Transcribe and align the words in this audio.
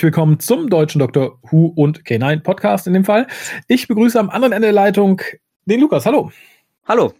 Herzlich 0.00 0.14
willkommen 0.14 0.40
zum 0.40 0.70
deutschen 0.70 0.98
Dr. 0.98 1.38
Who 1.50 1.74
und 1.76 2.04
K9 2.04 2.40
Podcast 2.40 2.86
in 2.86 2.94
dem 2.94 3.04
Fall. 3.04 3.26
Ich 3.68 3.86
begrüße 3.86 4.18
am 4.18 4.30
anderen 4.30 4.54
Ende 4.54 4.68
der 4.68 4.72
Leitung 4.72 5.20
den 5.66 5.78
Lukas. 5.78 6.06
Hallo. 6.06 6.32
Hallo. 6.86 7.12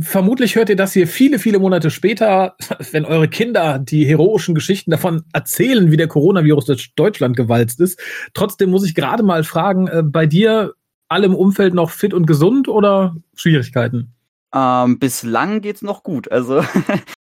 Vermutlich 0.00 0.56
hört 0.56 0.70
ihr 0.70 0.76
das 0.76 0.94
hier 0.94 1.06
viele, 1.06 1.38
viele 1.38 1.58
Monate 1.58 1.90
später, 1.90 2.56
wenn 2.92 3.04
eure 3.04 3.28
Kinder 3.28 3.78
die 3.78 4.06
heroischen 4.06 4.54
Geschichten 4.54 4.90
davon 4.90 5.24
erzählen, 5.34 5.90
wie 5.90 5.98
der 5.98 6.08
Coronavirus 6.08 6.64
durch 6.64 6.94
Deutschland 6.94 7.36
gewalzt 7.36 7.78
ist. 7.82 8.00
Trotzdem 8.32 8.70
muss 8.70 8.86
ich 8.86 8.94
gerade 8.94 9.22
mal 9.22 9.44
fragen, 9.44 9.88
äh, 9.88 10.02
bei 10.02 10.24
dir 10.24 10.72
alle 11.08 11.26
im 11.26 11.34
Umfeld 11.34 11.74
noch 11.74 11.90
fit 11.90 12.14
und 12.14 12.24
gesund 12.24 12.68
oder 12.68 13.14
Schwierigkeiten? 13.34 14.14
Ähm, 14.54 14.98
bislang 14.98 15.60
geht's 15.60 15.82
noch 15.82 16.02
gut. 16.02 16.32
Also 16.32 16.64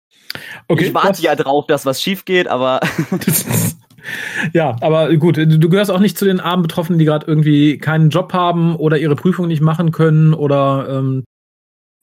okay, 0.68 0.86
ich 0.86 0.94
warte 0.94 1.24
ja 1.24 1.36
drauf, 1.36 1.66
dass 1.66 1.88
was 1.88 2.04
schief 2.04 2.24
geht, 2.24 2.48
aber 2.48 2.82
Ja, 4.54 4.76
aber 4.82 5.16
gut, 5.16 5.38
du 5.38 5.70
gehörst 5.70 5.92
auch 5.92 6.00
nicht 6.00 6.18
zu 6.18 6.26
den 6.26 6.40
armen 6.40 6.64
Betroffenen, 6.64 7.00
die 7.00 7.06
gerade 7.06 7.28
irgendwie 7.28 7.78
keinen 7.78 8.10
Job 8.10 8.34
haben 8.34 8.76
oder 8.76 8.98
ihre 8.98 9.16
Prüfung 9.16 9.48
nicht 9.48 9.62
machen 9.62 9.92
können 9.92 10.34
oder 10.34 10.88
ähm, 10.90 11.24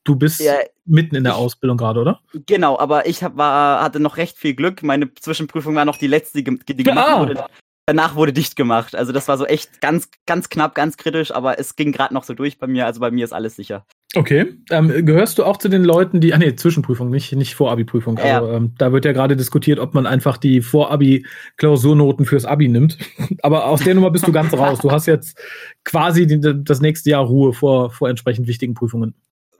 du 0.05 0.17
bist 0.17 0.41
ja, 0.41 0.55
mitten 0.85 1.15
in 1.15 1.25
der 1.25 1.35
ich, 1.35 1.39
Ausbildung 1.39 1.77
gerade, 1.77 2.01
oder? 2.01 2.21
Genau, 2.47 2.79
aber 2.79 3.07
ich 3.07 3.23
hab, 3.23 3.37
war, 3.37 3.83
hatte 3.83 4.01
noch 4.01 4.17
recht 4.17 4.39
viel 4.39 4.55
Glück. 4.55 4.83
Meine 4.83 5.13
Zwischenprüfung 5.15 5.75
war 5.75 5.85
noch 5.85 5.99
die 5.99 6.07
letzte, 6.07 6.43
die, 6.43 6.57
die 6.75 6.83
gemacht 6.83 7.09
ah. 7.09 7.21
wurde. 7.21 7.45
Danach 7.87 8.17
wurde 8.17 8.33
dicht 8.35 8.55
gemacht. 8.55 8.95
Also 8.95 9.13
das 9.13 9.29
war 9.29 9.39
so 9.39 9.47
echt 9.47 9.81
ganz, 9.81 10.11
ganz 10.27 10.51
knapp, 10.51 10.75
ganz 10.75 10.99
kritisch, 10.99 11.31
aber 11.31 11.59
es 11.59 11.75
ging 11.75 11.93
gerade 11.93 12.13
noch 12.13 12.25
so 12.25 12.35
durch 12.35 12.59
bei 12.59 12.67
mir. 12.67 12.85
Also 12.85 13.01
bei 13.01 13.11
mir 13.11 13.25
ist 13.25 13.33
alles 13.33 13.57
sicher. 13.57 13.87
Okay. 14.15 14.55
Ähm, 14.71 15.05
gehörst 15.05 15.39
du 15.39 15.45
auch 15.45 15.59
zu 15.59 15.69
den 15.69 15.85
Leuten, 15.85 16.21
die, 16.21 16.33
ah 16.33 16.39
nee, 16.39 16.55
Zwischenprüfung, 16.55 17.11
nicht, 17.11 17.33
nicht 17.35 17.55
Vorabi-Prüfung. 17.55 18.17
Ja. 18.17 18.41
Also, 18.41 18.53
ähm, 18.53 18.73
da 18.79 18.91
wird 18.93 19.05
ja 19.05 19.13
gerade 19.13 19.37
diskutiert, 19.37 19.79
ob 19.79 19.93
man 19.93 20.07
einfach 20.07 20.39
die 20.39 20.63
Vorabi-Klausurnoten 20.63 22.25
fürs 22.25 22.47
Abi 22.47 22.69
nimmt. 22.69 22.97
aber 23.43 23.67
aus 23.67 23.83
der 23.83 23.95
Nummer 23.95 24.11
bist 24.11 24.27
du 24.27 24.33
ganz 24.33 24.55
raus. 24.55 24.79
Du 24.79 24.91
hast 24.91 25.07
jetzt 25.07 25.39
quasi 25.85 26.27
die, 26.27 26.41
das 26.41 26.81
nächste 26.81 27.11
Jahr 27.11 27.25
Ruhe 27.25 27.53
vor, 27.53 27.91
vor 27.91 28.09
entsprechend 28.09 28.49
wichtigen 28.49 28.73
Prüfungen. 28.73 29.15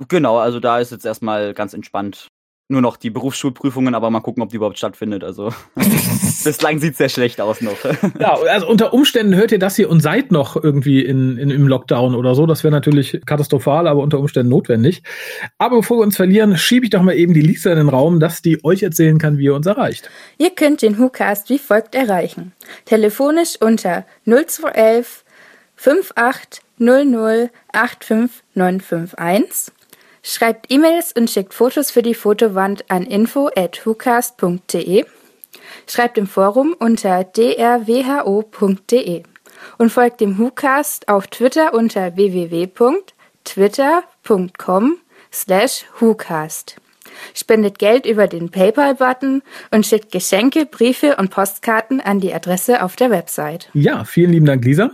Genau, 0.09 0.39
also 0.39 0.61
da 0.61 0.79
ist 0.79 0.93
jetzt 0.93 1.05
erstmal 1.05 1.53
ganz 1.53 1.75
entspannt 1.75 2.29
nur 2.69 2.83
noch 2.83 2.97
die 2.97 3.11
Berufsschulprüfungen, 3.11 3.95
aber 3.95 4.11
mal 4.11 4.21
gucken, 4.21 4.43
ob 4.43 4.51
die 4.51 4.57
überhaupt 4.57 4.79
stattfindet. 4.79 5.25
Also 5.25 5.53
bislang 6.45 6.79
sieht 6.79 6.93
es 6.93 6.99
sehr 6.99 7.09
schlecht 7.09 7.41
aus 7.41 7.61
noch. 7.61 7.77
ja, 8.21 8.35
also 8.35 8.69
unter 8.69 8.93
Umständen 8.93 9.35
hört 9.35 9.51
ihr 9.53 9.59
das 9.59 9.75
hier 9.77 9.91
und 9.91 10.01
seid 10.01 10.33
noch 10.33 10.63
irgendwie 10.63 11.05
in, 11.05 11.37
in, 11.39 11.51
im 11.51 11.67
Lockdown 11.67 12.15
oder 12.15 12.35
so. 12.35 12.45
Das 12.47 12.65
wäre 12.65 12.73
natürlich 12.73 13.21
katastrophal, 13.27 13.87
aber 13.87 14.03
unter 14.03 14.19
Umständen 14.19 14.51
notwendig. 14.51 15.03
Aber 15.59 15.77
bevor 15.77 15.99
wir 15.99 16.03
uns 16.03 16.17
verlieren, 16.17 16.57
schiebe 16.57 16.87
ich 16.87 16.91
doch 16.91 17.03
mal 17.03 17.15
eben 17.15 17.35
die 17.35 17.43
Lisa 17.43 17.71
in 17.71 17.79
den 17.79 17.89
Raum, 17.89 18.19
dass 18.21 18.43
die 18.43 18.63
euch 18.65 18.83
erzählen 18.83 19.19
kann, 19.19 19.39
wie 19.39 19.45
ihr 19.45 19.55
uns 19.55 19.67
erreicht. 19.67 20.11
Ihr 20.39 20.51
könnt 20.51 20.83
den 20.83 20.99
WhoCast 20.99 21.51
wie 21.51 21.59
folgt 21.59 21.95
erreichen. 21.95 22.53
Telefonisch 22.85 23.57
unter 23.61 24.05
0211 24.25 25.25
5800 25.77 27.51
85951 27.73 29.73
Schreibt 30.23 30.71
E-Mails 30.71 31.13
und 31.13 31.31
schickt 31.31 31.55
Fotos 31.55 31.91
für 31.91 32.03
die 32.03 32.13
Fotowand 32.13 32.91
an 32.91 33.05
info@hucast.de. 33.05 35.07
Schreibt 35.87 36.19
im 36.19 36.27
Forum 36.27 36.77
unter 36.79 37.25
drwho.de 37.25 39.23
und 39.79 39.91
folgt 39.91 40.21
dem 40.21 40.39
WhoCast 40.39 41.09
auf 41.09 41.27
Twitter 41.29 41.73
unter 41.75 42.17
www.twitter.com 42.17 44.99
slash 45.33 45.87
WhoCast. 45.99 46.77
Spendet 47.35 47.79
Geld 47.79 48.07
über 48.07 48.27
den 48.27 48.51
PayPal-Button 48.51 49.43
und 49.71 49.87
schickt 49.87 50.13
Geschenke, 50.13 50.67
Briefe 50.67 51.17
und 51.17 51.31
Postkarten 51.31 52.01
an 52.01 52.21
die 52.21 52.33
Adresse 52.33 52.83
auf 52.83 52.97
der 52.97 53.11
Website. 53.11 53.69
Ja, 53.73 54.05
vielen 54.05 54.33
lieben 54.33 54.47
Dank, 54.47 54.65
Lisa. 54.65 54.93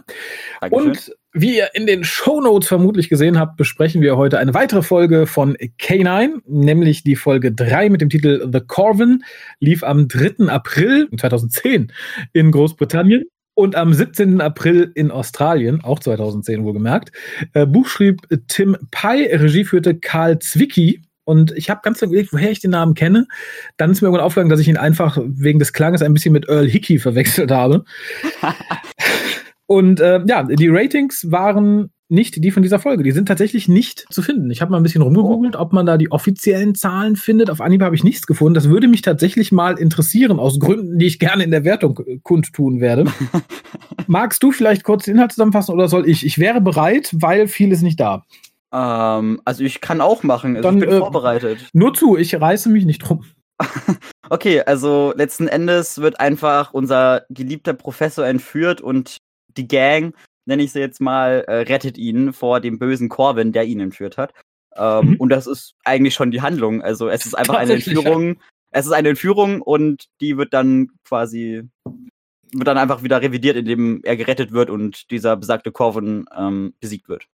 Dankeschön. 0.60 0.90
Und 0.90 1.16
wie 1.34 1.56
ihr 1.56 1.70
in 1.74 1.86
den 1.86 2.04
Show 2.04 2.40
Notes 2.40 2.68
vermutlich 2.68 3.08
gesehen 3.08 3.38
habt, 3.38 3.56
besprechen 3.56 4.00
wir 4.00 4.16
heute 4.16 4.38
eine 4.38 4.54
weitere 4.54 4.82
Folge 4.82 5.26
von 5.26 5.56
K9, 5.56 6.42
nämlich 6.46 7.02
die 7.02 7.16
Folge 7.16 7.52
3 7.52 7.90
mit 7.90 8.00
dem 8.00 8.08
Titel 8.08 8.48
The 8.52 8.60
Corvin, 8.60 9.24
lief 9.58 9.82
am 9.82 10.06
3. 10.06 10.46
April 10.46 11.08
2010 11.16 11.92
in 12.32 12.52
Großbritannien 12.52 13.24
und 13.54 13.74
am 13.74 13.92
17. 13.92 14.40
April 14.40 14.92
in 14.94 15.10
Australien, 15.10 15.82
auch 15.82 15.98
2010 15.98 16.62
wohlgemerkt. 16.62 17.10
Äh, 17.52 17.66
Buch 17.66 17.88
schrieb 17.88 18.22
Tim 18.46 18.76
Pye, 18.92 19.28
Regie 19.32 19.64
führte 19.64 19.96
Karl 19.96 20.38
Zwicky. 20.38 21.02
Und 21.26 21.52
ich 21.52 21.70
habe 21.70 21.80
ganz 21.82 22.02
überlegt, 22.02 22.32
woher 22.32 22.50
ich 22.50 22.60
den 22.60 22.72
Namen 22.72 22.94
kenne. 22.94 23.26
Dann 23.78 23.90
ist 23.90 24.02
mir 24.02 24.08
irgendwann 24.08 24.26
aufgegangen, 24.26 24.50
dass 24.50 24.60
ich 24.60 24.68
ihn 24.68 24.76
einfach 24.76 25.18
wegen 25.24 25.58
des 25.58 25.72
Klanges 25.72 26.02
ein 26.02 26.12
bisschen 26.12 26.32
mit 26.32 26.48
Earl 26.48 26.68
Hickey 26.68 26.98
verwechselt 26.98 27.50
habe. 27.50 27.84
Und 29.66 30.00
äh, 30.00 30.22
ja, 30.26 30.42
die 30.42 30.68
Ratings 30.68 31.30
waren 31.30 31.90
nicht 32.08 32.42
die 32.42 32.50
von 32.50 32.62
dieser 32.62 32.78
Folge. 32.78 33.02
Die 33.02 33.12
sind 33.12 33.26
tatsächlich 33.26 33.66
nicht 33.68 34.06
zu 34.10 34.22
finden. 34.22 34.50
Ich 34.50 34.60
habe 34.60 34.70
mal 34.70 34.76
ein 34.76 34.82
bisschen 34.82 35.02
rumgegoogelt, 35.02 35.56
ob 35.56 35.72
man 35.72 35.86
da 35.86 35.96
die 35.96 36.12
offiziellen 36.12 36.74
Zahlen 36.74 37.16
findet. 37.16 37.50
Auf 37.50 37.60
Anhieb 37.60 37.82
habe 37.82 37.94
ich 37.94 38.04
nichts 38.04 38.26
gefunden. 38.26 38.54
Das 38.54 38.68
würde 38.68 38.88
mich 38.88 39.02
tatsächlich 39.02 39.52
mal 39.52 39.78
interessieren, 39.78 40.38
aus 40.38 40.58
Gründen, 40.58 40.98
die 40.98 41.06
ich 41.06 41.18
gerne 41.18 41.44
in 41.44 41.50
der 41.50 41.64
Wertung 41.64 41.98
kundtun 42.22 42.80
werde. 42.80 43.06
Magst 44.06 44.42
du 44.42 44.52
vielleicht 44.52 44.84
kurz 44.84 45.04
den 45.04 45.14
Inhalt 45.14 45.32
zusammenfassen 45.32 45.72
oder 45.72 45.88
soll 45.88 46.08
ich? 46.08 46.26
Ich 46.26 46.38
wäre 46.38 46.60
bereit, 46.60 47.10
weil 47.12 47.48
viel 47.48 47.72
ist 47.72 47.82
nicht 47.82 48.00
da. 48.00 48.24
Ähm, 48.72 49.40
also 49.44 49.64
ich 49.64 49.80
kann 49.80 50.00
auch 50.00 50.22
machen. 50.22 50.56
Also 50.56 50.68
Dann, 50.68 50.78
ich 50.78 50.84
bin 50.84 50.96
äh, 50.96 50.98
vorbereitet. 50.98 51.68
Nur 51.72 51.94
zu, 51.94 52.16
ich 52.16 52.38
reiße 52.38 52.68
mich 52.68 52.84
nicht 52.84 52.98
drum. 52.98 53.24
okay, 54.30 54.62
also 54.62 55.14
letzten 55.16 55.48
Endes 55.48 55.98
wird 55.98 56.20
einfach 56.20 56.74
unser 56.74 57.22
geliebter 57.30 57.72
Professor 57.72 58.26
entführt 58.26 58.80
und 58.80 59.18
die 59.56 59.68
Gang, 59.68 60.14
nenne 60.46 60.62
ich 60.62 60.72
sie 60.72 60.80
jetzt 60.80 61.00
mal, 61.00 61.44
äh, 61.46 61.60
rettet 61.62 61.98
ihn 61.98 62.32
vor 62.32 62.60
dem 62.60 62.78
bösen 62.78 63.08
Corvin, 63.08 63.52
der 63.52 63.64
ihn 63.64 63.80
entführt 63.80 64.18
hat. 64.18 64.32
Ähm, 64.76 65.10
mhm. 65.10 65.16
Und 65.16 65.28
das 65.30 65.46
ist 65.46 65.74
eigentlich 65.84 66.14
schon 66.14 66.30
die 66.30 66.42
Handlung. 66.42 66.82
Also 66.82 67.08
es 67.08 67.26
ist 67.26 67.34
einfach 67.34 67.54
eine 67.54 67.74
Entführung. 67.74 68.40
Es 68.70 68.86
ist 68.86 68.92
eine 68.92 69.10
Entführung 69.10 69.62
und 69.62 70.06
die 70.20 70.36
wird 70.36 70.52
dann 70.52 70.88
quasi 71.04 71.62
wird 72.52 72.68
dann 72.68 72.78
einfach 72.78 73.02
wieder 73.02 73.20
revidiert, 73.20 73.56
indem 73.56 74.00
er 74.04 74.16
gerettet 74.16 74.52
wird 74.52 74.70
und 74.70 75.10
dieser 75.10 75.36
besagte 75.36 75.72
Corvin 75.72 76.26
ähm, 76.36 76.74
besiegt 76.80 77.08
wird. 77.08 77.26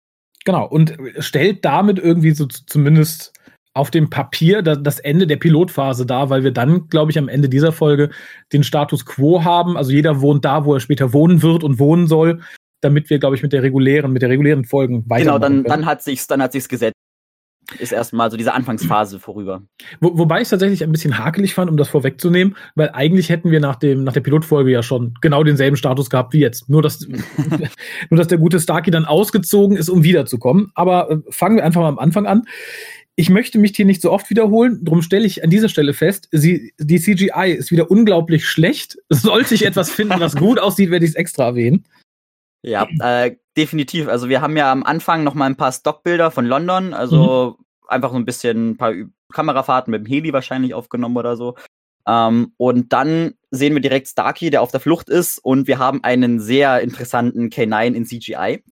Genau, 0.45 0.65
und 0.65 0.97
stellt 1.19 1.65
damit 1.65 1.99
irgendwie 1.99 2.31
so 2.31 2.45
zumindest 2.45 3.33
auf 3.73 3.91
dem 3.91 4.09
Papier 4.09 4.61
das 4.61 4.99
Ende 4.99 5.27
der 5.27 5.37
Pilotphase 5.37 6.05
dar, 6.05 6.29
weil 6.29 6.43
wir 6.43 6.51
dann, 6.51 6.87
glaube 6.87 7.11
ich, 7.11 7.17
am 7.17 7.29
Ende 7.29 7.49
dieser 7.49 7.71
Folge 7.71 8.09
den 8.51 8.63
Status 8.63 9.05
quo 9.05 9.43
haben. 9.43 9.77
Also 9.77 9.91
jeder 9.91 10.21
wohnt 10.21 10.43
da, 10.43 10.65
wo 10.65 10.73
er 10.73 10.79
später 10.79 11.13
wohnen 11.13 11.41
wird 11.41 11.63
und 11.63 11.79
wohnen 11.79 12.07
soll, 12.07 12.41
damit 12.81 13.09
wir, 13.09 13.19
glaube 13.19 13.35
ich, 13.35 13.43
mit 13.43 13.53
der 13.53 13.63
regulären, 13.63 14.11
mit 14.11 14.21
der 14.21 14.29
regulären 14.29 14.65
Folgen 14.65 15.09
weitermachen. 15.09 15.41
Genau, 15.41 15.61
dann, 15.61 15.63
dann 15.63 15.85
hat 15.85 16.01
sich's, 16.01 16.27
dann 16.27 16.41
hat 16.41 16.51
sich's 16.51 16.67
gesetzt. 16.67 16.95
Ist 17.77 17.91
erstmal 17.91 18.31
so 18.31 18.37
diese 18.37 18.53
Anfangsphase 18.53 19.19
vorüber. 19.19 19.61
Wo, 19.99 20.17
wobei 20.17 20.37
ich 20.37 20.43
es 20.43 20.49
tatsächlich 20.49 20.83
ein 20.83 20.91
bisschen 20.91 21.19
hakelig 21.19 21.53
fand, 21.53 21.69
um 21.69 21.77
das 21.77 21.87
vorwegzunehmen, 21.87 22.55
weil 22.73 22.89
eigentlich 22.93 23.29
hätten 23.29 23.51
wir 23.51 23.59
nach 23.59 23.75
dem, 23.75 24.03
nach 24.03 24.13
der 24.13 24.21
Pilotfolge 24.21 24.71
ja 24.71 24.81
schon 24.81 25.13
genau 25.21 25.43
denselben 25.43 25.77
Status 25.77 26.09
gehabt 26.09 26.33
wie 26.33 26.39
jetzt. 26.39 26.67
Nur, 26.67 26.81
dass, 26.81 27.07
nur, 28.09 28.17
dass 28.17 28.27
der 28.27 28.39
gute 28.39 28.59
Starkey 28.59 28.89
dann 28.89 29.05
ausgezogen 29.05 29.77
ist, 29.77 29.89
um 29.89 30.03
wiederzukommen. 30.03 30.71
Aber 30.73 31.11
äh, 31.11 31.17
fangen 31.29 31.57
wir 31.57 31.65
einfach 31.65 31.81
mal 31.81 31.89
am 31.89 31.99
Anfang 31.99 32.25
an. 32.25 32.43
Ich 33.19 33.29
möchte 33.29 33.59
mich 33.59 33.75
hier 33.75 33.85
nicht 33.85 34.01
so 34.01 34.13
oft 34.13 34.29
wiederholen, 34.29 34.79
darum 34.81 35.01
stelle 35.01 35.25
ich 35.25 35.43
an 35.43 35.49
dieser 35.49 35.67
Stelle 35.67 35.93
fest, 35.93 36.29
sie, 36.31 36.73
die 36.79 37.01
CGI 37.01 37.51
ist 37.51 37.69
wieder 37.69 37.91
unglaublich 37.91 38.47
schlecht. 38.47 38.97
Sollte 39.09 39.55
ich 39.55 39.65
etwas 39.65 39.91
finden, 39.91 40.21
was 40.21 40.37
gut 40.37 40.57
aussieht, 40.57 40.89
werde 40.89 41.03
ich 41.03 41.11
es 41.11 41.15
extra 41.17 41.47
erwähnen. 41.47 41.85
Ja, 42.61 42.87
äh, 43.01 43.35
definitiv. 43.57 44.07
Also 44.07 44.29
wir 44.29 44.39
haben 44.39 44.55
ja 44.55 44.71
am 44.71 44.83
Anfang 44.83 45.25
noch 45.25 45.33
mal 45.33 45.47
ein 45.47 45.57
paar 45.57 45.73
Stockbilder 45.73 46.31
von 46.31 46.45
London, 46.45 46.93
also 46.93 47.57
mhm. 47.59 47.65
einfach 47.89 48.11
so 48.11 48.15
ein 48.15 48.23
bisschen 48.23 48.69
ein 48.69 48.77
paar 48.77 48.93
Kamerafahrten 49.33 49.91
mit 49.91 50.05
dem 50.05 50.07
Heli 50.07 50.31
wahrscheinlich 50.31 50.73
aufgenommen 50.73 51.17
oder 51.17 51.35
so. 51.35 51.55
Ähm, 52.07 52.53
und 52.55 52.93
dann 52.93 53.33
sehen 53.51 53.73
wir 53.73 53.81
direkt 53.81 54.07
Starkey, 54.07 54.49
der 54.49 54.61
auf 54.61 54.71
der 54.71 54.79
Flucht 54.79 55.09
ist, 55.09 55.39
und 55.39 55.67
wir 55.67 55.77
haben 55.77 56.05
einen 56.05 56.39
sehr 56.39 56.79
interessanten 56.79 57.49
K9 57.49 57.95
in 57.95 58.05
CGI. 58.05 58.63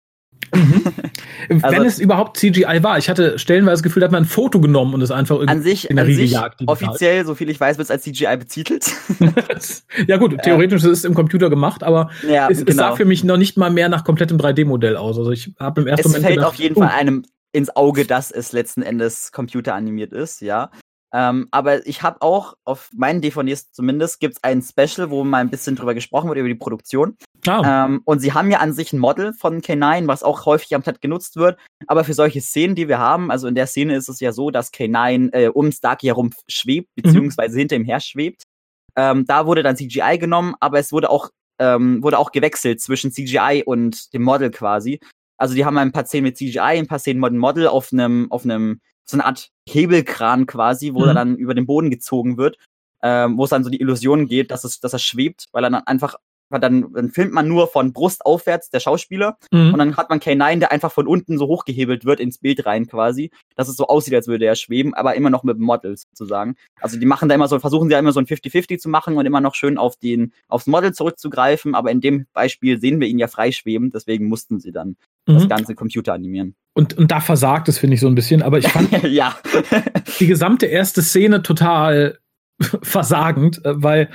Mhm. 0.53 0.83
Wenn 1.49 1.63
also, 1.63 1.83
es 1.83 1.99
überhaupt 1.99 2.37
CGI 2.37 2.81
war. 2.81 2.97
Ich 2.97 3.09
hatte 3.09 3.37
stellenweise 3.39 3.75
das 3.75 3.83
Gefühl, 3.83 4.01
da 4.01 4.05
hat 4.05 4.11
man 4.11 4.23
ein 4.23 4.27
Foto 4.27 4.59
genommen 4.59 4.93
und 4.93 5.01
es 5.01 5.11
einfach 5.11 5.35
irgendwie 5.35 5.51
an 5.51 5.61
sich, 5.61 5.89
in 5.89 5.95
der 5.95 6.05
an 6.05 6.13
sich. 6.13 6.37
Offiziell, 6.65 7.25
so 7.25 7.35
viel 7.35 7.49
ich 7.49 7.59
weiß, 7.59 7.77
wird 7.77 7.85
es 7.85 7.91
als 7.91 8.03
CGI 8.03 8.37
betitelt. 8.37 8.91
ja 10.07 10.17
gut, 10.17 10.37
theoretisch 10.43 10.83
ja. 10.83 10.91
ist 10.91 10.99
es 10.99 11.05
im 11.05 11.13
Computer 11.13 11.49
gemacht, 11.49 11.83
aber 11.83 12.09
ja, 12.27 12.49
es, 12.49 12.59
genau. 12.59 12.69
es, 12.69 12.75
sah 12.75 12.95
für 12.95 13.05
mich 13.05 13.23
noch 13.23 13.37
nicht 13.37 13.57
mal 13.57 13.69
mehr 13.69 13.89
nach 13.89 14.03
komplettem 14.03 14.37
3D-Modell 14.37 14.97
aus. 14.97 15.17
Also 15.17 15.31
ich 15.31 15.53
habe 15.59 15.81
im 15.81 15.87
ersten 15.87 16.07
es 16.07 16.13
Moment 16.13 16.25
fällt 16.25 16.35
gedacht, 16.37 16.53
auf 16.53 16.55
jeden 16.55 16.75
uh. 16.77 16.81
Fall 16.81 16.89
einem 16.89 17.23
ins 17.51 17.75
Auge, 17.75 18.05
dass 18.05 18.31
es 18.31 18.51
letzten 18.51 18.81
Endes 18.81 19.31
computeranimiert 19.31 20.13
ist, 20.13 20.41
ja. 20.41 20.69
Ähm, 21.13 21.47
aber 21.51 21.87
ich 21.87 22.03
habe 22.03 22.21
auch 22.21 22.55
auf 22.65 22.89
meinen 22.93 23.21
DVDs 23.21 23.71
zumindest 23.71 24.19
gibt 24.19 24.35
es 24.35 24.43
ein 24.43 24.61
Special, 24.61 25.09
wo 25.09 25.23
mal 25.23 25.39
ein 25.39 25.49
bisschen 25.49 25.75
drüber 25.75 25.93
gesprochen 25.93 26.27
wird 26.27 26.37
über 26.37 26.49
die 26.49 26.55
Produktion. 26.55 27.15
Oh. 27.45 27.61
Ähm, 27.63 28.01
und 28.05 28.19
sie 28.19 28.33
haben 28.33 28.49
ja 28.51 28.59
an 28.59 28.73
sich 28.73 28.93
ein 28.93 28.99
Model 28.99 29.33
von 29.33 29.61
K9, 29.61 30.07
was 30.07 30.23
auch 30.23 30.45
häufig 30.45 30.73
am 30.73 30.81
Set 30.81 31.01
genutzt 31.01 31.35
wird. 31.35 31.57
Aber 31.85 32.03
für 32.03 32.13
solche 32.13 32.41
Szenen, 32.41 32.75
die 32.75 32.87
wir 32.87 32.97
haben, 32.97 33.31
also 33.31 33.47
in 33.47 33.55
der 33.55 33.67
Szene 33.67 33.95
ist 33.95 34.09
es 34.09 34.19
ja 34.19 34.31
so, 34.31 34.49
dass 34.49 34.73
K9 34.73 35.33
äh, 35.33 35.47
um 35.47 35.71
Starkey 35.71 36.07
herum 36.07 36.31
schwebt, 36.47 36.89
mhm. 36.95 37.01
beziehungsweise 37.01 37.55
mhm. 37.55 37.59
hinter 37.59 37.75
ihm 37.75 37.85
her 37.85 37.99
schwebt. 37.99 38.43
Ähm, 38.95 39.25
da 39.25 39.45
wurde 39.45 39.63
dann 39.63 39.77
CGI 39.77 40.17
genommen, 40.17 40.55
aber 40.59 40.79
es 40.79 40.91
wurde 40.91 41.09
auch 41.09 41.29
ähm, 41.59 42.03
wurde 42.03 42.19
auch 42.19 42.31
gewechselt 42.31 42.81
zwischen 42.81 43.11
CGI 43.11 43.63
und 43.65 44.13
dem 44.13 44.23
Model 44.23 44.51
quasi. 44.51 44.99
Also 45.37 45.55
die 45.55 45.65
haben 45.65 45.77
ein 45.77 45.91
paar 45.91 46.05
Szenen 46.05 46.25
mit 46.25 46.37
CGI, 46.37 46.59
ein 46.59 46.87
paar 46.87 46.99
Szenen 46.99 47.19
mit 47.19 47.31
dem 47.31 47.39
Model 47.39 47.67
auf 47.67 47.91
einem, 47.91 48.31
auf 48.31 48.43
einem, 48.43 48.81
so 49.05 49.15
eine 49.15 49.25
Art 49.25 49.49
Hebelkran 49.69 50.45
quasi, 50.45 50.93
wo 50.93 51.01
mhm. 51.01 51.07
er 51.07 51.13
dann 51.13 51.35
über 51.35 51.53
den 51.53 51.65
Boden 51.65 51.89
gezogen 51.89 52.37
wird, 52.37 52.57
ähm, 53.01 53.37
wo 53.37 53.43
es 53.43 53.49
dann 53.49 53.63
so 53.63 53.69
die 53.69 53.79
Illusion 53.79 54.27
geht, 54.27 54.51
dass 54.51 54.63
es, 54.63 54.79
dass 54.79 54.93
er 54.93 54.99
schwebt, 54.99 55.47
weil 55.51 55.63
er 55.63 55.69
dann 55.69 55.83
einfach 55.85 56.15
dann, 56.49 56.93
dann 56.93 57.09
filmt 57.09 57.33
man 57.33 57.47
nur 57.47 57.67
von 57.67 57.93
Brust 57.93 58.25
aufwärts 58.25 58.69
der 58.69 58.79
Schauspieler 58.79 59.37
mhm. 59.51 59.73
und 59.73 59.77
dann 59.77 59.97
hat 59.97 60.09
man 60.09 60.19
K9, 60.19 60.59
der 60.59 60.71
einfach 60.71 60.91
von 60.91 61.07
unten 61.07 61.37
so 61.37 61.47
hochgehebelt 61.47 62.05
wird 62.05 62.19
ins 62.19 62.37
Bild 62.37 62.65
rein 62.65 62.87
quasi, 62.87 63.31
dass 63.55 63.67
es 63.67 63.75
so 63.75 63.87
aussieht, 63.87 64.13
als 64.13 64.27
würde 64.27 64.45
er 64.45 64.55
schweben, 64.55 64.93
aber 64.93 65.15
immer 65.15 65.29
noch 65.29 65.43
mit 65.43 65.59
Models 65.59 66.03
sozusagen. 66.11 66.55
Also 66.79 66.97
die 66.97 67.05
machen 67.05 67.29
da 67.29 67.35
immer 67.35 67.47
so, 67.47 67.59
versuchen 67.59 67.89
sie 67.89 67.93
ja 67.93 67.99
immer 67.99 68.13
so 68.13 68.19
ein 68.19 68.25
50-50 68.25 68.77
zu 68.77 68.89
machen 68.89 69.17
und 69.17 69.25
immer 69.25 69.41
noch 69.41 69.55
schön 69.55 69.77
auf 69.77 69.97
den, 69.97 70.33
aufs 70.47 70.67
Model 70.67 70.93
zurückzugreifen, 70.93 71.75
aber 71.75 71.91
in 71.91 72.01
dem 72.01 72.27
Beispiel 72.33 72.79
sehen 72.79 72.99
wir 72.99 73.07
ihn 73.07 73.19
ja 73.19 73.27
freischweben, 73.27 73.91
deswegen 73.91 74.27
mussten 74.27 74.59
sie 74.59 74.71
dann 74.71 74.95
mhm. 75.27 75.33
das 75.33 75.49
ganze 75.49 75.75
Computer 75.75 76.13
animieren. 76.13 76.55
Und, 76.73 76.97
und 76.97 77.11
da 77.11 77.19
versagt 77.19 77.67
es, 77.69 77.77
finde 77.79 77.95
ich, 77.95 77.99
so 77.99 78.07
ein 78.07 78.15
bisschen, 78.15 78.41
aber 78.41 78.59
ich 78.59 78.67
fand 78.67 78.91
ja. 79.03 79.35
die 80.19 80.27
gesamte 80.27 80.67
erste 80.67 81.01
Szene 81.01 81.41
total 81.41 82.19
versagend, 82.81 83.63
äh, 83.65 83.81
weil 83.81 84.09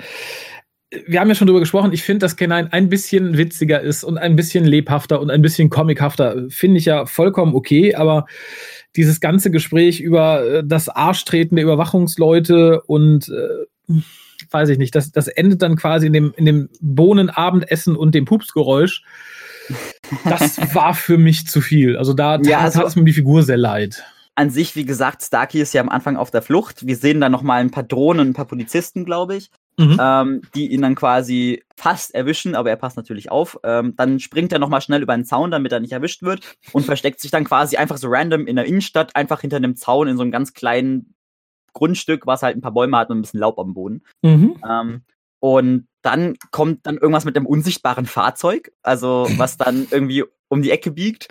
wir 1.06 1.20
haben 1.20 1.28
ja 1.28 1.34
schon 1.34 1.46
drüber 1.46 1.60
gesprochen, 1.60 1.92
ich 1.92 2.02
finde, 2.02 2.20
dass 2.20 2.36
K9 2.36 2.70
ein 2.70 2.88
bisschen 2.88 3.38
witziger 3.38 3.80
ist 3.80 4.04
und 4.04 4.18
ein 4.18 4.36
bisschen 4.36 4.64
lebhafter 4.64 5.20
und 5.20 5.30
ein 5.30 5.42
bisschen 5.42 5.70
comichafter. 5.70 6.44
Finde 6.50 6.78
ich 6.78 6.84
ja 6.84 7.06
vollkommen 7.06 7.54
okay, 7.54 7.94
aber 7.94 8.26
dieses 8.94 9.20
ganze 9.20 9.50
Gespräch 9.50 10.00
über 10.00 10.44
äh, 10.44 10.62
das 10.64 10.88
Arschtreten 10.88 11.56
der 11.56 11.64
Überwachungsleute 11.64 12.82
und 12.82 13.28
äh, 13.28 14.02
weiß 14.50 14.68
ich 14.68 14.78
nicht, 14.78 14.94
das, 14.94 15.12
das 15.12 15.28
endet 15.28 15.62
dann 15.62 15.76
quasi 15.76 16.06
in 16.06 16.12
dem, 16.12 16.34
in 16.36 16.44
dem 16.44 16.68
Bohnenabendessen 16.80 17.96
und 17.96 18.14
dem 18.14 18.26
Pupsgeräusch. 18.26 19.02
Das 20.24 20.58
war 20.74 20.92
für 20.92 21.16
mich 21.16 21.46
zu 21.46 21.62
viel. 21.62 21.96
Also 21.96 22.12
da 22.12 22.38
ja, 22.42 22.58
also, 22.58 22.80
tat 22.80 22.88
es 22.88 22.96
mir 22.96 23.04
die 23.04 23.12
Figur 23.14 23.42
sehr 23.42 23.56
leid 23.56 24.04
an 24.34 24.48
sich, 24.48 24.76
wie 24.76 24.86
gesagt, 24.86 25.22
Starkey 25.22 25.60
ist 25.60 25.74
ja 25.74 25.82
am 25.82 25.90
Anfang 25.90 26.16
auf 26.16 26.30
der 26.30 26.40
Flucht. 26.40 26.86
Wir 26.86 26.96
sehen 26.96 27.20
da 27.20 27.28
noch 27.28 27.42
mal 27.42 27.60
ein 27.60 27.70
paar 27.70 27.82
Drohnen, 27.82 28.30
ein 28.30 28.32
paar 28.32 28.46
Polizisten, 28.46 29.04
glaube 29.04 29.36
ich 29.36 29.50
mhm. 29.78 29.98
ähm, 30.00 30.42
die 30.54 30.72
ihn 30.72 30.82
dann 30.82 30.94
quasi 30.94 31.62
fast 31.76 32.14
erwischen, 32.14 32.54
aber 32.54 32.70
er 32.70 32.76
passt 32.76 32.96
natürlich 32.96 33.30
auf. 33.30 33.58
Ähm, 33.64 33.94
dann 33.96 34.20
springt 34.20 34.52
er 34.52 34.58
nochmal 34.58 34.80
schnell 34.80 35.02
über 35.02 35.12
einen 35.12 35.24
Zaun, 35.24 35.50
damit 35.50 35.72
er 35.72 35.80
nicht 35.80 35.92
erwischt 35.92 36.22
wird 36.22 36.56
und 36.72 36.84
versteckt 36.84 37.20
sich 37.20 37.30
dann 37.30 37.44
quasi 37.44 37.76
einfach 37.76 37.96
so 37.96 38.08
random 38.08 38.46
in 38.46 38.56
der 38.56 38.66
Innenstadt, 38.66 39.16
einfach 39.16 39.40
hinter 39.40 39.56
einem 39.56 39.76
Zaun 39.76 40.08
in 40.08 40.16
so 40.16 40.22
einem 40.22 40.32
ganz 40.32 40.54
kleinen 40.54 41.14
Grundstück, 41.72 42.26
was 42.26 42.42
halt 42.42 42.56
ein 42.56 42.60
paar 42.60 42.72
Bäume 42.72 42.96
hat 42.98 43.10
und 43.10 43.18
ein 43.18 43.22
bisschen 43.22 43.40
Laub 43.40 43.58
am 43.58 43.74
Boden. 43.74 44.02
Mhm. 44.22 44.56
Ähm, 44.68 45.02
und 45.40 45.88
dann 46.02 46.36
kommt 46.50 46.86
dann 46.86 46.98
irgendwas 46.98 47.24
mit 47.24 47.36
einem 47.36 47.46
unsichtbaren 47.46 48.06
Fahrzeug, 48.06 48.72
also 48.82 49.26
was 49.36 49.56
dann 49.56 49.86
irgendwie 49.90 50.24
um 50.52 50.60
die 50.60 50.70
Ecke 50.70 50.90
biegt. 50.90 51.28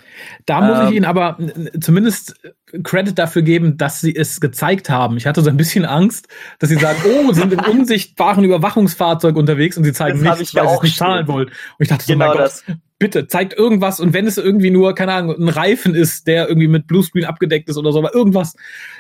Da 0.48 0.62
muss 0.62 0.80
ähm, 0.80 0.88
ich 0.88 0.96
Ihnen 0.96 1.06
aber 1.06 1.38
zumindest 1.80 2.40
Credit 2.84 3.18
dafür 3.18 3.44
geben, 3.44 3.78
dass 3.78 4.02
Sie 4.02 4.16
es 4.16 4.42
gezeigt 4.42 4.90
haben. 4.90 5.16
Ich 5.16 5.28
hatte 5.28 5.42
so 5.42 5.50
ein 5.52 5.58
bisschen 5.58 5.86
Angst, 5.86 6.28
dass 6.58 6.70
Sie 6.70 6.76
sagen, 6.76 6.98
oh, 7.06 7.32
sind 7.32 7.54
im 7.54 7.60
unsichtbaren 7.72 8.44
Überwachungsfahrzeug 8.44 9.36
unterwegs 9.36 9.78
und 9.78 9.84
Sie 9.84 9.94
zeigen 9.94 10.22
nichts, 10.22 10.56
weil 10.56 10.68
Sie 10.68 10.74
es 10.74 10.82
nicht 10.82 10.98
zahlen 10.98 11.28
wollen. 11.28 11.48
Und 11.50 11.54
ich 11.78 11.88
dachte 11.88 12.06
so, 12.06 12.14
genau 12.14 12.30
mein 12.30 12.38
Gott, 12.38 12.64
bitte, 12.98 13.28
zeigt 13.28 13.54
irgendwas 13.54 14.00
und 14.00 14.14
wenn 14.14 14.28
es 14.28 14.38
irgendwie 14.38 14.70
nur, 14.70 14.94
keine 14.96 15.14
Ahnung, 15.14 15.36
ein 15.36 15.50
Reifen 15.50 15.96
ist, 15.96 16.28
der 16.28 16.48
irgendwie 16.48 16.68
mit 16.68 16.86
Bluescreen 16.88 17.26
abgedeckt 17.26 17.68
ist 17.68 17.78
oder 17.78 17.92
so, 17.92 18.00
aber 18.00 18.14
irgendwas. 18.14 18.56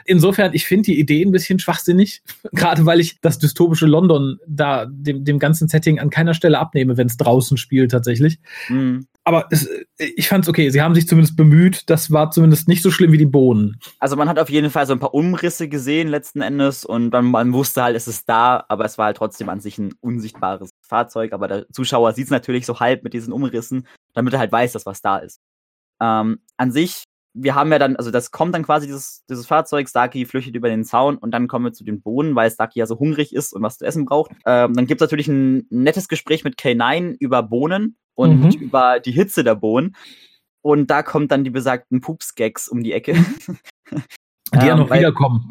Insofern, 0.05 0.53
ich 0.53 0.65
finde 0.65 0.85
die 0.85 0.99
Idee 0.99 1.23
ein 1.23 1.31
bisschen 1.31 1.59
schwachsinnig, 1.59 2.23
gerade 2.51 2.85
weil 2.85 2.99
ich 2.99 3.21
das 3.21 3.39
dystopische 3.39 3.85
London 3.85 4.39
da 4.47 4.85
dem, 4.87 5.23
dem 5.23 5.39
ganzen 5.39 5.67
Setting 5.67 5.99
an 5.99 6.09
keiner 6.09 6.33
Stelle 6.33 6.59
abnehme, 6.59 6.97
wenn 6.97 7.07
es 7.07 7.17
draußen 7.17 7.57
spielt 7.57 7.91
tatsächlich. 7.91 8.39
Mhm. 8.69 9.07
Aber 9.23 9.45
es, 9.51 9.69
ich 9.97 10.27
fand's 10.27 10.49
okay, 10.49 10.71
sie 10.71 10.81
haben 10.81 10.95
sich 10.95 11.07
zumindest 11.07 11.37
bemüht, 11.37 11.89
das 11.91 12.11
war 12.11 12.31
zumindest 12.31 12.67
nicht 12.67 12.81
so 12.81 12.89
schlimm 12.89 13.11
wie 13.11 13.19
die 13.19 13.25
Bohnen. 13.25 13.79
Also 13.99 14.15
man 14.15 14.27
hat 14.27 14.39
auf 14.39 14.49
jeden 14.49 14.71
Fall 14.71 14.87
so 14.87 14.93
ein 14.93 14.99
paar 14.99 15.13
Umrisse 15.13 15.69
gesehen 15.69 16.07
letzten 16.07 16.41
Endes 16.41 16.85
und 16.85 17.13
man, 17.13 17.25
man 17.25 17.53
wusste 17.53 17.83
halt, 17.83 17.95
es 17.95 18.07
ist 18.07 18.27
da, 18.27 18.65
aber 18.67 18.85
es 18.85 18.97
war 18.97 19.05
halt 19.05 19.17
trotzdem 19.17 19.49
an 19.49 19.59
sich 19.59 19.77
ein 19.77 19.93
unsichtbares 20.01 20.71
Fahrzeug, 20.81 21.33
aber 21.33 21.47
der 21.47 21.69
Zuschauer 21.69 22.13
sieht 22.13 22.25
es 22.25 22.31
natürlich 22.31 22.65
so 22.65 22.79
halb 22.79 23.03
mit 23.03 23.13
diesen 23.13 23.31
Umrissen 23.31 23.85
damit 24.13 24.33
er 24.33 24.39
halt 24.39 24.51
weiß, 24.51 24.73
dass 24.73 24.85
was 24.85 25.01
da 25.01 25.17
ist. 25.17 25.39
Ähm, 25.99 26.39
an 26.57 26.71
sich, 26.71 27.03
wir 27.33 27.55
haben 27.55 27.71
ja 27.71 27.79
dann, 27.79 27.95
also 27.95 28.11
das 28.11 28.31
kommt 28.31 28.53
dann 28.55 28.63
quasi 28.63 28.87
dieses, 28.87 29.23
dieses 29.29 29.45
Fahrzeug, 29.45 29.87
Starkey 29.87 30.25
flüchtet 30.25 30.55
über 30.55 30.69
den 30.69 30.83
Zaun 30.83 31.17
und 31.17 31.31
dann 31.31 31.47
kommen 31.47 31.65
wir 31.65 31.73
zu 31.73 31.83
den 31.83 32.01
Bohnen, 32.01 32.35
weil 32.35 32.51
Starkey 32.51 32.79
ja 32.79 32.85
so 32.85 32.99
hungrig 32.99 33.33
ist 33.33 33.53
und 33.53 33.61
was 33.61 33.77
zu 33.77 33.85
essen 33.85 34.05
braucht. 34.05 34.31
Ähm, 34.45 34.73
dann 34.73 34.85
gibt 34.85 35.01
es 35.01 35.05
natürlich 35.05 35.27
ein 35.27 35.65
nettes 35.69 36.07
Gespräch 36.07 36.43
mit 36.43 36.59
K9 36.59 37.15
über 37.19 37.43
Bohnen 37.43 37.97
und 38.15 38.55
mhm. 38.55 38.61
über 38.61 38.99
die 38.99 39.11
Hitze 39.11 39.43
der 39.43 39.55
Bohnen. 39.55 39.95
Und 40.61 40.91
da 40.91 41.03
kommt 41.03 41.31
dann 41.31 41.43
die 41.43 41.49
besagten 41.49 42.01
Pups-Gags 42.01 42.67
um 42.67 42.83
die 42.83 42.93
Ecke. 42.93 43.15
Die 44.53 44.65
ja 44.65 44.75
noch 44.75 44.91
ähm, 44.91 44.97
wiederkommen. 44.97 45.49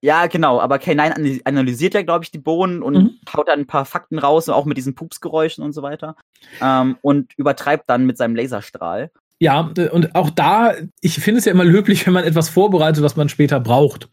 Ja, 0.00 0.26
genau, 0.26 0.60
aber 0.60 0.76
K9 0.76 1.42
analysiert 1.44 1.94
ja, 1.94 2.02
glaube 2.02 2.24
ich, 2.24 2.30
die 2.30 2.38
Bohnen 2.38 2.82
und 2.82 2.94
mhm. 2.94 3.18
haut 3.34 3.48
dann 3.48 3.60
ein 3.60 3.66
paar 3.66 3.84
Fakten 3.84 4.18
raus, 4.18 4.48
auch 4.48 4.64
mit 4.64 4.76
diesen 4.76 4.94
Pupsgeräuschen 4.94 5.64
und 5.64 5.72
so 5.72 5.82
weiter. 5.82 6.14
Ähm, 6.60 6.98
und 7.00 7.32
übertreibt 7.36 7.88
dann 7.88 8.06
mit 8.06 8.16
seinem 8.16 8.36
Laserstrahl. 8.36 9.10
Ja, 9.40 9.72
und 9.92 10.16
auch 10.16 10.30
da, 10.30 10.72
ich 11.00 11.14
finde 11.20 11.38
es 11.38 11.44
ja 11.44 11.52
immer 11.52 11.64
löblich, 11.64 12.04
wenn 12.06 12.12
man 12.12 12.24
etwas 12.24 12.48
vorbereitet, 12.48 13.04
was 13.04 13.14
man 13.14 13.28
später 13.28 13.60
braucht. 13.60 14.08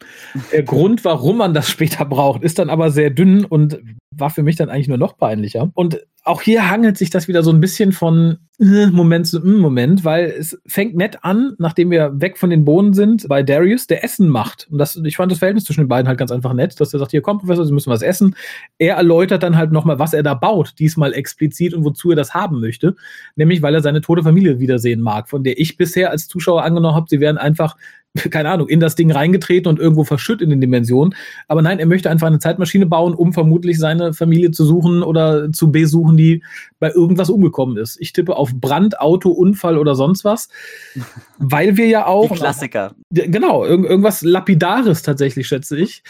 Der 0.52 0.62
Grund, 0.62 1.04
warum 1.04 1.38
man 1.38 1.56
das 1.56 1.68
später 1.72 2.06
braucht, 2.06 2.44
ist 2.44 2.60
dann 2.60 2.70
aber 2.70 2.92
sehr 2.92 3.10
dünn 3.10 3.44
und 3.44 3.80
war 4.12 4.30
für 4.30 4.44
mich 4.44 4.56
dann 4.56 4.70
eigentlich 4.70 4.88
nur 4.88 5.00
noch 5.00 5.18
peinlicher. 5.18 5.72
Und 5.74 6.06
auch 6.24 6.42
hier 6.42 6.70
hangelt 6.70 6.98
sich 6.98 7.10
das 7.10 7.28
wieder 7.28 7.42
so 7.42 7.52
ein 7.52 7.60
bisschen 7.60 7.92
von 7.92 8.38
Moment 8.58 9.28
zu 9.28 9.40
mm, 9.40 9.60
Moment, 9.60 10.06
weil 10.06 10.26
es 10.26 10.58
fängt 10.66 10.96
nett 10.96 11.24
an, 11.24 11.56
nachdem 11.58 11.92
wir 11.92 12.22
weg 12.22 12.38
von 12.38 12.50
den 12.50 12.64
Bohnen 12.64 12.94
sind, 12.94 13.28
bei 13.28 13.44
Darius, 13.44 13.88
der 13.88 14.04
Essen 14.04 14.30
macht. 14.30 14.68
Und 14.72 14.78
das, 14.78 14.96
ich 14.96 15.18
fand 15.18 15.32
das 15.32 15.40
Verhältnis 15.40 15.66
zwischen 15.66 15.82
den 15.82 15.88
beiden 15.90 16.08
halt 16.08 16.18
ganz 16.18 16.32
einfach 16.32 16.54
nett, 16.54 16.80
dass 16.80 16.94
er 16.94 17.00
sagt, 17.00 17.12
hier 17.12 17.22
komm, 17.22 17.40
Professor, 17.40 17.66
Sie 17.66 17.74
müssen 17.74 17.90
was 17.90 18.02
essen. 18.02 18.36
Er 18.78 18.96
erläutert 18.96 19.44
dann 19.44 19.58
halt 19.58 19.72
nochmal, 19.72 20.00
was 20.00 20.14
er 20.14 20.24
da 20.24 20.34
baut, 20.34 20.76
diesmal 20.80 21.14
explizit 21.14 21.74
und 21.74 21.84
wozu 21.84 22.12
er 22.12 22.16
das 22.16 22.34
haben 22.34 22.62
möchte. 22.62 22.96
Nämlich, 23.36 23.62
weil 23.62 23.76
er 23.76 23.82
seine 23.82 24.02
tote 24.02 24.24
Familie 24.24 24.60
wiedersehen 24.60 25.02
mag, 25.02 25.28
von 25.28 25.44
der 25.44 25.60
ich 25.60 25.76
bisher 25.76 26.12
als 26.12 26.28
Zuschauer 26.28 26.64
angenommen 26.64 26.96
habe, 26.96 27.08
sie 27.10 27.20
wären 27.20 27.38
einfach 27.38 27.76
keine 28.30 28.50
Ahnung, 28.50 28.70
in 28.70 28.80
das 28.80 28.96
Ding 28.96 29.12
reingetreten 29.12 29.70
und 29.70 29.80
irgendwo 29.80 30.04
verschütt 30.04 30.42
in 30.42 30.50
den 30.50 30.62
Dimensionen. 30.62 31.16
Aber 31.48 31.62
nein, 31.62 31.80
er 31.80 31.86
möchte 31.86 32.10
einfach 32.10 32.28
eine 32.28 32.40
Zeitmaschine 32.40 32.86
bauen, 32.86 33.14
um 33.14 33.34
vermutlich 33.34 33.78
seine 33.78 34.14
Familie 34.14 34.52
zu 34.52 34.66
suchen 34.66 35.04
oder 35.04 35.52
zu 35.52 35.72
besuchen, 35.72 36.16
die 36.16 36.44
bei 36.80 36.92
irgendwas 36.92 37.30
umgekommen 37.30 37.78
ist. 37.78 38.00
Ich 38.00 38.14
tippe 38.14 38.36
auf 38.36 38.54
Brand, 38.56 39.00
Auto, 39.00 39.30
Unfall 39.30 39.78
oder 39.78 39.96
sonst 39.96 40.24
was, 40.24 40.50
weil 41.38 41.78
wir 41.78 41.88
ja 41.88 42.08
auch. 42.08 42.32
Die 42.32 42.40
Klassiker. 42.40 42.96
Genau, 43.12 43.66
irgendwas 43.66 44.22
Lapidares 44.22 45.02
tatsächlich, 45.02 45.48
schätze 45.48 45.78
ich 45.78 46.04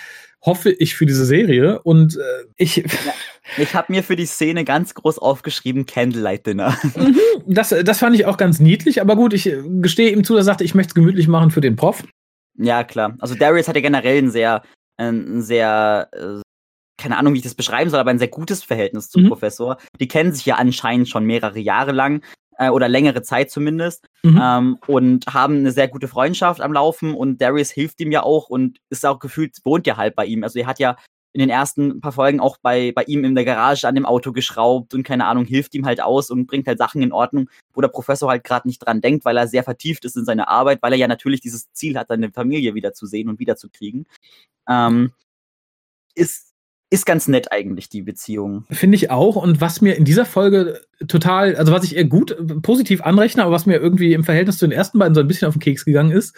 hoffe 0.45 0.71
ich 0.71 0.95
für 0.95 1.05
diese 1.05 1.25
Serie. 1.25 1.81
Und 1.81 2.15
äh, 2.17 2.45
ich. 2.57 2.77
Ja, 2.77 3.13
ich 3.57 3.75
habe 3.75 3.91
mir 3.91 4.03
für 4.03 4.15
die 4.15 4.25
Szene 4.25 4.65
ganz 4.65 4.93
groß 4.93 5.19
aufgeschrieben, 5.19 5.85
Candlelight 5.85 6.45
Dinner. 6.47 6.77
Mhm, 6.95 7.17
das, 7.45 7.69
das 7.69 7.99
fand 7.99 8.15
ich 8.15 8.25
auch 8.25 8.37
ganz 8.37 8.59
niedlich, 8.59 9.01
aber 9.01 9.15
gut, 9.15 9.33
ich 9.33 9.51
gestehe 9.81 10.11
ihm 10.11 10.23
zu, 10.23 10.33
dass 10.33 10.41
er 10.41 10.45
sagte, 10.45 10.63
ich 10.63 10.75
möchte 10.75 10.91
es 10.91 10.95
gemütlich 10.95 11.27
machen 11.27 11.51
für 11.51 11.61
den 11.61 11.75
Prof. 11.75 12.03
Ja, 12.57 12.83
klar. 12.83 13.15
Also 13.19 13.35
Darius 13.35 13.67
hat 13.67 13.75
ja 13.75 13.81
generell 13.81 14.17
ein 14.17 14.31
sehr, 14.31 14.63
ein 14.97 15.41
sehr, 15.41 16.09
äh, 16.13 16.41
keine 17.01 17.17
Ahnung, 17.17 17.33
wie 17.33 17.37
ich 17.37 17.43
das 17.43 17.55
beschreiben 17.55 17.89
soll, 17.89 17.99
aber 17.99 18.11
ein 18.11 18.19
sehr 18.19 18.29
gutes 18.29 18.63
Verhältnis 18.63 19.09
zum 19.09 19.23
mhm. 19.23 19.27
Professor. 19.27 19.77
Die 19.99 20.07
kennen 20.07 20.33
sich 20.33 20.45
ja 20.45 20.55
anscheinend 20.55 21.09
schon 21.09 21.25
mehrere 21.25 21.59
Jahre 21.59 21.91
lang 21.91 22.23
äh, 22.57 22.69
oder 22.69 22.87
längere 22.87 23.21
Zeit 23.21 23.51
zumindest 23.51 24.07
mhm. 24.23 24.39
ähm, 24.41 24.77
und 24.87 25.25
haben 25.27 25.57
eine 25.57 25.71
sehr 25.71 25.87
gute 25.87 26.07
Freundschaft 26.07 26.61
am 26.61 26.73
Laufen 26.73 27.13
und 27.13 27.41
Darius 27.41 27.71
hilft 27.71 27.99
ihm 28.01 28.11
ja 28.11 28.23
auch 28.23 28.49
und 28.49 28.79
ist 28.89 29.05
auch 29.05 29.19
gefühlt, 29.19 29.57
wohnt 29.63 29.87
ja 29.87 29.97
halt 29.97 30.15
bei 30.15 30.25
ihm. 30.25 30.43
Also 30.43 30.59
er 30.59 30.67
hat 30.67 30.79
ja 30.79 30.95
in 31.33 31.39
den 31.39 31.49
ersten 31.49 31.99
paar 31.99 32.13
Folgen 32.13 32.39
auch 32.39 32.57
bei, 32.61 32.93
bei 32.93 33.03
ihm 33.03 33.25
in 33.25 33.35
der 33.35 33.43
Garage 33.43 33.85
an 33.85 33.95
dem 33.95 34.05
Auto 34.05 34.31
geschraubt 34.31 34.93
und 34.93 35.03
keine 35.03 35.25
Ahnung, 35.25 35.43
hilft 35.43 35.75
ihm 35.75 35.85
halt 35.85 35.99
aus 35.99 36.29
und 36.31 36.47
bringt 36.47 36.65
halt 36.65 36.77
Sachen 36.77 37.01
in 37.01 37.11
Ordnung, 37.11 37.49
wo 37.73 37.81
der 37.81 37.89
Professor 37.89 38.29
halt 38.29 38.45
gerade 38.45 38.69
nicht 38.69 38.79
dran 38.79 39.01
denkt, 39.01 39.25
weil 39.25 39.35
er 39.35 39.49
sehr 39.49 39.65
vertieft 39.65 40.05
ist 40.05 40.15
in 40.15 40.23
seine 40.23 40.47
Arbeit, 40.47 40.81
weil 40.81 40.93
er 40.93 40.97
ja 40.97 41.09
natürlich 41.09 41.41
dieses 41.41 41.69
Ziel 41.73 41.97
hat, 41.97 42.07
seine 42.07 42.31
Familie 42.31 42.73
wiederzusehen 42.73 43.27
und 43.27 43.39
wiederzukriegen. 43.39 44.07
Ähm, 44.69 45.11
ist 46.15 46.44
ist 46.89 47.05
ganz 47.05 47.27
nett 47.27 47.51
eigentlich, 47.51 47.89
die 47.89 48.01
Beziehung. 48.01 48.65
Finde 48.69 48.95
ich 48.95 49.09
auch. 49.09 49.35
Und 49.35 49.59
was 49.59 49.81
mir 49.81 49.95
in 49.95 50.05
dieser 50.05 50.25
Folge 50.25 50.81
total, 51.07 51.55
also 51.55 51.71
was 51.71 51.83
ich 51.83 51.95
eher 51.95 52.05
gut 52.05 52.35
positiv 52.61 53.01
anrechne, 53.01 53.43
aber 53.43 53.51
was 53.51 53.65
mir 53.65 53.77
irgendwie 53.77 54.13
im 54.13 54.23
Verhältnis 54.23 54.57
zu 54.57 54.67
den 54.67 54.77
ersten 54.77 54.99
beiden 54.99 55.15
so 55.15 55.21
ein 55.21 55.27
bisschen 55.27 55.47
auf 55.47 55.55
den 55.55 55.61
Keks 55.61 55.85
gegangen 55.85 56.11
ist, 56.11 56.35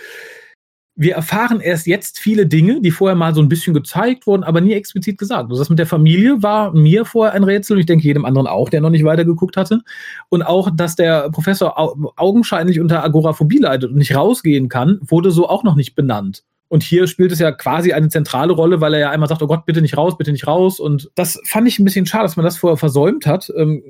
wir 0.99 1.13
erfahren 1.13 1.59
erst 1.59 1.85
jetzt 1.85 2.17
viele 2.17 2.47
Dinge, 2.47 2.81
die 2.81 2.89
vorher 2.89 3.15
mal 3.15 3.35
so 3.35 3.41
ein 3.41 3.49
bisschen 3.49 3.75
gezeigt 3.75 4.25
wurden, 4.25 4.43
aber 4.43 4.61
nie 4.61 4.73
explizit 4.73 5.19
gesagt. 5.19 5.51
Also 5.51 5.61
das 5.61 5.69
mit 5.69 5.77
der 5.77 5.85
Familie 5.85 6.41
war 6.41 6.73
mir 6.73 7.05
vorher 7.05 7.35
ein 7.35 7.43
Rätsel 7.43 7.75
und 7.75 7.79
ich 7.81 7.85
denke 7.85 8.03
jedem 8.03 8.25
anderen 8.25 8.47
auch, 8.47 8.69
der 8.69 8.81
noch 8.81 8.89
nicht 8.89 9.03
weitergeguckt 9.03 9.57
hatte. 9.57 9.81
Und 10.29 10.41
auch, 10.41 10.71
dass 10.75 10.95
der 10.95 11.29
Professor 11.29 11.77
augenscheinlich 12.19 12.79
unter 12.79 13.03
Agoraphobie 13.03 13.59
leidet 13.59 13.91
und 13.91 13.97
nicht 13.97 14.15
rausgehen 14.15 14.69
kann, 14.69 14.97
wurde 15.03 15.29
so 15.29 15.47
auch 15.47 15.63
noch 15.63 15.75
nicht 15.75 15.93
benannt. 15.93 16.43
Und 16.69 16.83
hier 16.83 17.07
spielt 17.07 17.31
es 17.31 17.39
ja 17.39 17.51
quasi 17.51 17.93
eine 17.93 18.09
zentrale 18.09 18.53
Rolle, 18.53 18.81
weil 18.81 18.93
er 18.93 18.99
ja 18.99 19.09
einmal 19.11 19.29
sagt, 19.29 19.41
oh 19.41 19.47
Gott, 19.47 19.65
bitte 19.65 19.81
nicht 19.81 19.97
raus, 19.97 20.17
bitte 20.17 20.31
nicht 20.31 20.47
raus. 20.47 20.79
Und 20.79 21.09
das 21.15 21.39
fand 21.45 21.67
ich 21.67 21.79
ein 21.79 21.85
bisschen 21.85 22.05
schade, 22.05 22.23
dass 22.23 22.37
man 22.37 22.45
das 22.45 22.57
vorher 22.57 22.77
versäumt 22.77 23.25
hat. 23.25 23.51
Ähm, 23.57 23.81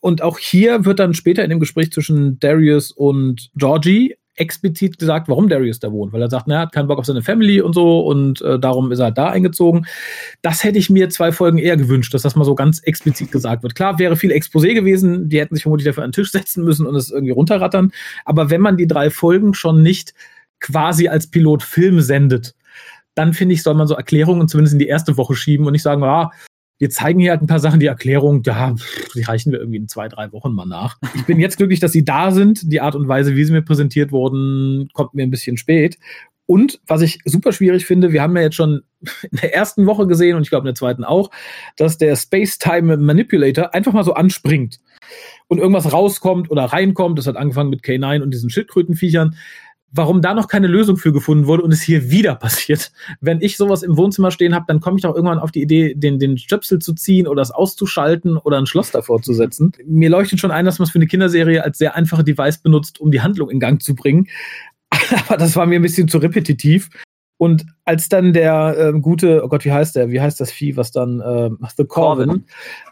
Und 0.00 0.20
auch 0.20 0.38
hier 0.38 0.84
wird 0.84 0.98
dann 0.98 1.14
später 1.14 1.44
in 1.44 1.50
dem 1.50 1.60
Gespräch 1.60 1.92
zwischen 1.92 2.40
Darius 2.40 2.90
und 2.90 3.50
Georgie 3.54 4.16
explizit 4.34 4.98
gesagt, 4.98 5.28
warum 5.28 5.48
Darius 5.48 5.78
da 5.78 5.92
wohnt, 5.92 6.12
weil 6.12 6.22
er 6.22 6.30
sagt, 6.30 6.48
na, 6.48 6.54
er 6.54 6.60
hat 6.62 6.72
keinen 6.72 6.88
Bock 6.88 6.98
auf 6.98 7.04
seine 7.04 7.22
Family 7.22 7.60
und 7.60 7.74
so 7.74 8.00
und 8.00 8.40
äh, 8.40 8.58
darum 8.58 8.90
ist 8.90 8.98
er 8.98 9.04
halt 9.04 9.18
da 9.18 9.28
eingezogen. 9.28 9.86
Das 10.40 10.64
hätte 10.64 10.78
ich 10.78 10.90
mir 10.90 11.10
zwei 11.10 11.30
Folgen 11.32 11.58
eher 11.58 11.76
gewünscht, 11.76 12.14
dass 12.14 12.22
das 12.22 12.34
mal 12.34 12.44
so 12.44 12.54
ganz 12.54 12.80
explizit 12.80 13.30
gesagt 13.30 13.62
wird. 13.62 13.74
Klar, 13.74 13.98
wäre 13.98 14.16
viel 14.16 14.32
Exposé 14.32 14.74
gewesen, 14.74 15.28
die 15.28 15.38
hätten 15.38 15.54
sich 15.54 15.62
vermutlich 15.62 15.86
dafür 15.86 16.02
an 16.02 16.08
den 16.08 16.14
Tisch 16.14 16.32
setzen 16.32 16.64
müssen 16.64 16.86
und 16.86 16.96
es 16.96 17.10
irgendwie 17.10 17.32
runterrattern, 17.34 17.92
aber 18.24 18.48
wenn 18.50 18.62
man 18.62 18.76
die 18.76 18.86
drei 18.88 19.10
Folgen 19.10 19.54
schon 19.54 19.82
nicht 19.82 20.14
quasi 20.62 21.08
als 21.08 21.26
Pilotfilm 21.26 22.00
sendet, 22.00 22.54
dann 23.14 23.34
finde 23.34 23.54
ich, 23.54 23.62
soll 23.62 23.74
man 23.74 23.86
so 23.86 23.94
Erklärungen 23.94 24.48
zumindest 24.48 24.72
in 24.72 24.78
die 24.78 24.86
erste 24.86 25.18
Woche 25.18 25.34
schieben 25.34 25.66
und 25.66 25.72
nicht 25.72 25.82
sagen, 25.82 26.02
ah, 26.02 26.30
wir 26.78 26.90
zeigen 26.90 27.20
hier 27.20 27.30
halt 27.30 27.42
ein 27.42 27.46
paar 27.46 27.60
Sachen, 27.60 27.78
die 27.78 27.86
Erklärung, 27.86 28.42
ja, 28.44 28.74
die 29.14 29.22
reichen 29.22 29.52
wir 29.52 29.60
irgendwie 29.60 29.78
in 29.78 29.88
zwei, 29.88 30.08
drei 30.08 30.32
Wochen 30.32 30.52
mal 30.52 30.66
nach. 30.66 30.96
Ich 31.14 31.24
bin 31.26 31.38
jetzt 31.38 31.56
glücklich, 31.56 31.78
dass 31.78 31.92
sie 31.92 32.04
da 32.04 32.32
sind. 32.32 32.72
Die 32.72 32.80
Art 32.80 32.96
und 32.96 33.06
Weise, 33.06 33.36
wie 33.36 33.44
sie 33.44 33.52
mir 33.52 33.62
präsentiert 33.62 34.10
wurden, 34.10 34.88
kommt 34.92 35.14
mir 35.14 35.22
ein 35.22 35.30
bisschen 35.30 35.56
spät. 35.56 35.98
Und 36.46 36.80
was 36.86 37.02
ich 37.02 37.20
super 37.24 37.52
schwierig 37.52 37.86
finde, 37.86 38.12
wir 38.12 38.20
haben 38.20 38.36
ja 38.36 38.42
jetzt 38.42 38.56
schon 38.56 38.82
in 39.30 39.38
der 39.40 39.54
ersten 39.54 39.86
Woche 39.86 40.06
gesehen 40.06 40.36
und 40.36 40.42
ich 40.42 40.48
glaube 40.48 40.62
in 40.62 40.72
der 40.72 40.74
zweiten 40.74 41.04
auch, 41.04 41.30
dass 41.76 41.98
der 41.98 42.16
Space-Time 42.16 42.96
Manipulator 42.96 43.74
einfach 43.74 43.92
mal 43.92 44.04
so 44.04 44.14
anspringt 44.14 44.80
und 45.46 45.58
irgendwas 45.58 45.92
rauskommt 45.92 46.50
oder 46.50 46.64
reinkommt. 46.64 47.18
Das 47.18 47.26
hat 47.26 47.36
angefangen 47.36 47.70
mit 47.70 47.84
K9 47.84 48.22
und 48.22 48.32
diesen 48.32 48.50
Schildkrötenviechern 48.50 49.36
warum 49.92 50.22
da 50.22 50.34
noch 50.34 50.48
keine 50.48 50.66
Lösung 50.66 50.96
für 50.96 51.12
gefunden 51.12 51.46
wurde 51.46 51.62
und 51.62 51.72
es 51.72 51.82
hier 51.82 52.10
wieder 52.10 52.34
passiert. 52.34 52.92
Wenn 53.20 53.40
ich 53.40 53.56
sowas 53.56 53.82
im 53.82 53.96
Wohnzimmer 53.96 54.30
stehen 54.30 54.54
habe, 54.54 54.64
dann 54.66 54.80
komme 54.80 54.96
ich 54.96 55.02
doch 55.02 55.14
irgendwann 55.14 55.38
auf 55.38 55.52
die 55.52 55.62
Idee, 55.62 55.94
den, 55.94 56.18
den 56.18 56.38
Stöpsel 56.38 56.78
zu 56.78 56.94
ziehen 56.94 57.26
oder 57.26 57.42
es 57.42 57.50
auszuschalten 57.50 58.38
oder 58.38 58.58
ein 58.58 58.66
Schloss 58.66 58.90
davor 58.90 59.22
zu 59.22 59.34
setzen. 59.34 59.72
Mir 59.86 60.10
leuchtet 60.10 60.40
schon 60.40 60.50
ein, 60.50 60.64
dass 60.64 60.78
man 60.78 60.84
es 60.84 60.92
für 60.92 60.98
eine 60.98 61.06
Kinderserie 61.06 61.62
als 61.62 61.78
sehr 61.78 61.94
einfache 61.94 62.24
Device 62.24 62.58
benutzt, 62.58 63.00
um 63.00 63.10
die 63.10 63.20
Handlung 63.20 63.50
in 63.50 63.60
Gang 63.60 63.82
zu 63.82 63.94
bringen. 63.94 64.28
Aber 65.28 65.36
das 65.36 65.56
war 65.56 65.66
mir 65.66 65.78
ein 65.78 65.82
bisschen 65.82 66.08
zu 66.08 66.18
repetitiv. 66.18 66.88
Und 67.42 67.66
als 67.84 68.08
dann 68.08 68.32
der 68.32 68.76
äh, 68.78 69.00
gute, 69.00 69.42
oh 69.44 69.48
Gott, 69.48 69.64
wie 69.64 69.72
heißt 69.72 69.96
der? 69.96 70.10
Wie 70.10 70.20
heißt 70.20 70.40
das 70.40 70.52
Vieh, 70.52 70.76
was 70.76 70.92
dann 70.92 71.20
äh, 71.20 71.50
The 71.76 71.84
Corvin, 71.84 72.44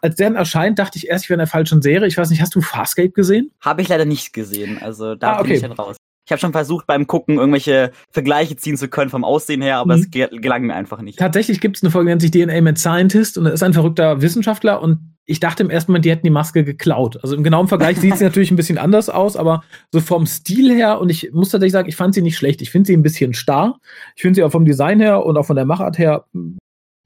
als 0.03 0.17
der 0.17 0.29
dann 0.29 0.37
erscheint, 0.37 0.79
dachte 0.81 0.99
ich 0.99 1.07
erst, 1.07 1.25
ich 1.25 1.31
wäre 1.31 1.37
in 1.37 1.43
der 1.45 1.47
falschen 1.47 1.81
Serie. 1.83 2.09
Ich 2.09 2.17
weiß 2.17 2.31
nicht, 2.31 2.43
hast 2.43 2.57
du 2.57 2.61
Farscape 2.61 3.11
gesehen? 3.11 3.53
Habe 3.61 3.83
ich 3.83 3.89
leider 3.89 4.05
nicht 4.05 4.33
gesehen. 4.33 4.79
Also 4.83 5.15
da 5.15 5.35
ah, 5.35 5.39
okay. 5.39 5.47
bin 5.47 5.55
ich 5.55 5.63
dann 5.63 5.73
raus. 5.73 5.97
Ich 6.31 6.33
habe 6.33 6.41
schon 6.43 6.53
versucht, 6.53 6.87
beim 6.87 7.09
Gucken 7.09 7.39
irgendwelche 7.39 7.91
Vergleiche 8.13 8.55
ziehen 8.55 8.77
zu 8.77 8.87
können 8.87 9.11
vom 9.11 9.25
Aussehen 9.25 9.63
her, 9.63 9.79
aber 9.79 9.97
mhm. 9.97 10.03
es 10.03 10.31
gelang 10.31 10.63
mir 10.63 10.77
einfach 10.77 11.03
nicht. 11.03 11.19
Tatsächlich 11.19 11.61
gibt 11.61 11.77
es 11.77 11.83
eine 11.83 11.91
Folge, 11.91 12.07
die 12.07 12.11
nennt 12.11 12.23
sich 12.23 12.31
DNA 12.31 12.61
Mad 12.61 12.79
Scientist 12.79 13.37
und 13.37 13.47
er 13.47 13.53
ist 13.53 13.65
ein 13.65 13.73
verrückter 13.73 14.23
Wissenschaftler 14.23 14.81
und 14.81 15.17
ich 15.27 15.41
dachte 15.41 15.65
im 15.65 15.71
ersten 15.71 15.91
Moment, 15.91 16.05
die 16.05 16.11
hätten 16.13 16.23
die 16.23 16.31
Maske 16.31 16.63
geklaut. 16.63 17.19
Also 17.25 17.35
im 17.35 17.43
genauen 17.43 17.67
Vergleich 17.67 17.99
sieht 17.99 18.17
sie 18.17 18.23
natürlich 18.27 18.53
ein 18.53 18.57
bisschen 18.57 18.79
anders 18.79 19.09
aus, 19.09 19.37
aber 19.37 19.65
so 19.91 20.01
vom 20.01 20.25
Stil 20.25 20.73
her, 20.73 21.01
und 21.01 21.09
ich 21.09 21.33
muss 21.33 21.49
tatsächlich 21.49 21.73
sagen, 21.73 21.89
ich 21.89 21.97
fand 21.97 22.15
sie 22.15 22.23
nicht 22.23 22.37
schlecht. 22.37 22.63
Ich 22.63 22.71
finde 22.71 22.87
sie 22.87 22.97
ein 22.97 23.03
bisschen 23.03 23.35
starr. 23.35 23.81
Ich 24.15 24.23
finde 24.23 24.37
sie 24.37 24.45
auch 24.45 24.53
vom 24.53 24.65
Design 24.65 25.01
her 25.01 25.27
und 25.27 25.37
auch 25.37 25.47
von 25.47 25.57
der 25.57 25.65
Machart 25.65 25.99
her 25.99 26.27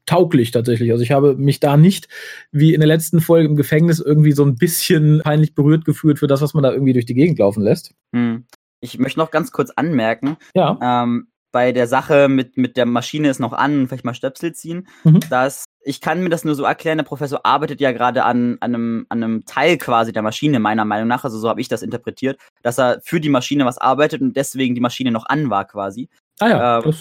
tauglich 0.04 0.50
tatsächlich. 0.50 0.92
Also 0.92 1.02
ich 1.02 1.12
habe 1.12 1.34
mich 1.36 1.60
da 1.60 1.78
nicht 1.78 2.08
wie 2.52 2.74
in 2.74 2.80
der 2.80 2.88
letzten 2.88 3.22
Folge 3.22 3.48
im 3.48 3.56
Gefängnis 3.56 4.00
irgendwie 4.00 4.32
so 4.32 4.44
ein 4.44 4.56
bisschen 4.56 5.22
peinlich 5.24 5.54
berührt 5.54 5.86
gefühlt 5.86 6.18
für 6.18 6.26
das, 6.26 6.42
was 6.42 6.52
man 6.52 6.62
da 6.62 6.72
irgendwie 6.72 6.92
durch 6.92 7.06
die 7.06 7.14
Gegend 7.14 7.38
laufen 7.38 7.62
lässt. 7.62 7.94
Hm. 8.14 8.44
Ich 8.84 8.98
möchte 8.98 9.18
noch 9.18 9.30
ganz 9.30 9.50
kurz 9.50 9.70
anmerken, 9.70 10.36
ja. 10.54 10.78
ähm, 10.82 11.28
bei 11.52 11.72
der 11.72 11.86
Sache 11.86 12.28
mit, 12.28 12.56
mit 12.56 12.76
der 12.76 12.84
Maschine 12.84 13.30
ist 13.30 13.38
noch 13.38 13.52
an, 13.52 13.86
vielleicht 13.86 14.04
mal 14.04 14.12
Stöpsel 14.12 14.52
ziehen, 14.52 14.88
mhm. 15.04 15.20
dass 15.30 15.64
ich 15.84 16.00
kann 16.00 16.22
mir 16.22 16.28
das 16.28 16.44
nur 16.44 16.54
so 16.54 16.64
erklären, 16.64 16.98
der 16.98 17.04
Professor 17.04 17.46
arbeitet 17.46 17.80
ja 17.80 17.92
gerade 17.92 18.24
an, 18.24 18.56
an, 18.60 18.74
einem, 18.74 19.06
an 19.08 19.22
einem 19.22 19.44
Teil 19.44 19.78
quasi 19.78 20.12
der 20.12 20.22
Maschine, 20.22 20.58
meiner 20.58 20.84
Meinung 20.84 21.08
nach, 21.08 21.24
also 21.24 21.38
so 21.38 21.48
habe 21.48 21.60
ich 21.60 21.68
das 21.68 21.82
interpretiert, 21.82 22.38
dass 22.62 22.78
er 22.78 23.00
für 23.04 23.20
die 23.20 23.28
Maschine 23.28 23.64
was 23.64 23.78
arbeitet 23.78 24.20
und 24.20 24.36
deswegen 24.36 24.74
die 24.74 24.80
Maschine 24.80 25.12
noch 25.12 25.26
an 25.26 25.48
war 25.48 25.64
quasi. 25.66 26.08
Ah 26.40 26.48
ja, 26.48 26.78
ähm, 26.80 26.94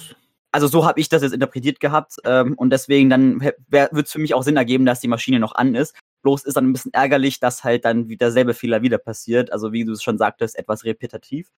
also 0.53 0.67
so 0.67 0.85
habe 0.85 0.99
ich 0.99 1.09
das 1.09 1.23
jetzt 1.23 1.33
interpretiert 1.33 1.79
gehabt 1.79 2.17
ähm, 2.23 2.53
und 2.55 2.69
deswegen 2.69 3.09
dann 3.09 3.41
wird 3.41 4.05
es 4.05 4.11
für 4.11 4.19
mich 4.19 4.35
auch 4.35 4.43
Sinn 4.43 4.55
ergeben, 4.55 4.85
dass 4.85 4.99
die 4.99 5.07
Maschine 5.07 5.39
noch 5.39 5.55
an 5.55 5.73
ist. 5.73 5.95
Bloß 6.21 6.43
ist 6.45 6.55
dann 6.55 6.69
ein 6.69 6.73
bisschen 6.73 6.93
ärgerlich, 6.93 7.39
dass 7.39 7.63
halt 7.63 7.85
dann 7.85 8.07
wieder 8.07 8.27
derselbe 8.27 8.53
Fehler 8.53 8.83
wieder 8.83 8.99
passiert. 8.99 9.51
Also 9.51 9.73
wie 9.73 9.83
du 9.83 9.93
es 9.93 10.03
schon 10.03 10.19
sagtest, 10.19 10.57
etwas 10.57 10.85
repetitiv. 10.85 11.49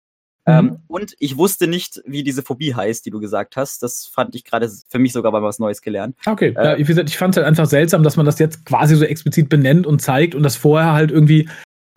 Ähm, 0.47 0.65
mhm. 0.65 0.79
und 0.87 1.15
ich 1.19 1.37
wusste 1.37 1.67
nicht, 1.67 2.01
wie 2.05 2.23
diese 2.23 2.43
Phobie 2.43 2.75
heißt, 2.75 3.05
die 3.05 3.09
du 3.09 3.19
gesagt 3.19 3.55
hast. 3.57 3.81
Das 3.81 4.05
fand 4.05 4.35
ich 4.35 4.43
gerade 4.43 4.69
für 4.89 4.99
mich 4.99 5.11
sogar 5.11 5.31
mal 5.31 5.41
was 5.41 5.57
Neues 5.57 5.81
gelernt. 5.81 6.15
Okay, 6.25 6.53
äh, 6.55 6.63
ja, 6.63 6.77
wie 6.77 6.83
gesagt, 6.83 7.09
ich 7.09 7.17
fand 7.17 7.33
es 7.33 7.37
halt 7.37 7.47
einfach 7.47 7.65
seltsam, 7.65 8.03
dass 8.03 8.15
man 8.15 8.25
das 8.25 8.37
jetzt 8.37 8.65
quasi 8.65 8.95
so 8.95 9.05
explizit 9.05 9.49
benennt 9.49 9.87
und 9.87 10.01
zeigt 10.01 10.35
und 10.35 10.43
das 10.43 10.55
vorher 10.55 10.93
halt 10.93 11.11
irgendwie 11.11 11.49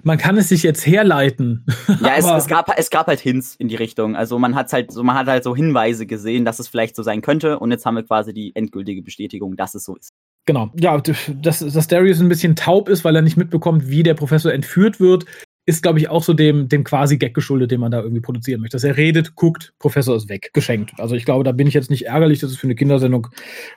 man 0.05 0.17
kann 0.17 0.39
es 0.39 0.49
sich 0.49 0.63
jetzt 0.63 0.87
herleiten. 0.87 1.67
Ja, 2.01 2.15
es, 2.17 2.25
es, 2.25 2.47
gab, 2.47 2.73
es 2.79 2.91
gab 2.91 3.09
halt 3.09 3.19
Hints 3.19 3.57
in 3.57 3.69
die 3.69 3.75
Richtung. 3.75 4.15
Also 4.15 4.39
man 4.39 4.55
hat 4.55 4.73
halt 4.73 4.93
so, 4.93 5.03
man 5.03 5.17
hat 5.17 5.27
halt 5.27 5.43
so 5.43 5.57
Hinweise 5.57 6.07
gesehen, 6.07 6.45
dass 6.45 6.61
es 6.61 6.69
vielleicht 6.69 6.95
so 6.95 7.03
sein 7.03 7.23
könnte. 7.23 7.59
Und 7.59 7.73
jetzt 7.73 7.85
haben 7.85 7.97
wir 7.97 8.05
quasi 8.05 8.33
die 8.33 8.55
endgültige 8.55 9.03
Bestätigung, 9.03 9.57
dass 9.57 9.75
es 9.75 9.85
so 9.85 9.97
ist. 9.97 10.11
Genau. 10.47 10.71
Ja, 10.79 11.01
dass, 11.01 11.59
dass 11.59 11.89
Darius 11.89 12.21
ein 12.21 12.29
bisschen 12.29 12.57
taub 12.57 12.89
ist, 12.89 13.05
weil 13.05 13.17
er 13.17 13.23
nicht 13.23 13.37
mitbekommt, 13.37 13.89
wie 13.89 14.03
der 14.03 14.15
Professor 14.15 14.53
entführt 14.53 15.01
wird, 15.01 15.25
ist, 15.69 15.83
glaube 15.83 15.99
ich, 15.99 16.09
auch 16.09 16.23
so 16.23 16.33
dem, 16.33 16.67
dem 16.71 16.83
quasi 16.83 17.19
Gag 17.19 17.35
geschuldet, 17.35 17.71
den 17.71 17.81
man 17.81 17.91
da 17.91 18.01
irgendwie 18.01 18.23
produzieren 18.23 18.63
möchte. 18.63 18.77
Dass 18.77 18.85
er 18.85 18.97
redet, 18.97 19.35
guckt, 19.35 19.75
Professor 19.79 20.17
ist 20.17 20.31
weg, 20.31 20.51
geschenkt. 20.55 20.95
Also 20.97 21.15
ich 21.15 21.27
glaube, 21.27 21.45
da 21.45 21.53
bin 21.53 21.67
ich 21.67 21.75
jetzt 21.75 21.91
nicht 21.91 22.07
ärgerlich, 22.07 22.39
das 22.39 22.53
ist 22.53 22.57
für 22.57 22.69
eine 22.69 22.75
Kindersendung 22.75 23.29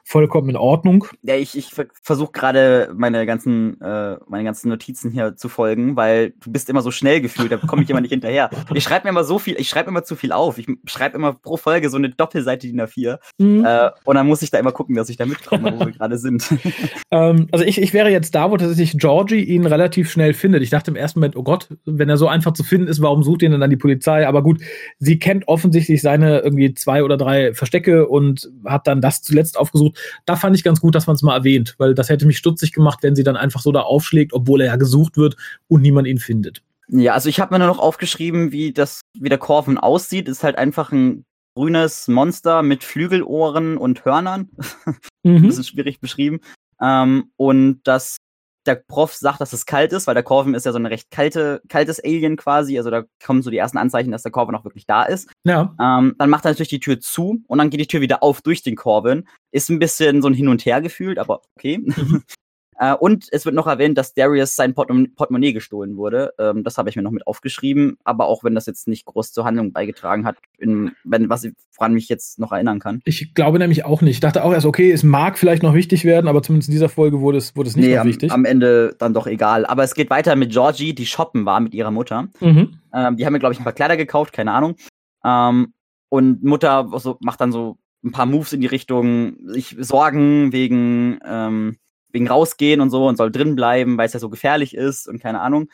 vollkommen 0.06 0.50
in 0.50 0.56
Ordnung. 0.56 1.06
Ja, 1.22 1.36
ich, 1.36 1.58
ich 1.58 1.74
versuche 2.02 2.32
gerade 2.32 2.94
meine 2.96 3.26
ganzen, 3.26 3.82
äh, 3.82 4.16
meine 4.26 4.46
ganzen 4.46 4.70
Notizen 4.70 5.12
hier 5.12 5.36
zu 5.36 5.50
folgen, 5.50 5.98
weil 5.98 6.30
du 6.42 6.50
bist 6.50 6.70
immer 6.70 6.82
so 6.82 6.92
schnell 6.92 7.20
gefühlt, 7.20 7.52
da 7.52 7.58
komme 7.58 7.84
ich 7.84 7.90
immer 7.90 8.00
nicht 8.00 8.12
hinterher. 8.12 8.50
Ich 8.74 8.86
schreibe 8.86 9.06
mir 9.06 9.10
immer 9.10 9.26
so 9.26 9.38
viel, 9.38 9.60
ich 9.60 9.68
schreibe 9.68 9.90
immer 9.90 10.06
zu 10.06 10.16
viel 10.16 10.32
auf. 10.32 10.58
Ich 10.58 10.66
schreibe 10.86 11.18
immer 11.18 11.34
pro 11.34 11.58
Folge 11.58 11.90
so 11.90 11.98
eine 11.98 12.10
Doppelseite 12.10 12.68
DIN 12.68 12.80
A4. 12.80 13.20
Mhm. 13.38 13.66
Äh, 13.66 13.90
und 14.06 14.16
dann 14.16 14.28
muss 14.28 14.42
ich 14.42 14.50
da 14.50 14.60
immer 14.60 14.72
gucken, 14.72 14.96
dass 14.96 15.10
ich 15.10 15.18
da 15.18 15.26
mitkomme, 15.26 15.74
wo 15.74 15.80
wir 15.86 15.92
gerade 15.92 16.18
sind. 16.18 16.48
ähm, 17.12 17.48
also 17.52 17.66
ich, 17.66 17.82
ich 17.82 17.94
wäre 17.94 18.10
jetzt 18.10 18.34
da, 18.34 18.50
wo 18.50 18.56
tatsächlich 18.56 18.98
Georgie 18.98 19.44
ihn 19.44 19.66
relativ 19.66 20.10
schnell 20.10 20.34
findet. 20.34 20.64
Ich 20.64 20.70
dachte 20.70 20.90
im 20.90 20.96
ersten 20.96 21.20
Moment, 21.20 21.36
oh 21.36 21.44
Gott, 21.44 21.68
wenn 21.86 22.10
er 22.10 22.18
so 22.18 22.28
einfach 22.28 22.54
zu 22.54 22.64
finden 22.64 22.88
ist, 22.88 23.02
warum 23.02 23.24
sucht 23.24 23.42
ihn 23.42 23.52
dann 23.52 23.70
die 23.70 23.78
Polizei? 23.78 24.28
Aber 24.28 24.44
gut, 24.44 24.62
sie 25.00 25.20
kennt 25.20 25.48
offensichtlich 25.48 26.02
seine 26.02 26.40
irgendwie 26.40 26.74
zwei 26.74 27.04
oder 27.04 27.18
drei 27.18 27.54
Verstecke 27.54 28.08
und 28.08 28.50
hat 28.66 28.88
dann 28.88 29.02
das 29.02 29.22
zuletzt 29.22 29.58
aufgesucht. 29.58 29.98
Da 30.26 30.36
fand 30.36 30.56
ich 30.56 30.64
ganz 30.64 30.82
gut, 30.82 30.96
dass 30.96 31.08
man 31.08 31.16
es 31.16 31.22
mal 31.22 31.36
erwähnt, 31.36 31.76
weil 31.78 31.94
das 31.94 32.10
hätte 32.10 32.26
mich 32.26 32.38
stutzig 32.38 32.72
gemacht, 32.72 33.00
wenn 33.02 33.16
sie 33.16 33.24
dann 33.24 33.38
einfach 33.38 33.62
so 33.62 33.72
da 33.72 33.82
aufschlägt, 33.82 34.34
obwohl 34.34 34.62
er 34.62 34.68
ja 34.68 34.76
gesucht 34.76 35.18
wird 35.18 35.36
und 35.68 35.82
niemand 35.82 36.08
ihn 36.08 36.20
findet. 36.20 36.62
Ja, 36.88 37.14
also 37.14 37.30
ich 37.30 37.40
habe 37.40 37.54
mir 37.54 37.60
nur 37.60 37.68
noch 37.68 37.80
aufgeschrieben, 37.80 38.52
wie 38.52 38.74
das, 38.74 39.02
wie 39.18 39.30
der 39.30 39.38
Korven 39.38 39.78
aussieht. 39.78 40.28
Ist 40.28 40.44
halt 40.44 40.58
einfach 40.58 40.92
ein 40.92 41.24
grünes 41.56 42.08
Monster 42.08 42.64
mit 42.64 42.84
Flügelohren 42.84 43.78
und 43.78 44.06
Hörnern. 44.06 44.50
Mhm. 45.24 45.36
ein 45.36 45.42
bisschen 45.44 45.64
schwierig 45.64 46.00
beschrieben. 46.00 46.40
Ähm, 46.82 47.26
und 47.38 47.82
das 47.84 48.18
der 48.66 48.76
Prof 48.76 49.14
sagt, 49.14 49.42
dass 49.42 49.54
es 49.54 49.66
kalt 49.66 49.92
ist, 49.92 50.08
weil 50.08 50.14
der 50.14 50.24
Corvin 50.24 50.54
ist 50.54 50.66
ja 50.66 50.72
so 50.72 50.80
ein 50.80 50.86
recht 50.86 51.10
kalte, 51.12 51.62
kaltes 51.68 52.00
Alien 52.04 52.38
quasi. 52.38 52.78
Also 52.78 52.90
da 52.90 53.04
kommen 53.24 53.42
so 53.42 53.50
die 53.50 53.58
ersten 53.58 53.78
Anzeichen, 53.78 54.12
dass 54.12 54.24
der 54.24 54.32
Corvin 54.32 54.56
auch 54.56 54.64
wirklich 54.64 54.86
da 54.86 55.04
ist. 55.04 55.32
Ja. 55.44 55.76
Ähm, 55.80 56.16
dann 56.18 56.30
macht 56.30 56.46
er 56.46 56.52
natürlich 56.52 56.70
die 56.70 56.80
Tür 56.80 57.00
zu 57.00 57.44
und 57.48 57.58
dann 57.58 57.70
geht 57.70 57.80
die 57.80 57.88
Tür 57.88 58.02
wieder 58.02 58.24
auf 58.24 58.42
durch 58.42 58.64
den 58.64 58.76
Corvin. 58.76 59.28
Ist 59.52 59.70
ein 59.70 59.80
bisschen 59.80 60.22
so 60.22 60.28
ein 60.28 60.34
Hin 60.34 60.48
und 60.48 60.66
Her 60.66 60.82
gefühlt, 60.82 61.18
aber 61.18 61.42
okay. 61.58 61.80
Mhm. 61.80 62.24
Äh, 62.82 62.96
und 62.96 63.28
es 63.32 63.46
wird 63.46 63.54
noch 63.54 63.68
erwähnt, 63.68 63.96
dass 63.98 64.16
Darius 64.16 64.56
sein 64.56 64.74
Portem 64.74 65.14
Portemonnaie 65.14 65.54
gestohlen 65.54 65.98
wurde. 65.98 66.34
Ähm, 66.40 66.64
das 66.64 66.80
habe 66.80 66.90
ich 66.90 66.96
mir 66.96 67.04
noch 67.04 67.12
mit 67.12 67.28
aufgeschrieben. 67.28 67.98
Aber 68.04 68.26
auch 68.26 68.44
wenn 68.44 68.56
das 68.56 68.66
jetzt 68.66 68.88
nicht 68.88 69.06
groß 69.06 69.32
zur 69.34 69.46
Handlung 69.46 69.72
beigetragen 69.72 70.26
hat, 70.26 70.38
in, 70.58 70.92
wenn, 71.04 71.30
was 71.30 71.44
ich, 71.44 71.54
woran 71.78 71.94
mich 71.94 72.10
jetzt 72.10 72.40
noch 72.40 72.52
erinnern 72.52 72.80
kann. 72.80 73.02
Ich 73.06 73.36
glaube 73.36 73.60
nämlich 73.60 73.86
auch 73.86 74.02
nicht. 74.02 74.16
Ich 74.16 74.20
dachte 74.20 74.44
auch 74.44 74.52
erst, 74.52 74.66
okay, 74.66 74.92
es 74.92 75.04
mag 75.04 75.38
vielleicht 75.38 75.62
noch 75.62 75.76
wichtig 75.76 76.06
werden, 76.06 76.28
aber 76.28 76.42
zumindest 76.42 76.70
in 76.70 76.74
dieser 76.74 76.90
Folge 76.90 77.22
wurde 77.22 77.38
es, 77.38 77.56
wurde 77.56 77.70
es 77.70 77.76
nicht 77.76 77.86
nee, 77.86 77.96
noch 77.96 78.06
wichtig. 78.06 78.32
Am, 78.32 78.42
am 78.42 78.46
Ende 78.46 78.96
dann 78.98 79.14
doch 79.14 79.28
egal. 79.28 79.68
Aber 79.68 79.84
es 79.84 79.94
geht 79.94 80.10
weiter 80.10 80.36
mit 80.36 80.52
Georgie, 80.52 80.96
die 80.96 81.06
shoppen 81.06 81.46
war 81.46 81.60
mit 81.60 81.76
ihrer 81.76 81.92
Mutter. 81.92 82.30
Mhm. 82.40 82.80
Ähm, 82.96 83.16
die 83.16 83.26
haben 83.28 83.34
mir, 83.34 83.40
glaube 83.40 83.54
ich, 83.54 83.60
ein 83.60 83.64
paar 83.64 83.74
Kleider 83.74 83.96
gekauft, 83.96 84.34
keine 84.34 84.54
Ahnung. 84.54 84.76
Ähm, 85.24 85.74
und 86.10 86.44
Mutter 86.44 86.90
so, 86.98 87.18
macht 87.22 87.42
dann 87.42 87.52
so 87.52 87.78
ein 88.04 88.12
paar 88.12 88.26
Moves 88.26 88.54
in 88.54 88.62
die 88.62 88.68
Richtung, 88.68 89.36
sich 89.46 89.76
Sorgen 89.80 90.52
wegen 90.52 91.20
ähm, 91.24 91.78
wegen 92.12 92.28
rausgehen 92.28 92.82
und 92.82 92.90
so 92.90 93.08
und 93.08 93.18
soll 93.18 93.32
drin 93.32 93.56
bleiben, 93.56 93.98
weil 93.98 94.08
es 94.08 94.14
ja 94.14 94.20
so 94.20 94.30
gefährlich 94.30 94.76
ist 94.76 95.08
und 95.08 95.20
keine 95.20 95.42
Ahnung. 95.42 95.70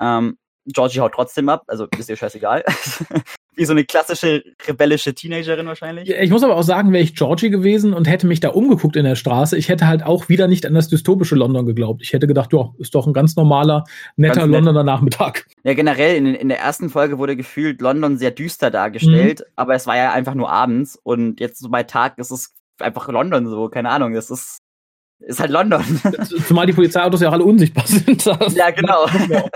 Ähm, 0.00 0.38
Georgie 0.66 1.00
haut 1.00 1.12
trotzdem 1.12 1.48
ab, 1.48 1.64
also 1.66 1.86
ist 1.98 2.08
ihr 2.08 2.16
scheißegal. 2.16 2.64
Wie 3.56 3.66
so 3.66 3.72
eine 3.72 3.84
klassische 3.84 4.42
rebellische 4.66 5.14
Teenagerin 5.14 5.66
wahrscheinlich. 5.66 6.10
Ich 6.10 6.30
muss 6.30 6.42
aber 6.42 6.56
auch 6.56 6.64
sagen, 6.64 6.92
wäre 6.92 7.04
ich 7.04 7.14
Georgie 7.14 7.50
gewesen 7.50 7.92
und 7.92 8.08
hätte 8.08 8.26
mich 8.26 8.40
da 8.40 8.48
umgeguckt 8.48 8.96
in 8.96 9.04
der 9.04 9.14
Straße, 9.14 9.56
ich 9.56 9.68
hätte 9.68 9.86
halt 9.86 10.02
auch 10.02 10.28
wieder 10.28 10.48
nicht 10.48 10.66
an 10.66 10.74
das 10.74 10.88
dystopische 10.88 11.36
London 11.36 11.64
geglaubt. 11.64 12.02
Ich 12.02 12.12
hätte 12.12 12.26
gedacht, 12.26 12.52
ja, 12.52 12.72
ist 12.78 12.96
doch 12.96 13.06
ein 13.06 13.12
ganz 13.12 13.36
normaler, 13.36 13.84
netter 14.16 14.40
ganz 14.40 14.50
nett. 14.50 14.56
Londoner 14.56 14.82
Nachmittag. 14.82 15.46
Ja, 15.62 15.74
generell 15.74 16.16
in, 16.16 16.26
in 16.34 16.48
der 16.48 16.58
ersten 16.58 16.90
Folge 16.90 17.18
wurde 17.18 17.36
gefühlt 17.36 17.80
London 17.80 18.18
sehr 18.18 18.32
düster 18.32 18.72
dargestellt, 18.72 19.40
mhm. 19.40 19.52
aber 19.54 19.74
es 19.74 19.86
war 19.86 19.96
ja 19.96 20.12
einfach 20.12 20.34
nur 20.34 20.50
abends 20.50 20.98
und 21.00 21.38
jetzt 21.38 21.60
so 21.60 21.68
bei 21.68 21.84
Tag 21.84 22.18
ist 22.18 22.32
es 22.32 22.54
einfach 22.80 23.06
London 23.08 23.46
so, 23.46 23.68
keine 23.68 23.90
Ahnung, 23.90 24.14
das 24.14 24.30
ist 24.30 24.58
Ist 25.26 25.40
halt 25.40 25.50
London. 25.50 25.82
Zumal 26.46 26.66
die 26.66 26.72
Polizeiautos 26.72 27.20
ja 27.20 27.28
auch 27.28 27.32
alle 27.32 27.44
unsichtbar 27.44 27.86
sind. 27.86 28.24
ja, 28.54 28.70
genau. 28.70 29.06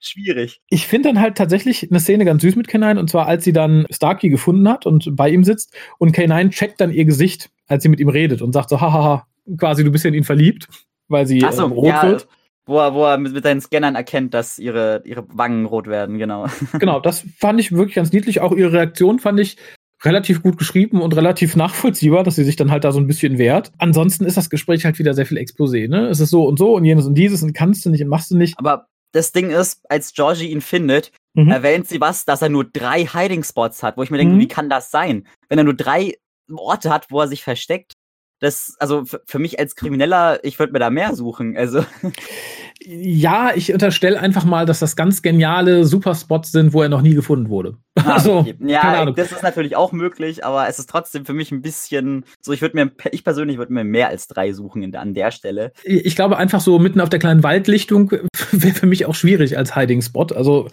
Schwierig. 0.00 0.60
Ich 0.70 0.86
finde 0.86 1.08
dann 1.08 1.20
halt 1.20 1.36
tatsächlich 1.36 1.90
eine 1.90 1.98
Szene 1.98 2.24
ganz 2.24 2.42
süß 2.42 2.54
mit 2.54 2.68
K9 2.68 2.98
und 2.98 3.10
zwar 3.10 3.26
als 3.26 3.42
sie 3.42 3.52
dann 3.52 3.84
Starkey 3.90 4.28
gefunden 4.28 4.68
hat 4.68 4.86
und 4.86 5.16
bei 5.16 5.28
ihm 5.28 5.42
sitzt 5.42 5.74
und 5.98 6.14
K9 6.14 6.50
checkt 6.50 6.80
dann 6.80 6.92
ihr 6.92 7.04
Gesicht, 7.04 7.50
als 7.66 7.82
sie 7.82 7.88
mit 7.88 7.98
ihm 7.98 8.08
redet 8.08 8.40
und 8.40 8.52
sagt 8.52 8.68
so, 8.68 8.80
hahaha, 8.80 9.26
quasi 9.56 9.82
du 9.82 9.90
bist 9.90 10.04
ja 10.04 10.08
in 10.08 10.14
ihn 10.14 10.24
verliebt, 10.24 10.68
weil 11.08 11.26
sie 11.26 11.40
so, 11.50 11.64
ähm, 11.64 11.72
rot 11.72 11.86
ja, 11.86 12.02
wird. 12.04 12.28
Wo 12.66 12.78
er, 12.78 12.94
wo 12.94 13.06
er 13.06 13.18
mit, 13.18 13.32
mit 13.32 13.42
seinen 13.42 13.60
Scannern 13.60 13.96
erkennt, 13.96 14.34
dass 14.34 14.60
ihre, 14.60 15.02
ihre 15.04 15.24
Wangen 15.36 15.66
rot 15.66 15.88
werden, 15.88 16.18
genau. 16.18 16.46
Genau, 16.78 17.00
das 17.00 17.24
fand 17.36 17.58
ich 17.58 17.72
wirklich 17.72 17.96
ganz 17.96 18.12
niedlich. 18.12 18.40
Auch 18.40 18.52
ihre 18.52 18.72
Reaktion 18.72 19.18
fand 19.18 19.40
ich 19.40 19.56
relativ 20.04 20.42
gut 20.42 20.58
geschrieben 20.58 21.00
und 21.02 21.16
relativ 21.16 21.56
nachvollziehbar, 21.56 22.22
dass 22.24 22.36
sie 22.36 22.44
sich 22.44 22.56
dann 22.56 22.70
halt 22.70 22.84
da 22.84 22.92
so 22.92 23.00
ein 23.00 23.06
bisschen 23.06 23.38
wehrt. 23.38 23.72
Ansonsten 23.78 24.24
ist 24.24 24.36
das 24.36 24.50
Gespräch 24.50 24.84
halt 24.84 24.98
wieder 24.98 25.14
sehr 25.14 25.26
viel 25.26 25.38
Exposé, 25.38 25.88
ne? 25.88 26.06
Es 26.08 26.20
ist 26.20 26.30
so 26.30 26.44
und 26.44 26.58
so 26.58 26.74
und 26.76 26.84
jenes 26.84 27.06
und 27.06 27.14
dieses 27.14 27.42
und 27.42 27.52
kannst 27.52 27.84
du 27.84 27.90
nicht 27.90 28.02
und 28.02 28.08
machst 28.08 28.30
du 28.30 28.36
nicht. 28.36 28.58
Aber 28.58 28.86
das 29.12 29.32
Ding 29.32 29.50
ist, 29.50 29.80
als 29.90 30.12
Georgie 30.12 30.50
ihn 30.50 30.60
findet, 30.60 31.12
mhm. 31.34 31.50
erwähnt 31.50 31.88
sie 31.88 32.00
was, 32.00 32.24
dass 32.24 32.42
er 32.42 32.48
nur 32.48 32.64
drei 32.64 33.06
Hiding 33.06 33.42
Spots 33.42 33.82
hat, 33.82 33.96
wo 33.96 34.02
ich 34.02 34.10
mir 34.10 34.18
denke, 34.18 34.34
mhm. 34.34 34.40
wie 34.40 34.48
kann 34.48 34.70
das 34.70 34.90
sein? 34.90 35.26
Wenn 35.48 35.58
er 35.58 35.64
nur 35.64 35.74
drei 35.74 36.14
Orte 36.52 36.90
hat, 36.90 37.10
wo 37.10 37.20
er 37.20 37.28
sich 37.28 37.42
versteckt. 37.42 37.92
Das, 38.40 38.76
also 38.78 39.02
für 39.04 39.38
mich 39.40 39.58
als 39.58 39.74
Krimineller, 39.74 40.44
ich 40.44 40.60
würde 40.60 40.72
mir 40.72 40.78
da 40.78 40.90
mehr 40.90 41.16
suchen. 41.16 41.56
Also. 41.56 41.84
Ja, 42.84 43.50
ich 43.56 43.72
unterstelle 43.72 44.20
einfach 44.20 44.44
mal, 44.44 44.64
dass 44.64 44.78
das 44.78 44.94
ganz 44.94 45.20
geniale 45.20 45.84
Superspots 45.84 46.52
sind, 46.52 46.72
wo 46.72 46.82
er 46.82 46.88
noch 46.88 47.02
nie 47.02 47.14
gefunden 47.14 47.48
wurde. 47.48 47.76
Ah, 47.98 48.12
also, 48.14 48.38
okay. 48.38 48.54
ja, 48.60 49.10
das 49.10 49.32
ist 49.32 49.42
natürlich 49.42 49.74
auch 49.74 49.90
möglich, 49.90 50.44
aber 50.44 50.68
es 50.68 50.78
ist 50.78 50.88
trotzdem 50.88 51.26
für 51.26 51.32
mich 51.32 51.50
ein 51.50 51.62
bisschen 51.62 52.24
so, 52.40 52.52
ich 52.52 52.62
würde 52.62 52.76
mir, 52.76 52.92
ich 53.10 53.24
persönlich 53.24 53.58
würde 53.58 53.72
mir 53.72 53.82
mehr 53.82 54.06
als 54.06 54.28
drei 54.28 54.52
suchen 54.52 54.84
in, 54.84 54.94
an 54.94 55.14
der 55.14 55.32
Stelle. 55.32 55.72
Ich 55.82 56.14
glaube 56.14 56.38
einfach 56.38 56.60
so 56.60 56.78
mitten 56.78 57.00
auf 57.00 57.08
der 57.08 57.18
kleinen 57.18 57.42
Waldlichtung 57.42 58.12
wäre 58.52 58.74
für 58.74 58.86
mich 58.86 59.06
auch 59.06 59.16
schwierig 59.16 59.58
als 59.58 59.74
Hiding 59.74 60.00
Spot. 60.00 60.28
Also, 60.32 60.68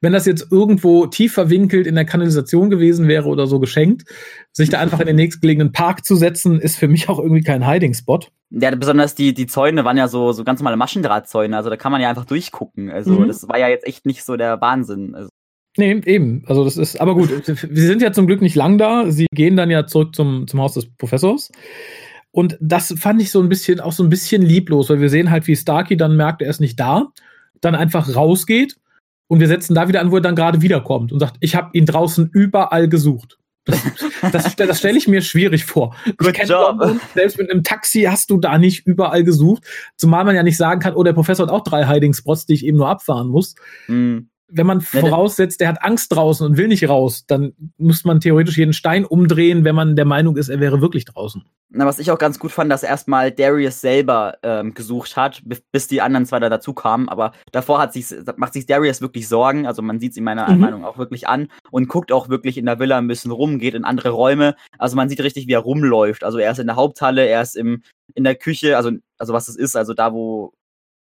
wenn 0.00 0.14
das 0.14 0.24
jetzt 0.24 0.50
irgendwo 0.50 1.06
tief 1.06 1.34
verwinkelt 1.34 1.86
in 1.86 1.96
der 1.96 2.06
Kanalisation 2.06 2.70
gewesen 2.70 3.08
wäre 3.08 3.28
oder 3.28 3.46
so 3.46 3.60
geschenkt, 3.60 4.08
sich 4.50 4.70
da 4.70 4.80
einfach 4.80 5.00
in 5.00 5.06
den 5.06 5.16
nächstgelegenen 5.16 5.72
Park 5.72 6.06
zu 6.06 6.16
setzen, 6.16 6.60
ist 6.60 6.78
für 6.78 6.88
mich 6.88 7.10
auch 7.10 7.18
irgendwie 7.18 7.42
kein 7.42 7.68
Hiding 7.68 7.92
Spot. 7.92 8.20
Ja, 8.50 8.74
besonders 8.74 9.14
die, 9.14 9.32
die 9.32 9.46
Zäune 9.46 9.84
waren 9.84 9.96
ja 9.96 10.08
so, 10.08 10.32
so 10.32 10.42
ganz 10.42 10.60
normale 10.60 10.76
Maschendrahtzäune, 10.76 11.56
also 11.56 11.70
da 11.70 11.76
kann 11.76 11.92
man 11.92 12.00
ja 12.00 12.08
einfach 12.08 12.24
durchgucken. 12.24 12.90
Also 12.90 13.12
mhm. 13.12 13.28
das 13.28 13.48
war 13.48 13.58
ja 13.58 13.68
jetzt 13.68 13.86
echt 13.86 14.06
nicht 14.06 14.24
so 14.24 14.36
der 14.36 14.60
Wahnsinn. 14.60 15.14
Also. 15.14 15.28
Nee, 15.76 16.00
eben. 16.04 16.42
Also 16.46 16.64
das 16.64 16.76
ist, 16.76 17.00
aber 17.00 17.14
gut, 17.14 17.30
wir 17.46 17.86
sind 17.86 18.02
ja 18.02 18.12
zum 18.12 18.26
Glück 18.26 18.42
nicht 18.42 18.56
lang 18.56 18.76
da. 18.76 19.10
Sie 19.10 19.26
gehen 19.32 19.56
dann 19.56 19.70
ja 19.70 19.86
zurück 19.86 20.16
zum, 20.16 20.48
zum 20.48 20.60
Haus 20.60 20.74
des 20.74 20.92
Professors. 20.96 21.52
Und 22.32 22.58
das 22.60 22.94
fand 22.96 23.22
ich 23.22 23.30
so 23.30 23.40
ein 23.40 23.48
bisschen, 23.48 23.80
auch 23.80 23.92
so 23.92 24.02
ein 24.02 24.08
bisschen 24.08 24.42
lieblos, 24.42 24.90
weil 24.90 25.00
wir 25.00 25.10
sehen 25.10 25.30
halt, 25.30 25.46
wie 25.46 25.56
Starkey 25.56 25.96
dann 25.96 26.16
merkt, 26.16 26.42
er 26.42 26.50
ist 26.50 26.60
nicht 26.60 26.78
da, 26.78 27.08
dann 27.60 27.74
einfach 27.74 28.14
rausgeht 28.14 28.76
und 29.28 29.40
wir 29.40 29.48
setzen 29.48 29.74
da 29.74 29.88
wieder 29.88 30.00
an, 30.00 30.10
wo 30.10 30.16
er 30.16 30.22
dann 30.22 30.36
gerade 30.36 30.62
wiederkommt 30.62 31.12
und 31.12 31.20
sagt, 31.20 31.36
ich 31.40 31.54
habe 31.54 31.70
ihn 31.72 31.86
draußen 31.86 32.30
überall 32.32 32.88
gesucht. 32.88 33.39
Das, 33.64 34.56
das, 34.56 34.78
stelle 34.78 34.98
ich 34.98 35.06
mir 35.06 35.22
schwierig 35.22 35.64
vor. 35.64 35.94
Good 36.16 36.48
London, 36.48 37.00
selbst 37.14 37.38
mit 37.38 37.50
einem 37.50 37.62
Taxi 37.62 38.02
hast 38.02 38.30
du 38.30 38.38
da 38.38 38.58
nicht 38.58 38.86
überall 38.86 39.22
gesucht. 39.22 39.64
Zumal 39.96 40.24
man 40.24 40.34
ja 40.34 40.42
nicht 40.42 40.56
sagen 40.56 40.80
kann, 40.80 40.94
oh, 40.94 41.02
der 41.02 41.12
Professor 41.12 41.46
hat 41.46 41.52
auch 41.52 41.62
drei 41.62 41.86
Hiding 41.86 42.14
Spots, 42.14 42.46
die 42.46 42.54
ich 42.54 42.64
eben 42.64 42.78
nur 42.78 42.88
abfahren 42.88 43.28
muss. 43.28 43.54
Mm 43.86 44.20
wenn 44.52 44.66
man 44.66 44.80
voraussetzt, 44.80 45.60
der 45.60 45.68
hat 45.68 45.82
Angst 45.82 46.12
draußen 46.12 46.46
und 46.46 46.56
will 46.56 46.68
nicht 46.68 46.88
raus, 46.88 47.24
dann 47.26 47.52
muss 47.78 48.04
man 48.04 48.20
theoretisch 48.20 48.58
jeden 48.58 48.72
Stein 48.72 49.04
umdrehen, 49.04 49.64
wenn 49.64 49.74
man 49.74 49.96
der 49.96 50.04
Meinung 50.04 50.36
ist, 50.36 50.48
er 50.48 50.60
wäre 50.60 50.80
wirklich 50.80 51.04
draußen. 51.04 51.44
Na, 51.70 51.86
was 51.86 52.00
ich 52.00 52.10
auch 52.10 52.18
ganz 52.18 52.38
gut 52.38 52.50
fand, 52.50 52.70
dass 52.70 52.82
erstmal 52.82 53.30
Darius 53.30 53.80
selber 53.80 54.38
ähm, 54.42 54.74
gesucht 54.74 55.16
hat, 55.16 55.42
bis 55.44 55.86
die 55.86 56.00
anderen 56.00 56.26
zwei 56.26 56.40
da 56.40 56.48
dazu 56.48 56.74
kamen. 56.74 57.08
Aber 57.08 57.32
davor 57.52 57.78
hat 57.78 57.92
sich, 57.92 58.06
macht 58.36 58.54
sich 58.54 58.66
Darius 58.66 59.00
wirklich 59.00 59.28
Sorgen. 59.28 59.66
Also 59.66 59.80
man 59.80 60.00
sieht 60.00 60.12
es 60.12 60.16
in 60.16 60.24
meiner 60.24 60.50
mhm. 60.50 60.58
Meinung 60.58 60.84
auch 60.84 60.98
wirklich 60.98 61.28
an 61.28 61.48
und 61.70 61.88
guckt 61.88 62.10
auch 62.10 62.28
wirklich 62.28 62.58
in 62.58 62.66
der 62.66 62.80
Villa 62.80 62.98
ein 62.98 63.06
bisschen 63.06 63.30
rum, 63.30 63.58
geht 63.60 63.74
in 63.74 63.84
andere 63.84 64.10
Räume. 64.10 64.56
Also 64.78 64.96
man 64.96 65.08
sieht 65.08 65.20
richtig, 65.20 65.46
wie 65.46 65.52
er 65.52 65.60
rumläuft. 65.60 66.24
Also 66.24 66.38
er 66.38 66.50
ist 66.50 66.58
in 66.58 66.66
der 66.66 66.76
Haupthalle, 66.76 67.24
er 67.24 67.42
ist 67.42 67.56
im, 67.56 67.82
in 68.14 68.24
der 68.24 68.34
Küche, 68.34 68.76
also, 68.76 68.90
also 69.18 69.32
was 69.32 69.48
es 69.48 69.54
ist, 69.54 69.76
also 69.76 69.94
da, 69.94 70.12
wo 70.12 70.52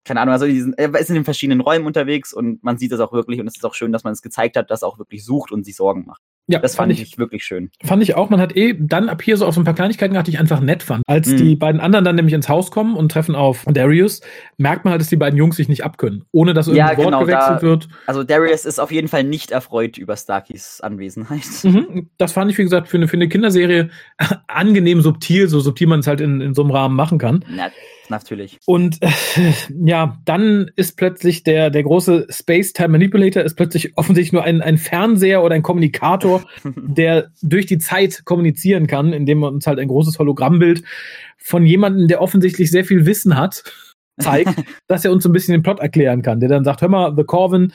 keine 0.06 0.20
Ahnung, 0.20 0.32
also 0.32 0.46
diesen, 0.46 0.72
er 0.74 0.94
ist 0.94 1.08
in 1.08 1.16
den 1.16 1.24
verschiedenen 1.24 1.60
Räumen 1.60 1.84
unterwegs 1.84 2.32
und 2.32 2.62
man 2.62 2.78
sieht 2.78 2.92
es 2.92 3.00
auch 3.00 3.12
wirklich 3.12 3.40
und 3.40 3.48
es 3.48 3.56
ist 3.56 3.64
auch 3.64 3.74
schön, 3.74 3.92
dass 3.92 4.04
man 4.04 4.12
es 4.12 4.22
gezeigt 4.22 4.56
hat, 4.56 4.70
dass 4.70 4.82
er 4.82 4.88
auch 4.88 4.98
wirklich 4.98 5.24
sucht 5.24 5.50
und 5.50 5.64
sich 5.64 5.74
Sorgen 5.74 6.06
macht. 6.06 6.22
Ja, 6.48 6.60
das 6.60 6.76
fand, 6.76 6.92
fand 6.92 7.00
ich, 7.00 7.18
wirklich 7.18 7.44
schön. 7.44 7.70
Fand 7.82 8.02
ich 8.02 8.14
auch. 8.14 8.30
Man 8.30 8.40
hat 8.40 8.56
eh 8.56 8.74
dann 8.78 9.08
ab 9.08 9.22
hier 9.22 9.36
so 9.36 9.46
auf 9.46 9.54
so 9.54 9.60
ein 9.60 9.64
paar 9.64 9.74
Kleinigkeiten 9.74 10.12
gehabt, 10.12 10.28
die 10.28 10.32
ich 10.32 10.38
einfach 10.38 10.60
nett 10.60 10.82
fand. 10.82 11.02
Als 11.06 11.28
mhm. 11.28 11.36
die 11.38 11.56
beiden 11.56 11.80
anderen 11.80 12.04
dann 12.04 12.14
nämlich 12.14 12.34
ins 12.34 12.48
Haus 12.48 12.70
kommen 12.70 12.94
und 12.94 13.10
treffen 13.10 13.34
auf 13.34 13.64
Darius, 13.66 14.20
merkt 14.56 14.84
man 14.84 14.92
halt, 14.92 15.00
dass 15.00 15.08
die 15.08 15.16
beiden 15.16 15.36
Jungs 15.36 15.56
sich 15.56 15.68
nicht 15.68 15.84
abkönnen, 15.84 16.24
ohne 16.30 16.54
dass 16.54 16.68
irgendein 16.68 16.90
ja, 16.90 16.96
Wort 16.98 17.06
genau, 17.06 17.20
gewechselt 17.20 17.58
da, 17.58 17.62
wird. 17.62 17.88
Also 18.06 18.22
Darius 18.22 18.64
ist 18.64 18.78
auf 18.78 18.92
jeden 18.92 19.08
Fall 19.08 19.24
nicht 19.24 19.50
erfreut 19.50 19.98
über 19.98 20.16
Starkys 20.16 20.80
Anwesenheit. 20.80 21.42
Mhm, 21.64 22.10
das 22.16 22.32
fand 22.32 22.50
ich, 22.50 22.58
wie 22.58 22.62
gesagt, 22.62 22.88
für 22.88 22.96
eine, 22.96 23.08
für 23.08 23.16
eine 23.16 23.28
Kinderserie 23.28 23.90
angenehm 24.46 25.00
subtil, 25.00 25.48
so 25.48 25.58
subtil 25.58 25.88
man 25.88 26.00
es 26.00 26.06
halt 26.06 26.20
in, 26.20 26.40
in 26.40 26.54
so 26.54 26.62
einem 26.62 26.70
Rahmen 26.70 26.94
machen 26.94 27.18
kann. 27.18 27.44
Ja, 27.56 27.70
Natürlich. 28.10 28.58
Und 28.66 29.02
äh, 29.02 29.08
ja, 29.84 30.18
dann 30.24 30.70
ist 30.76 30.96
plötzlich 30.96 31.42
der, 31.42 31.70
der 31.70 31.82
große 31.82 32.26
Space-Time 32.30 32.88
Manipulator 32.88 33.42
ist 33.42 33.56
plötzlich 33.56 33.96
offensichtlich 33.96 34.32
nur 34.32 34.44
ein, 34.44 34.62
ein 34.62 34.78
Fernseher 34.78 35.42
oder 35.42 35.54
ein 35.54 35.62
Kommunikator, 35.62 36.35
der 36.76 37.30
durch 37.42 37.66
die 37.66 37.78
Zeit 37.78 38.24
kommunizieren 38.24 38.86
kann, 38.86 39.12
indem 39.12 39.38
man 39.38 39.54
uns 39.54 39.66
halt 39.66 39.78
ein 39.78 39.88
großes 39.88 40.18
Hologrammbild 40.18 40.82
von 41.38 41.64
jemandem, 41.64 42.08
der 42.08 42.20
offensichtlich 42.20 42.70
sehr 42.70 42.84
viel 42.84 43.06
Wissen 43.06 43.36
hat, 43.36 43.64
zeigt, 44.18 44.50
dass 44.88 45.04
er 45.04 45.12
uns 45.12 45.22
so 45.22 45.28
ein 45.28 45.32
bisschen 45.32 45.52
den 45.52 45.62
Plot 45.62 45.80
erklären 45.80 46.22
kann. 46.22 46.40
Der 46.40 46.48
dann 46.48 46.64
sagt, 46.64 46.80
hör 46.80 46.88
mal, 46.88 47.14
The 47.16 47.24
Corvin 47.24 47.72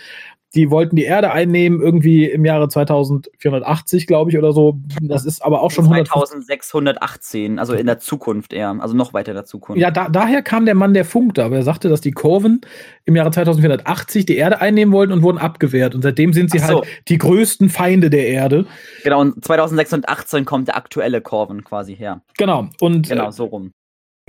die 0.53 0.69
wollten 0.69 0.97
die 0.97 1.05
Erde 1.05 1.31
einnehmen, 1.31 1.79
irgendwie 1.79 2.25
im 2.25 2.43
Jahre 2.43 2.67
2480, 2.67 4.05
glaube 4.05 4.31
ich, 4.31 4.37
oder 4.37 4.51
so. 4.51 4.79
Das 5.01 5.25
ist 5.25 5.43
aber 5.43 5.61
auch 5.61 5.71
schon 5.71 5.85
2618, 5.85 7.57
also 7.57 7.73
in 7.73 7.85
der 7.85 7.99
Zukunft 7.99 8.51
eher, 8.51 8.75
also 8.79 8.93
noch 8.93 9.13
weiter 9.13 9.31
in 9.31 9.35
der 9.35 9.45
Zukunft. 9.45 9.81
Ja, 9.81 9.91
da, 9.91 10.09
daher 10.09 10.41
kam 10.41 10.65
der 10.65 10.75
Mann, 10.75 10.93
der 10.93 11.05
funkte, 11.05 11.45
aber 11.45 11.55
er 11.55 11.63
sagte, 11.63 11.87
dass 11.87 12.01
die 12.01 12.11
Kurven 12.11 12.61
im 13.05 13.15
Jahre 13.15 13.31
2480 13.31 14.25
die 14.25 14.35
Erde 14.35 14.59
einnehmen 14.59 14.93
wollten 14.93 15.13
und 15.13 15.23
wurden 15.23 15.37
abgewehrt. 15.37 15.95
Und 15.95 16.01
seitdem 16.01 16.33
sind 16.33 16.51
sie 16.51 16.59
so. 16.59 16.65
halt 16.65 16.87
die 17.07 17.17
größten 17.17 17.69
Feinde 17.69 18.09
der 18.09 18.27
Erde. 18.27 18.65
Genau, 19.03 19.21
und 19.21 19.45
2618 19.45 20.43
kommt 20.43 20.67
der 20.67 20.75
aktuelle 20.75 21.21
Kurven 21.21 21.63
quasi 21.63 21.95
her. 21.95 22.21
Genau, 22.37 22.67
und 22.81 23.07
genau 23.07 23.31
so 23.31 23.45
rum 23.45 23.71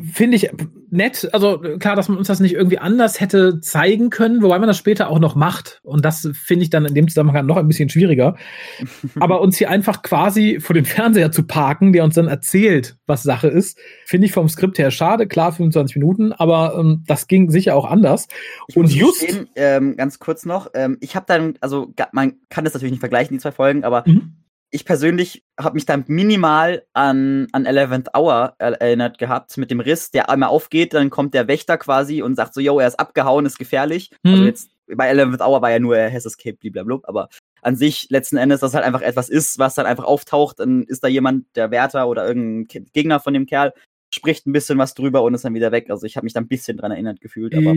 finde 0.03 0.37
ich 0.37 0.51
nett. 0.91 1.29
Also 1.33 1.59
klar, 1.59 1.97
dass 1.97 2.09
man 2.09 2.19
uns 2.19 2.27
das 2.27 2.41
nicht 2.41 2.55
irgendwie 2.55 2.79
anders 2.79 3.21
hätte 3.21 3.61
zeigen 3.61 4.11
können, 4.11 4.43
wobei 4.43 4.59
man 4.59 4.69
das 4.69 4.77
später 4.77 5.09
auch 5.09 5.19
noch 5.19 5.35
macht. 5.35 5.81
Und 5.83 6.05
das 6.05 6.29
finde 6.33 6.65
ich 6.65 6.71
dann 6.71 6.85
in 6.85 6.95
dem 6.95 7.09
Zusammenhang 7.09 7.47
noch 7.47 7.57
ein 7.57 7.69
bisschen 7.69 7.89
schwieriger. 7.89 8.37
Aber 9.21 9.41
uns 9.41 9.57
hier 9.57 9.71
einfach 9.71 10.03
quasi 10.03 10.61
vor 10.61 10.75
den 10.75 10.85
Fernseher 10.85 11.33
zu 11.33 11.45
parken, 11.45 11.93
der 11.93 12.05
uns 12.05 12.15
dann 12.15 12.29
erzählt, 12.29 12.97
was 13.07 13.23
Sache 13.23 13.49
ist, 13.49 13.79
finde 14.07 14.27
ich 14.27 14.33
vom 14.33 14.49
Skript 14.49 14.79
her 14.79 14.91
schade. 14.91 15.27
Klar, 15.27 15.53
25 15.53 15.97
Minuten, 15.97 16.33
aber 16.33 16.77
ähm, 16.79 17.05
das 17.07 17.27
ging 17.27 17.51
sicher 17.51 17.77
auch 17.77 17.85
anders. 17.85 18.29
Ich 18.69 18.77
und 18.77 18.93
just 18.93 19.21
sehen, 19.21 19.49
ähm, 19.57 19.97
ganz 19.97 20.19
kurz 20.19 20.45
noch, 20.45 20.69
ähm, 20.75 20.99
ich 21.01 21.17
habe 21.17 21.27
dann, 21.29 21.55
also 21.61 21.93
man 22.13 22.35
kann 22.49 22.65
das 22.65 22.75
natürlich 22.75 22.93
nicht 22.93 23.01
vergleichen, 23.01 23.35
die 23.37 23.41
zwei 23.41 23.53
Folgen, 23.53 23.85
aber 23.85 24.05
mhm 24.07 24.42
ich 24.73 24.87
persönlich 24.87 25.45
habe 25.61 25.75
mich 25.75 25.85
dann 25.85 26.05
minimal 26.09 26.85
an, 26.95 27.47
an 27.53 27.67
Eleventh 27.67 28.09
Hour 28.17 28.55
erinnert 28.59 29.19
gehabt 29.19 29.57
mit 29.59 29.71
dem 29.71 29.81
Riss, 29.81 30.11
der 30.11 30.31
einmal 30.31 30.49
aufgeht, 30.49 30.95
dann 30.95 31.11
kommt 31.11 31.35
der 31.35 31.47
Wächter 31.47 31.77
quasi 31.77 32.23
und 32.23 32.37
sagt 32.37 32.55
so, 32.55 32.61
yo, 32.61 32.81
er 32.81 32.89
ist 32.89 32.99
abgehauen, 32.99 33.45
ist 33.45 33.59
gefährlich. 33.59 34.11
Mhm. 34.23 34.31
Also 34.33 34.45
jetzt, 34.45 34.71
bei 34.87 35.09
Eleventh 35.09 35.43
Hour 35.43 35.61
war 35.61 35.71
ja 35.71 35.79
nur, 35.79 35.97
er 35.97 36.11
has 36.11 36.25
escaped, 36.25 36.61
blablabla, 36.61 37.01
aber 37.05 37.29
an 37.61 37.77
sich 37.77 38.09
letzten 38.09 38.39
Endes, 38.39 38.61
dass 38.61 38.75
halt 38.75 38.85
einfach 38.85 39.03
etwas 39.03 39.29
ist, 39.29 39.59
was 39.59 39.75
dann 39.75 39.87
einfach 39.87 40.05
auftaucht, 40.05 40.59
dann 40.59 40.83
ist 40.85 41.05
da 41.05 41.09
jemand, 41.09 41.45
der 41.55 41.71
Wärter 41.71 42.09
oder 42.09 42.27
irgendein 42.27 42.87
Gegner 42.93 43.21
von 43.21 43.35
dem 43.35 43.47
Kerl, 43.47 43.75
spricht 44.15 44.47
ein 44.47 44.53
bisschen 44.53 44.79
was 44.79 44.95
drüber 44.95 45.23
und 45.23 45.35
ist 45.35 45.45
dann 45.45 45.55
wieder 45.55 45.73
weg. 45.73 45.87
Also 45.89 46.07
ich 46.07 46.17
habe 46.17 46.25
mich 46.25 46.35
da 46.35 46.41
ein 46.41 46.47
bisschen 46.47 46.77
dran 46.77 46.93
erinnert 46.93 47.21
gefühlt. 47.21 47.55
Aber 47.55 47.73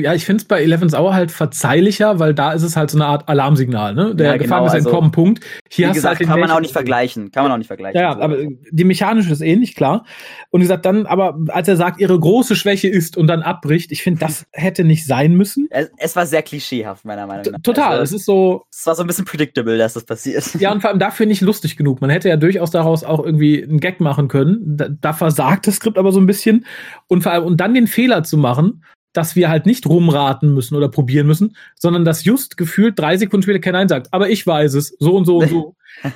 ja, 0.00 0.14
ich 0.14 0.24
finde 0.24 0.42
es 0.42 0.48
bei 0.48 0.62
Eleven's 0.62 0.94
Hour 0.94 1.14
halt 1.14 1.30
verzeihlicher, 1.30 2.18
weil 2.18 2.32
da 2.32 2.52
ist 2.52 2.62
es 2.62 2.74
halt 2.74 2.90
so 2.90 2.96
eine 2.96 3.06
Art 3.06 3.28
Alarmsignal. 3.28 3.94
Ne? 3.94 4.14
Der 4.14 4.26
ja, 4.26 4.32
genau, 4.32 4.42
Gefahren 4.44 4.66
ist 4.66 4.72
also, 4.72 4.88
entkommen, 4.88 5.12
Punkt. 5.12 5.44
Hier 5.68 5.90
wie 5.90 5.92
gesagt, 5.92 6.20
halt 6.20 6.28
kann 6.28 6.40
man 6.40 6.50
auch 6.50 6.60
nicht 6.60 6.72
vergleichen. 6.72 7.30
Kann 7.32 7.42
man 7.42 7.52
auch 7.52 7.58
nicht 7.58 7.66
vergleichen. 7.66 8.00
Ja, 8.00 8.14
so. 8.14 8.20
aber 8.20 8.38
die 8.70 8.84
mechanische 8.84 9.30
ist 9.30 9.42
ähnlich, 9.42 9.74
klar. 9.74 10.06
Und 10.50 10.60
wie 10.60 10.64
gesagt, 10.64 10.86
dann, 10.86 11.04
aber 11.04 11.38
als 11.48 11.68
er 11.68 11.76
sagt, 11.76 12.00
ihre 12.00 12.18
große 12.18 12.56
Schwäche 12.56 12.88
ist 12.88 13.18
und 13.18 13.26
dann 13.26 13.42
abbricht, 13.42 13.92
ich 13.92 14.02
finde, 14.02 14.20
das 14.20 14.46
hätte 14.52 14.84
nicht 14.84 15.06
sein 15.06 15.34
müssen. 15.34 15.68
Es, 15.70 15.90
es 15.98 16.16
war 16.16 16.24
sehr 16.24 16.42
klischeehaft, 16.42 17.04
meiner 17.04 17.26
Meinung 17.26 17.44
nach. 17.52 17.60
Total, 17.60 17.98
also, 17.98 18.02
es 18.02 18.20
ist 18.20 18.26
so. 18.26 18.64
Es 18.72 18.86
war 18.86 18.94
so 18.94 19.02
ein 19.02 19.06
bisschen 19.06 19.26
predictable, 19.26 19.76
dass 19.76 19.92
das 19.92 20.04
passiert. 20.04 20.54
Ja, 20.58 20.72
und 20.72 20.80
vor 20.80 20.90
allem 20.90 20.98
dafür 20.98 21.26
nicht 21.26 21.42
lustig 21.42 21.76
genug. 21.76 22.00
Man 22.00 22.08
hätte 22.08 22.30
ja 22.30 22.36
durchaus 22.36 22.70
daraus 22.70 23.04
auch 23.04 23.22
irgendwie 23.22 23.62
einen 23.62 23.80
Gag 23.80 24.00
machen 24.00 24.28
können. 24.28 24.76
Da, 24.76 24.88
da 24.88 25.12
versagt 25.12 25.66
das 25.66 25.73
Skript 25.74 25.98
aber 25.98 26.12
so 26.12 26.20
ein 26.20 26.26
bisschen 26.26 26.66
und 27.08 27.22
vor 27.22 27.32
allem 27.32 27.44
und 27.44 27.60
dann 27.60 27.74
den 27.74 27.86
Fehler 27.86 28.24
zu 28.24 28.38
machen, 28.38 28.84
dass 29.14 29.36
wir 29.36 29.48
halt 29.48 29.64
nicht 29.64 29.86
rumraten 29.86 30.52
müssen 30.52 30.74
oder 30.74 30.88
probieren 30.88 31.26
müssen, 31.26 31.56
sondern 31.76 32.04
dass 32.04 32.24
just 32.24 32.56
gefühlt 32.56 32.98
drei 32.98 33.16
Sekunden 33.16 33.44
später 33.44 33.60
kein 33.60 33.72
Nein 33.72 33.88
sagt. 33.88 34.12
Aber 34.12 34.28
ich 34.28 34.46
weiß 34.46 34.74
es, 34.74 34.96
so 34.98 35.16
und 35.16 35.24
so 35.24 35.38
und 35.38 35.48
so. 35.48 35.76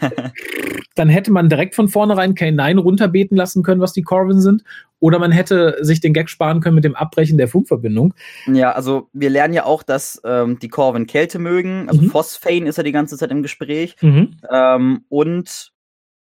dann 0.97 1.09
hätte 1.09 1.31
man 1.31 1.49
direkt 1.49 1.77
von 1.77 1.89
vornherein 1.89 2.35
K9 2.35 2.79
runterbeten 2.79 3.37
lassen 3.37 3.63
können, 3.63 3.81
was 3.81 3.93
die 3.93 4.03
Corvin 4.03 4.41
sind. 4.41 4.65
Oder 4.99 5.21
man 5.21 5.31
hätte 5.31 5.77
sich 5.81 6.01
den 6.01 6.13
Gag 6.13 6.29
sparen 6.29 6.61
können 6.61 6.75
mit 6.75 6.85
dem 6.85 6.97
Abbrechen 6.97 7.39
der 7.39 7.47
Funkverbindung. 7.47 8.15
Ja, 8.53 8.73
also 8.73 9.09
wir 9.13 9.31
lernen 9.31 9.55
ja 9.55 9.65
auch, 9.65 9.85
dass 9.85 10.21
ähm, 10.25 10.59
die 10.59 10.69
Corvin 10.69 11.07
Kälte 11.07 11.39
mögen. 11.39 11.89
Also 11.89 12.03
mhm. 12.03 12.11
Phosphane 12.11 12.69
ist 12.69 12.79
ja 12.79 12.83
die 12.83 12.93
ganze 12.93 13.17
Zeit 13.17 13.31
im 13.31 13.43
Gespräch. 13.43 13.95
Mhm. 14.01 14.39
Ähm, 14.51 15.05
und 15.09 15.73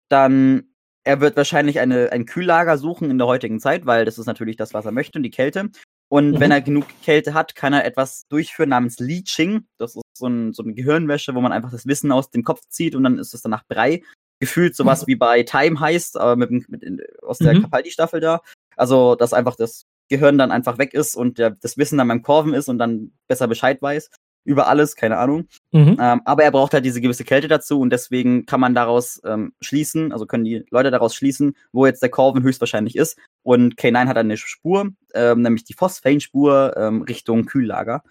dann, 0.10 0.64
er 1.06 1.22
wird 1.22 1.38
wahrscheinlich 1.38 1.80
eine, 1.80 2.12
ein 2.12 2.26
Kühllager 2.26 2.78
suchen 2.78 3.12
in 3.12 3.18
der 3.18 3.28
heutigen 3.28 3.60
Zeit, 3.60 3.86
weil 3.86 4.06
das 4.06 4.18
ist 4.18 4.26
natürlich 4.26 4.58
das, 4.58 4.74
was 4.74 4.86
er 4.86 4.92
möchte, 4.92 5.22
die 5.22 5.30
Kälte. 5.30 5.70
Und 6.10 6.32
mhm. 6.32 6.40
wenn 6.40 6.52
er 6.52 6.62
genug 6.62 6.86
Kälte 7.04 7.34
hat, 7.34 7.56
kann 7.56 7.74
er 7.74 7.86
etwas 7.86 8.28
durchführen 8.28 8.70
namens 8.70 9.00
Leeching. 9.00 9.68
Das 9.78 9.96
ist 9.96 10.04
so, 10.14 10.28
ein, 10.28 10.54
so 10.54 10.64
eine 10.64 10.74
Gehirnwäsche, 10.74 11.36
wo 11.36 11.42
man 11.42 11.52
einfach 11.52 11.72
das 11.72 11.86
Wissen 11.86 12.12
aus 12.12 12.32
dem 12.32 12.44
Kopf 12.44 12.62
zieht 12.70 12.96
und 12.96 13.04
dann 13.04 13.20
ist 13.20 13.34
es 13.34 13.42
danach 13.42 13.64
Brei. 13.68 14.02
Gefühlt 14.40 14.76
sowas 14.76 15.04
mhm. 15.04 15.08
wie 15.08 15.16
bei 15.16 15.44
Time 15.44 15.80
heißt, 15.80 16.18
aber 16.18 16.36
mit, 16.36 16.70
mit 16.70 16.84
in, 16.84 17.00
aus 17.22 17.38
der 17.38 17.54
mhm. 17.54 17.64
Capaldi-Staffel 17.64 18.20
da. 18.20 18.42
Also, 18.76 19.16
dass 19.16 19.34
einfach 19.34 19.56
das 19.56 19.86
Gehirn 20.10 20.38
dann 20.38 20.52
einfach 20.52 20.78
weg 20.78 20.94
ist 20.94 21.16
und 21.16 21.38
der, 21.38 21.52
das 21.52 21.78
Wissen 21.78 21.98
dann 21.98 22.08
beim 22.08 22.22
Korven 22.22 22.54
ist 22.54 22.68
und 22.68 22.78
dann 22.80 23.14
besser 23.28 23.48
Bescheid 23.48 23.82
weiß. 23.82 24.10
Über 24.46 24.68
alles, 24.68 24.96
keine 24.96 25.18
Ahnung. 25.18 25.48
Mhm. 25.72 25.98
Ähm, 26.00 26.22
aber 26.24 26.44
er 26.44 26.52
braucht 26.52 26.74
halt 26.74 26.86
diese 26.86 27.02
gewisse 27.02 27.26
Kälte 27.26 27.48
dazu 27.48 27.80
und 27.80 27.90
deswegen 27.90 28.46
kann 28.46 28.60
man 28.60 28.74
daraus 28.74 29.20
ähm, 29.26 29.54
schließen, 29.60 30.14
also 30.14 30.26
können 30.26 30.46
die 30.46 30.64
Leute 30.70 30.92
daraus 30.92 31.16
schließen, 31.16 31.56
wo 31.74 31.86
jetzt 31.86 32.02
der 32.02 32.10
Korven 32.10 32.44
höchstwahrscheinlich 32.44 32.96
ist. 32.96 33.18
Und 33.44 33.76
K9 33.76 34.08
hat 34.08 34.18
eine 34.18 34.38
Spur, 34.38 34.92
ähm, 35.14 35.42
nämlich 35.42 35.66
die 35.66 35.74
Phosphane-Spur 35.74 36.76
ähm, 36.78 37.02
Richtung 37.02 37.46
Kühllager. 37.46 38.04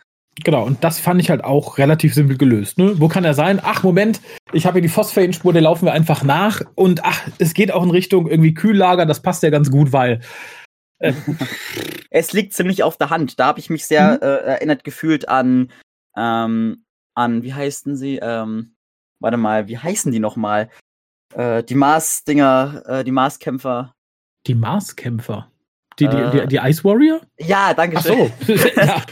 Genau, 0.43 0.65
und 0.65 0.83
das 0.83 0.99
fand 0.99 1.21
ich 1.21 1.31
halt 1.31 1.45
auch 1.45 1.79
relativ 1.79 2.15
simpel 2.15 2.37
gelöst. 2.37 2.79
Ne? 2.79 2.95
Wo 2.99 3.07
kann 3.07 3.25
er 3.25 3.35
sein? 3.35 3.61
Ach, 3.63 3.85
Moment, 3.85 4.21
ich 4.53 4.67
habe 4.67 4.75
hier 4.75 4.83
die 4.83 4.89
Phosphane-Spur, 4.89 5.53
der 5.53 5.63
laufen 5.63 5.87
wir 5.87 5.93
einfach 5.93 6.25
nach. 6.25 6.61
Und 6.75 7.05
ach, 7.05 7.29
es 7.39 7.55
geht 7.55 7.73
auch 7.73 7.85
in 7.85 7.91
Richtung 7.91 8.29
irgendwie 8.29 8.55
Kühllager, 8.55 9.07
das 9.07 9.23
passt 9.23 9.45
ja 9.45 9.51
ganz 9.51 9.71
gut, 9.71 9.93
weil. 9.93 10.21
Äh, 10.99 11.13
es 12.11 12.33
liegt 12.33 12.53
ziemlich 12.53 12.83
auf 12.83 12.97
der 12.97 13.11
Hand. 13.11 13.39
Da 13.39 13.47
habe 13.47 13.61
ich 13.61 13.71
mich 13.71 13.87
sehr 13.87 14.15
mhm. 14.15 14.19
äh, 14.23 14.55
erinnert 14.55 14.83
gefühlt 14.83 15.29
an, 15.29 15.71
ähm, 16.17 16.85
an, 17.15 17.43
wie 17.43 17.55
heißen 17.55 17.97
sie? 17.97 18.19
Ähm, 18.23 18.75
warte 19.21 19.37
mal, 19.37 19.69
wie 19.69 19.79
heißen 19.79 20.13
die 20.13 20.21
nochmal? 20.21 20.71
Äh, 21.35 21.63
die 21.65 21.75
Mars-Dinger, 21.75 22.83
äh, 22.87 23.05
die 23.05 23.13
Mars-Kämpfer. 23.13 23.95
Die 24.47 24.55
Mars-Kämpfer? 24.55 25.51
Die, 25.99 26.09
die, 26.09 26.31
die, 26.33 26.47
die, 26.49 26.57
Ice 26.57 26.83
Warrior? 26.83 27.21
Ja, 27.39 27.73
danke 27.73 28.01
schön. 28.01 28.33
Ach 28.33 28.47
so. 28.47 28.55
ja. 28.77 29.03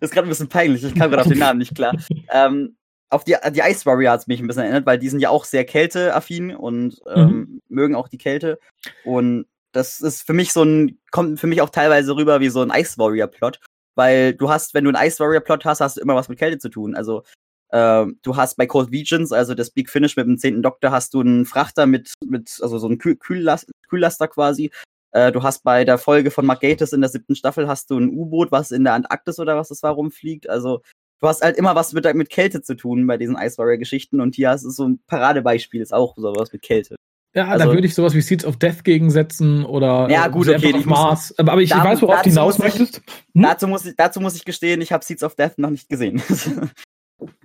Das 0.00 0.10
ist 0.10 0.10
gerade 0.12 0.26
ein 0.26 0.28
bisschen 0.28 0.48
peinlich. 0.48 0.84
Ich 0.84 0.94
kam 0.94 1.10
gerade 1.10 1.22
auf 1.22 1.28
den 1.28 1.38
Namen 1.38 1.58
nicht 1.58 1.74
klar. 1.74 1.96
Ähm, 2.32 2.76
auf 3.08 3.24
die, 3.24 3.36
die 3.52 3.60
Ice 3.60 3.86
Warrior 3.86 4.12
hat 4.12 4.20
es 4.20 4.26
mich 4.26 4.40
ein 4.40 4.48
bisschen 4.48 4.64
erinnert, 4.64 4.84
weil 4.84 4.98
die 4.98 5.08
sind 5.08 5.20
ja 5.20 5.30
auch 5.30 5.44
sehr 5.44 5.64
kälteaffin 5.64 6.54
und 6.54 7.00
ähm, 7.14 7.28
mhm. 7.28 7.62
mögen 7.68 7.94
auch 7.94 8.08
die 8.08 8.18
Kälte. 8.18 8.58
Und 9.04 9.46
das 9.72 10.00
ist 10.00 10.26
für 10.26 10.32
mich 10.32 10.52
so 10.52 10.64
ein, 10.64 10.98
kommt 11.12 11.38
für 11.38 11.46
mich 11.46 11.62
auch 11.62 11.70
teilweise 11.70 12.16
rüber 12.16 12.40
wie 12.40 12.48
so 12.48 12.62
ein 12.62 12.70
Ice 12.70 12.98
Warrior 12.98 13.28
Plot. 13.28 13.60
Weil 13.96 14.34
du 14.34 14.48
hast, 14.48 14.74
wenn 14.74 14.84
du 14.84 14.92
einen 14.92 15.08
Ice 15.08 15.18
Warrior 15.18 15.40
Plot 15.40 15.64
hast, 15.64 15.80
hast 15.80 15.96
du 15.96 16.00
immer 16.00 16.14
was 16.14 16.28
mit 16.28 16.38
Kälte 16.38 16.58
zu 16.58 16.68
tun. 16.68 16.94
Also 16.94 17.24
ähm, 17.72 18.20
du 18.22 18.36
hast 18.36 18.56
bei 18.56 18.66
Cold 18.66 18.92
Visions, 18.92 19.32
also 19.32 19.54
das 19.54 19.70
Big 19.70 19.90
Finish 19.90 20.16
mit 20.16 20.26
dem 20.26 20.38
zehnten 20.38 20.62
Doktor, 20.62 20.92
hast 20.92 21.14
du 21.14 21.20
einen 21.20 21.46
Frachter 21.46 21.86
mit, 21.86 22.12
mit 22.24 22.58
also 22.62 22.78
so 22.78 22.86
einen 22.86 22.98
Kühl 22.98 23.16
Kühllast 23.16 23.72
Kühllaster 23.88 24.28
quasi, 24.28 24.70
äh, 25.16 25.32
du 25.32 25.42
hast 25.42 25.64
bei 25.64 25.84
der 25.84 25.96
Folge 25.96 26.30
von 26.30 26.44
Mark 26.44 26.60
Gatiss 26.60 26.92
in 26.92 27.00
der 27.00 27.08
siebten 27.08 27.34
Staffel 27.34 27.66
hast 27.68 27.90
du 27.90 27.98
ein 27.98 28.10
U-Boot, 28.10 28.52
was 28.52 28.70
in 28.70 28.84
der 28.84 28.92
Antarktis 28.92 29.38
oder 29.38 29.56
was 29.56 29.68
das 29.68 29.82
war 29.82 29.92
rumfliegt. 29.92 30.48
Also 30.48 30.82
du 31.20 31.28
hast 31.28 31.42
halt 31.42 31.56
immer 31.56 31.74
was 31.74 31.94
mit, 31.94 32.12
mit 32.14 32.28
Kälte 32.28 32.60
zu 32.60 32.76
tun 32.76 33.06
bei 33.06 33.16
diesen 33.16 33.36
Ice 33.36 33.56
Warrior 33.56 33.78
Geschichten 33.78 34.20
und 34.20 34.34
hier 34.34 34.52
ist 34.52 34.64
es 34.64 34.76
so 34.76 34.86
ein 34.86 35.00
Paradebeispiel, 35.06 35.80
ist 35.80 35.94
auch 35.94 36.16
sowas 36.16 36.52
mit 36.52 36.60
Kälte. 36.60 36.96
Ja, 37.36 37.48
also, 37.48 37.66
da 37.66 37.72
würde 37.74 37.86
ich 37.86 37.94
sowas 37.94 38.14
wie 38.14 38.22
Seeds 38.22 38.46
of 38.46 38.56
Death 38.56 38.82
gegensetzen 38.82 39.66
oder 39.66 40.08
ja, 40.08 40.26
gut, 40.28 40.48
okay, 40.48 40.74
auf 40.74 40.86
Mars. 40.86 41.34
Muss, 41.36 41.38
aber 41.38 41.60
ich, 41.60 41.68
da, 41.68 41.78
ich 41.78 41.84
weiß, 41.84 42.00
worauf 42.00 42.22
du 42.22 42.30
hinaus 42.30 42.58
möchtest. 42.58 43.02
Hm? 43.34 43.42
Dazu, 43.42 43.68
muss 43.68 43.84
ich, 43.84 43.94
dazu 43.94 44.20
muss 44.22 44.36
ich 44.36 44.46
gestehen, 44.46 44.80
ich 44.80 44.90
habe 44.90 45.04
Seeds 45.04 45.22
of 45.22 45.34
Death 45.34 45.58
noch 45.58 45.68
nicht 45.68 45.90
gesehen. 45.90 46.22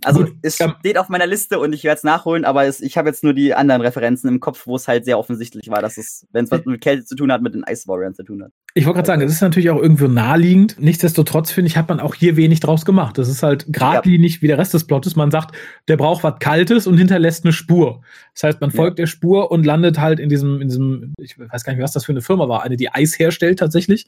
Also 0.03 0.25
Gut, 0.25 0.33
es 0.41 0.55
steht 0.55 0.97
auf 0.97 1.07
meiner 1.07 1.27
Liste 1.27 1.59
und 1.59 1.73
ich 1.73 1.83
werde 1.83 1.97
es 1.97 2.03
nachholen, 2.03 2.43
aber 2.43 2.65
es, 2.65 2.81
ich 2.81 2.97
habe 2.97 3.07
jetzt 3.07 3.23
nur 3.23 3.33
die 3.33 3.53
anderen 3.53 3.81
Referenzen 3.81 4.27
im 4.27 4.39
Kopf, 4.39 4.67
wo 4.67 4.75
es 4.75 4.87
halt 4.87 5.05
sehr 5.05 5.17
offensichtlich 5.17 5.69
war, 5.69 5.81
dass 5.81 5.97
es, 5.97 6.27
wenn 6.31 6.43
es 6.43 6.51
was 6.51 6.65
mit 6.65 6.81
Kälte 6.81 7.05
zu 7.05 7.15
tun 7.15 7.31
hat, 7.31 7.41
mit 7.41 7.53
den 7.53 7.63
Ice 7.69 7.87
Warriors 7.87 8.15
zu 8.17 8.23
tun 8.23 8.43
hat. 8.43 8.51
Ich 8.73 8.85
wollte 8.85 8.97
gerade 8.97 9.07
sagen, 9.07 9.21
es 9.21 9.31
ist 9.31 9.41
natürlich 9.41 9.69
auch 9.69 9.81
irgendwo 9.81 10.07
naheliegend. 10.07 10.77
Nichtsdestotrotz, 10.79 11.51
finde 11.51 11.67
ich, 11.67 11.77
hat 11.77 11.87
man 11.87 11.99
auch 11.99 12.15
hier 12.15 12.35
wenig 12.35 12.59
draus 12.59 12.83
gemacht. 12.83 13.17
Das 13.17 13.29
ist 13.29 13.43
halt 13.43 13.65
geradlinig 13.67 14.35
ja. 14.35 14.41
wie 14.41 14.47
der 14.47 14.57
Rest 14.57 14.73
des 14.73 14.87
Plottes. 14.87 15.15
Man 15.15 15.31
sagt, 15.31 15.55
der 15.87 15.97
braucht 15.97 16.23
was 16.23 16.39
Kaltes 16.39 16.87
und 16.87 16.97
hinterlässt 16.97 17.45
eine 17.45 17.53
Spur. 17.53 18.01
Das 18.33 18.43
heißt, 18.43 18.61
man 18.61 18.71
folgt 18.71 18.97
ja. 18.97 19.03
der 19.03 19.07
Spur 19.07 19.51
und 19.51 19.65
landet 19.65 19.99
halt 19.99 20.19
in 20.19 20.29
diesem, 20.29 20.61
in 20.61 20.67
diesem, 20.67 21.13
ich 21.19 21.37
weiß 21.37 21.63
gar 21.63 21.73
nicht, 21.73 21.83
was 21.83 21.91
das 21.91 22.05
für 22.05 22.11
eine 22.11 22.21
Firma 22.21 22.49
war, 22.49 22.63
eine, 22.63 22.75
die 22.75 22.91
Eis 22.91 23.17
herstellt 23.19 23.59
tatsächlich. 23.59 24.07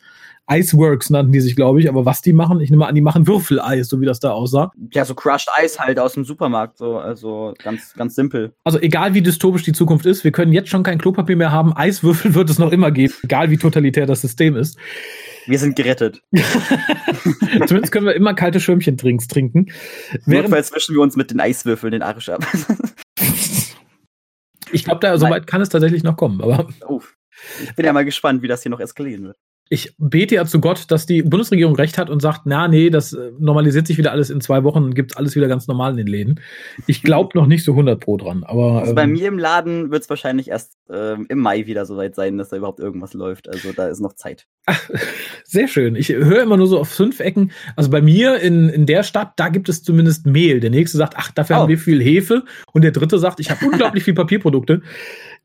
Iceworks 0.50 1.10
nannten 1.10 1.32
die 1.32 1.40
sich, 1.40 1.56
glaube 1.56 1.80
ich, 1.80 1.88
aber 1.88 2.06
was 2.06 2.22
die 2.22 2.34
machen, 2.34 2.60
ich 2.60 2.70
nehme 2.70 2.86
an, 2.86 2.96
die 2.96 3.02
machen 3.02 3.28
Würfeleis, 3.28 3.88
so 3.88 4.02
wie 4.02 4.06
das 4.06 4.20
da 4.20 4.32
aussah. 4.32 4.72
Ja, 4.92 5.06
so 5.06 5.16
Crushed 5.16 5.50
Eis 5.54 5.80
halt 5.80 6.00
aus 6.00 6.14
dem 6.14 6.26
Supermarkt, 6.26 6.78
so, 6.78 6.98
also 6.98 7.54
ganz, 7.64 7.94
ganz 7.94 8.16
simpel. 8.16 8.54
Also 8.64 8.80
egal 8.80 9.14
wie 9.14 9.22
dystopisch 9.22 9.64
die 9.64 9.74
Zukunft 9.74 10.06
ist, 10.06 10.24
wir 10.24 10.32
können 10.32 10.52
jetzt 10.52 10.70
schon 10.70 10.84
kein 10.84 10.98
Klopapier 10.98 11.36
mehr 11.36 11.52
haben, 11.52 11.76
Eiswürfel 11.76 12.34
wird 12.36 12.50
es 12.50 12.60
noch 12.60 12.72
immer 12.72 12.92
geben, 12.92 13.14
egal 13.24 13.50
wie 13.50 13.58
totalitär 13.58 14.06
das 14.06 14.22
System 14.22 14.56
ist. 14.56 14.78
Wir 15.46 15.60
sind 15.60 15.76
gerettet. 15.76 16.22
Zumindest 17.68 17.92
können 17.92 18.06
wir 18.06 18.16
immer 18.16 18.34
kalte 18.34 18.60
Schirmchen-Drinks 18.60 19.28
trinken. 19.28 19.68
Notfalls 20.26 20.70
zwischen 20.70 20.96
wir 20.96 21.02
uns 21.02 21.16
mit 21.16 21.32
den 21.32 21.40
Eiswürfeln 21.40 21.92
den 21.92 22.02
Arsch 22.02 22.30
ab. 22.30 22.46
ich 24.72 24.86
glaube, 24.86 25.00
da 25.02 25.18
soweit 25.18 25.48
kann 25.48 25.62
es 25.62 25.70
tatsächlich 25.70 26.04
noch 26.04 26.16
kommen, 26.16 26.42
aber. 26.42 26.68
Uff. 26.88 27.16
Ich 27.62 27.76
bin 27.76 27.86
ja 27.86 27.92
mal 27.92 28.06
gespannt, 28.06 28.42
wie 28.42 28.48
das 28.48 28.64
hier 28.64 28.70
noch 28.70 28.80
eskalieren 28.80 29.26
wird 29.26 29.38
ich 29.70 29.96
bete 29.98 30.36
ja 30.36 30.46
zu 30.46 30.60
Gott, 30.60 30.86
dass 30.92 31.06
die 31.06 31.24
Bundesregierung 31.24 31.76
recht 31.76 31.98
hat 31.98 32.10
und 32.10 32.22
sagt, 32.22 32.42
na, 32.46 32.68
nee, 32.68 32.90
das 32.90 33.14
äh, 33.14 33.32
normalisiert 33.40 33.88
sich 33.88 33.98
wieder 33.98 34.12
alles 34.12 34.30
in 34.30 34.42
zwei 34.42 34.64
Wochen 34.64 34.84
und 34.84 34.94
gibt 34.94 35.18
alles 35.18 35.36
wieder 35.36 35.48
ganz 35.48 35.68
normal 35.68 35.92
in 35.92 35.98
den 35.98 36.08
Läden. 36.08 36.40
Ich 36.86 37.02
glaube 37.02 37.38
noch 37.38 37.48
nicht 37.48 37.64
so 37.64 37.72
100 37.72 38.00
pro 38.00 38.18
dran, 38.18 38.44
aber. 38.44 38.82
Also 38.82 38.94
bei 38.94 39.04
ähm, 39.04 39.14
mir 39.14 39.28
im 39.28 39.40
Laden 39.40 39.90
wird 39.90 40.04
es 40.04 40.10
wahrscheinlich 40.10 40.50
erst 40.50 40.78
ähm, 40.92 41.26
im 41.30 41.40
Mai 41.40 41.66
wieder 41.66 41.86
so 41.86 41.98
weit 41.98 42.14
sein, 42.14 42.38
dass 42.38 42.50
da 42.50 42.58
überhaupt 42.58 42.80
irgendwas 42.80 43.14
läuft. 43.14 43.50
Also 43.50 43.72
da 43.72 43.88
ist 43.88 44.00
noch 44.00 44.14
Zeit. 44.14 44.46
Ach, 44.66 44.90
sehr 45.44 45.68
schön. 45.68 45.96
Ich 45.96 46.10
höre 46.10 46.44
immer 46.44 46.58
nur 46.58 46.68
so 46.68 46.80
auf 46.80 46.90
fünf 46.90 47.20
Ecken. 47.20 47.52
Also 47.76 47.90
bei 47.90 48.02
mir 48.02 48.40
in, 48.40 48.70
in 48.70 48.86
der 48.86 49.04
Stadt, 49.04 49.34
da 49.38 49.50
gibt 49.50 49.70
es 49.70 49.84
zumindest 49.84 50.26
Mehl. 50.26 50.60
Der 50.60 50.70
nächste 50.70 50.98
sagt, 50.98 51.16
ach, 51.18 51.32
dafür 51.32 51.56
oh. 51.56 51.60
haben 51.62 51.70
wir 51.70 51.78
viel 51.78 52.02
Hefe. 52.02 52.44
Und 52.74 52.84
der 52.84 52.92
dritte 52.92 53.18
sagt, 53.18 53.40
ich 53.40 53.50
habe 53.50 53.66
unglaublich 53.66 54.04
viel 54.06 54.14
Papierprodukte. 54.14 54.82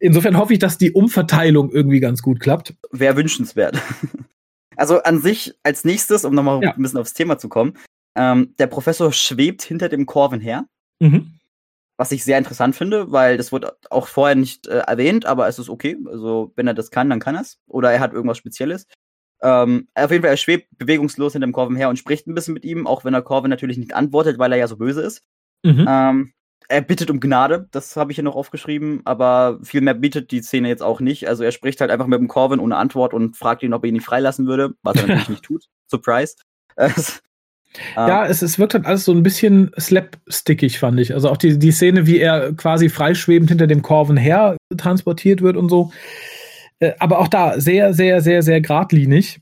Insofern 0.01 0.37
hoffe 0.37 0.53
ich, 0.53 0.59
dass 0.59 0.79
die 0.79 0.93
Umverteilung 0.93 1.71
irgendwie 1.71 2.01
ganz 2.01 2.23
gut 2.23 2.41
klappt. 2.41 2.75
Wäre 2.91 3.17
wünschenswert. 3.17 3.81
Also 4.79 5.03
an 5.03 5.21
sich 5.21 5.59
als 5.65 5.85
nächstes, 5.85 6.25
um 6.25 6.37
nochmal 6.37 6.63
ja. 6.63 6.73
ein 6.73 6.81
bisschen 6.81 7.01
aufs 7.01 7.13
Thema 7.13 7.37
zu 7.37 7.49
kommen, 7.49 7.77
ähm, 8.15 8.55
der 8.61 8.69
Professor 8.69 9.13
schwebt 9.13 9.63
hinter 9.65 9.89
dem 9.89 10.07
Korven 10.07 10.41
her. 10.41 10.67
Mhm. 11.01 11.33
Was 11.97 12.13
ich 12.13 12.23
sehr 12.23 12.39
interessant 12.39 12.77
finde, 12.77 13.11
weil 13.11 13.37
das 13.37 13.51
wurde 13.51 13.77
auch 13.91 14.07
vorher 14.07 14.37
nicht 14.37 14.69
äh, 14.69 14.79
erwähnt, 14.79 15.27
aber 15.27 15.49
es 15.49 15.59
ist 15.59 15.69
okay. 15.69 15.97
Also, 16.07 16.53
wenn 16.55 16.69
er 16.69 16.75
das 16.75 16.93
kann, 16.93 17.11
dann 17.11 17.19
kann 17.19 17.35
er 17.35 17.41
es. 17.41 17.59
Oder 17.67 17.91
er 17.91 17.99
hat 17.99 18.13
irgendwas 18.13 18.39
Spezielles. 18.39 18.87
Ähm, 19.43 19.89
auf 19.95 20.13
jeden 20.13 20.23
Fall, 20.23 20.31
er 20.31 20.37
schwebt 20.37 20.69
bewegungslos 20.79 21.33
hinter 21.33 21.49
dem 21.49 21.53
Korven 21.53 21.75
her 21.75 21.89
und 21.89 21.99
spricht 21.99 22.29
ein 22.29 22.35
bisschen 22.37 22.55
mit 22.55 22.65
ihm, 22.65 22.87
auch 22.87 23.05
wenn 23.05 23.13
der 23.15 23.23
Korven 23.23 23.51
natürlich 23.51 23.79
nicht 23.79 23.95
antwortet, 23.95 24.39
weil 24.39 24.53
er 24.53 24.59
ja 24.59 24.69
so 24.69 24.77
böse 24.77 25.03
ist. 25.03 25.25
Mhm. 25.65 25.87
Ähm, 25.89 26.33
er 26.69 26.83
bittet 26.83 27.11
um 27.11 27.21
Gnade, 27.21 27.67
das 27.71 27.97
habe 27.97 28.13
ich 28.13 28.17
hier 28.17 28.25
noch 28.25 28.37
aufgeschrieben, 28.37 29.01
aber 29.05 29.59
viel 29.63 29.81
mehr 29.81 29.95
bietet 29.95 30.31
die 30.31 30.43
Szene 30.43 30.69
jetzt 30.69 30.83
auch 30.83 31.01
nicht. 31.01 31.29
Also 31.29 31.43
er 31.43 31.53
spricht 31.53 31.81
halt 31.81 31.91
einfach 31.91 32.07
mit 32.07 32.21
dem 32.21 32.29
Corvin 32.29 32.61
ohne 32.61 32.77
Antwort 32.77 33.15
und 33.15 33.37
fragt 33.37 33.63
ihn, 33.63 33.73
ob 33.73 33.85
er 33.85 33.89
ihn 33.89 33.95
nicht 33.95 34.05
freilassen 34.05 34.47
würde, 34.47 34.75
was 34.83 34.97
er 34.97 35.03
natürlich 35.03 35.29
nicht 35.29 35.45
tut. 35.45 35.65
Surprise. 35.87 36.37
ja, 37.97 38.27
es, 38.27 38.43
es 38.43 38.59
wirkt 38.59 38.75
halt 38.75 38.87
alles 38.87 39.05
so 39.05 39.13
ein 39.13 39.23
bisschen 39.23 39.71
slapstickig, 39.79 40.79
fand 40.79 41.01
ich. 41.01 41.15
Also 41.15 41.31
auch 41.31 41.39
die, 41.39 41.59
die 41.59 41.73
Szene, 41.73 42.07
wie 42.07 42.19
er 42.19 42.53
quasi 42.55 42.91
freischwebend 42.91 43.49
hinter 43.49 43.67
dem 43.67 43.83
Corvin 43.83 44.17
her 44.19 44.57
transportiert 44.77 45.41
wird 45.41 45.57
und 45.57 45.71
so. 45.71 45.91
Äh, 46.81 46.93
aber 46.99 47.19
auch 47.19 47.29
da 47.29 47.59
sehr, 47.61 47.95
sehr, 47.95 48.21
sehr, 48.21 48.43
sehr 48.43 48.61
geradlinig. 48.61 49.41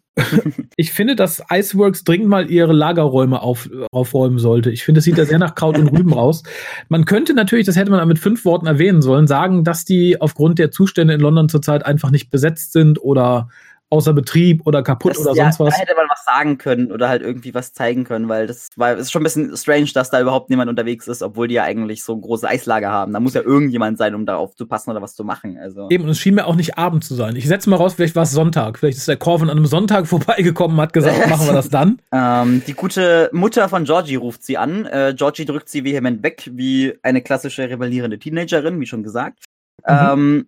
Ich 0.76 0.92
finde, 0.92 1.14
dass 1.14 1.42
Iceworks 1.50 2.04
dringend 2.04 2.28
mal 2.28 2.50
ihre 2.50 2.72
Lagerräume 2.72 3.42
auf, 3.42 3.68
aufräumen 3.92 4.38
sollte. 4.38 4.70
Ich 4.70 4.82
finde, 4.82 5.00
es 5.00 5.04
sieht 5.04 5.18
da 5.18 5.26
sehr 5.26 5.38
nach 5.38 5.54
Kraut 5.54 5.78
und 5.78 5.88
Rüben 5.88 6.14
aus. 6.14 6.42
Man 6.88 7.04
könnte 7.04 7.34
natürlich, 7.34 7.66
das 7.66 7.76
hätte 7.76 7.90
man 7.90 8.06
mit 8.08 8.18
fünf 8.18 8.44
Worten 8.44 8.66
erwähnen 8.66 9.02
sollen, 9.02 9.26
sagen, 9.26 9.62
dass 9.62 9.84
die 9.84 10.20
aufgrund 10.20 10.58
der 10.58 10.70
Zustände 10.70 11.14
in 11.14 11.20
London 11.20 11.48
zurzeit 11.48 11.84
einfach 11.84 12.10
nicht 12.10 12.30
besetzt 12.30 12.72
sind 12.72 13.02
oder 13.02 13.48
außer 13.90 14.12
Betrieb 14.12 14.66
oder 14.66 14.82
kaputt 14.82 15.12
das, 15.12 15.20
oder 15.20 15.34
ja, 15.34 15.44
sonst 15.44 15.60
was. 15.60 15.74
Da 15.74 15.80
hätte 15.80 15.94
man 15.96 16.06
was 16.08 16.24
sagen 16.24 16.58
können 16.58 16.90
oder 16.90 17.08
halt 17.08 17.22
irgendwie 17.22 17.54
was 17.54 17.72
zeigen 17.72 18.04
können, 18.04 18.28
weil 18.28 18.46
das 18.46 18.68
war, 18.76 18.94
es 18.94 19.02
ist 19.02 19.12
schon 19.12 19.22
ein 19.22 19.24
bisschen 19.24 19.56
strange, 19.56 19.90
dass 19.94 20.10
da 20.10 20.20
überhaupt 20.20 20.50
niemand 20.50 20.68
unterwegs 20.68 21.06
ist, 21.06 21.22
obwohl 21.22 21.48
die 21.48 21.54
ja 21.54 21.62
eigentlich 21.62 22.02
so 22.02 22.16
große 22.16 22.48
Eislager 22.48 22.90
haben. 22.90 23.12
Da 23.12 23.20
muss 23.20 23.34
ja 23.34 23.42
irgendjemand 23.42 23.98
sein, 23.98 24.14
um 24.14 24.26
da 24.26 24.36
aufzupassen 24.36 24.90
oder 24.90 25.02
was 25.02 25.14
zu 25.14 25.24
machen. 25.24 25.58
Also. 25.58 25.88
Eben, 25.90 26.04
und 26.04 26.10
es 26.10 26.18
schien 26.18 26.34
mir 26.34 26.46
auch 26.46 26.56
nicht 26.56 26.78
Abend 26.78 27.04
zu 27.04 27.14
sein. 27.14 27.36
Ich 27.36 27.46
setze 27.46 27.70
mal 27.70 27.76
raus, 27.76 27.94
vielleicht 27.94 28.16
war 28.16 28.24
es 28.24 28.32
Sonntag. 28.32 28.78
Vielleicht 28.78 28.98
ist 28.98 29.08
der 29.08 29.16
Corvin 29.16 29.50
an 29.50 29.56
einem 29.56 29.66
Sonntag 29.66 30.06
vorbeigekommen, 30.06 30.80
hat 30.80 30.92
gesagt, 30.92 31.28
machen 31.30 31.46
wir 31.46 31.54
das 31.54 31.68
dann. 31.68 32.00
ähm, 32.12 32.62
die 32.66 32.74
gute 32.74 33.30
Mutter 33.32 33.68
von 33.68 33.84
Georgie 33.84 34.16
ruft 34.16 34.42
sie 34.42 34.58
an. 34.58 34.86
Äh, 34.86 35.14
Georgie 35.16 35.44
drückt 35.44 35.68
sie 35.68 35.84
vehement 35.84 36.22
weg, 36.22 36.50
wie 36.52 36.94
eine 37.02 37.22
klassische 37.22 37.68
rebellierende 37.68 38.18
Teenagerin, 38.18 38.80
wie 38.80 38.86
schon 38.86 39.02
gesagt. 39.02 39.44
Mhm. 39.86 39.94
Ähm, 39.94 40.46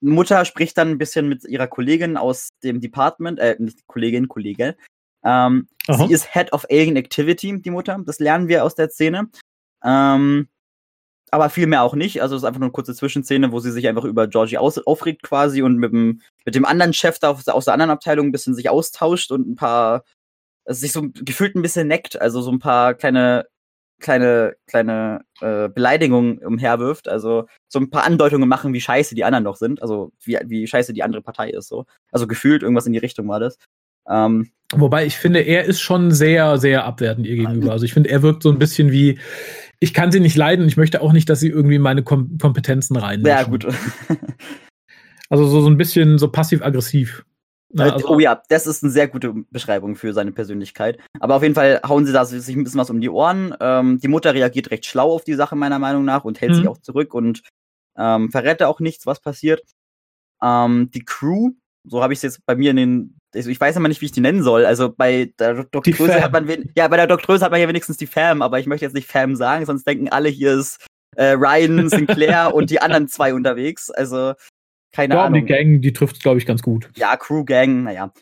Mutter 0.00 0.44
spricht 0.44 0.76
dann 0.78 0.90
ein 0.90 0.98
bisschen 0.98 1.28
mit 1.28 1.44
ihrer 1.44 1.66
Kollegin 1.66 2.16
aus 2.16 2.50
dem 2.62 2.80
Department, 2.80 3.38
äh, 3.38 3.56
nicht 3.58 3.86
Kollegin, 3.86 4.28
Kollege. 4.28 4.76
Ähm, 5.24 5.68
sie 5.88 6.12
ist 6.12 6.32
Head 6.32 6.52
of 6.52 6.66
Alien 6.70 6.96
Activity, 6.96 7.60
die 7.60 7.70
Mutter. 7.70 8.00
Das 8.04 8.20
lernen 8.20 8.48
wir 8.48 8.64
aus 8.64 8.74
der 8.74 8.90
Szene. 8.90 9.28
Ähm, 9.82 10.48
aber 11.30 11.50
viel 11.50 11.66
mehr 11.66 11.82
auch 11.82 11.94
nicht. 11.94 12.22
Also 12.22 12.36
es 12.36 12.42
ist 12.42 12.46
einfach 12.46 12.60
nur 12.60 12.68
eine 12.68 12.72
kurze 12.72 12.94
Zwischenszene, 12.94 13.50
wo 13.50 13.58
sie 13.58 13.72
sich 13.72 13.88
einfach 13.88 14.04
über 14.04 14.28
Georgie 14.28 14.58
aus 14.58 14.78
aufregt 14.78 15.22
quasi 15.22 15.62
und 15.62 15.76
mit 15.76 15.92
dem, 15.92 16.20
mit 16.44 16.54
dem 16.54 16.64
anderen 16.64 16.92
Chef 16.92 17.18
da 17.18 17.30
aus, 17.30 17.64
der 17.64 17.74
anderen 17.74 17.90
Abteilung 17.90 18.28
ein 18.28 18.32
bisschen 18.32 18.54
sich 18.54 18.70
austauscht 18.70 19.32
und 19.32 19.48
ein 19.48 19.56
paar, 19.56 20.04
also 20.64 20.80
sich 20.80 20.92
so 20.92 21.08
gefühlt 21.12 21.56
ein 21.56 21.62
bisschen 21.62 21.88
neckt, 21.88 22.20
also 22.20 22.40
so 22.42 22.50
ein 22.52 22.60
paar 22.60 22.94
kleine, 22.94 23.46
kleine, 24.00 24.56
kleine 24.66 25.22
äh, 25.40 25.68
Beleidigungen 25.68 26.38
umherwirft, 26.38 27.08
also 27.08 27.46
so 27.68 27.78
ein 27.78 27.90
paar 27.90 28.04
Andeutungen 28.04 28.48
machen, 28.48 28.72
wie 28.72 28.80
scheiße 28.80 29.14
die 29.14 29.24
anderen 29.24 29.44
noch 29.44 29.56
sind, 29.56 29.82
also 29.82 30.12
wie, 30.22 30.38
wie 30.46 30.66
scheiße 30.66 30.92
die 30.92 31.02
andere 31.02 31.22
Partei 31.22 31.50
ist 31.50 31.68
so. 31.68 31.86
Also 32.12 32.26
gefühlt 32.26 32.62
irgendwas 32.62 32.86
in 32.86 32.92
die 32.92 32.98
Richtung 32.98 33.28
war 33.28 33.40
das. 33.40 33.58
Ähm, 34.08 34.50
Wobei 34.72 35.06
ich 35.06 35.16
finde, 35.16 35.40
er 35.40 35.64
ist 35.64 35.80
schon 35.80 36.10
sehr, 36.10 36.58
sehr 36.58 36.84
abwertend 36.84 37.26
ihr 37.26 37.36
gegenüber. 37.36 37.72
Also 37.72 37.84
ich 37.84 37.92
finde, 37.92 38.10
er 38.10 38.22
wirkt 38.22 38.42
so 38.42 38.50
ein 38.50 38.58
bisschen 38.58 38.90
wie, 38.90 39.18
ich 39.78 39.94
kann 39.94 40.10
sie 40.10 40.20
nicht 40.20 40.36
leiden, 40.36 40.66
ich 40.66 40.76
möchte 40.76 41.02
auch 41.02 41.12
nicht, 41.12 41.28
dass 41.28 41.40
sie 41.40 41.48
irgendwie 41.48 41.78
meine 41.78 42.02
Kom 42.02 42.36
Kompetenzen 42.38 42.96
rein. 42.96 43.24
Ja, 43.24 43.44
gut. 43.44 43.66
also 45.30 45.46
so, 45.46 45.60
so 45.60 45.68
ein 45.68 45.76
bisschen 45.76 46.18
so 46.18 46.28
passiv-aggressiv. 46.28 47.24
Ja, 47.70 47.92
also, 47.92 48.08
oh 48.08 48.18
ja, 48.18 48.42
das 48.48 48.66
ist 48.66 48.82
eine 48.82 48.92
sehr 48.92 49.08
gute 49.08 49.34
Beschreibung 49.50 49.96
für 49.96 50.12
seine 50.12 50.32
Persönlichkeit. 50.32 50.98
Aber 51.18 51.34
auf 51.34 51.42
jeden 51.42 51.54
Fall 51.54 51.80
hauen 51.86 52.06
sie 52.06 52.12
da 52.12 52.24
sich 52.24 52.54
ein 52.54 52.64
bisschen 52.64 52.80
was 52.80 52.90
um 52.90 53.00
die 53.00 53.10
Ohren. 53.10 53.54
Ähm, 53.60 53.98
die 53.98 54.08
Mutter 54.08 54.34
reagiert 54.34 54.70
recht 54.70 54.86
schlau 54.86 55.12
auf 55.12 55.24
die 55.24 55.34
Sache, 55.34 55.56
meiner 55.56 55.78
Meinung 55.78 56.04
nach, 56.04 56.24
und 56.24 56.40
hält 56.40 56.52
mhm. 56.52 56.56
sich 56.56 56.68
auch 56.68 56.78
zurück 56.78 57.12
und 57.12 57.42
ähm, 57.96 58.30
verrät 58.30 58.62
auch 58.62 58.80
nichts, 58.80 59.06
was 59.06 59.20
passiert. 59.20 59.62
Ähm, 60.42 60.90
die 60.92 61.04
Crew, 61.04 61.50
so 61.84 62.02
habe 62.02 62.12
ich 62.12 62.18
es 62.18 62.22
jetzt 62.22 62.46
bei 62.46 62.54
mir 62.54 62.70
in 62.70 62.76
den 62.76 63.16
also 63.34 63.50
ich 63.50 63.60
weiß 63.60 63.76
immer 63.76 63.88
nicht, 63.88 64.00
wie 64.00 64.06
ich 64.06 64.12
die 64.12 64.20
nennen 64.20 64.42
soll. 64.42 64.64
Also 64.64 64.90
bei 64.90 65.32
der 65.38 65.64
Doktröse 65.64 66.22
hat 66.22 66.32
man 66.32 66.48
ja 66.74 66.88
bei 66.88 66.96
der 66.96 67.06
Doktröse 67.06 67.44
hat 67.44 67.52
man 67.52 67.60
ja 67.60 67.68
wenigstens 67.68 67.98
die 67.98 68.06
Fam, 68.06 68.40
aber 68.40 68.58
ich 68.58 68.66
möchte 68.66 68.86
jetzt 68.86 68.94
nicht 68.94 69.10
Fam 69.10 69.36
sagen, 69.36 69.66
sonst 69.66 69.86
denken 69.86 70.08
alle 70.08 70.30
hier 70.30 70.54
ist 70.54 70.86
äh, 71.16 71.32
Ryan, 71.32 71.88
Sinclair 71.88 72.54
und 72.54 72.70
die 72.70 72.80
anderen 72.80 73.08
zwei 73.08 73.34
unterwegs. 73.34 73.90
Also 73.90 74.32
keine 74.96 75.14
ja, 75.14 75.24
Ahnung. 75.26 75.40
Die 75.40 75.46
Gang, 75.46 75.80
die 75.82 75.92
trifft 75.92 76.20
glaube 76.22 76.38
ich 76.38 76.46
ganz 76.46 76.62
gut. 76.62 76.88
Ja, 76.96 77.16
Crew 77.16 77.44
Gang, 77.44 77.82
naja. 77.82 78.12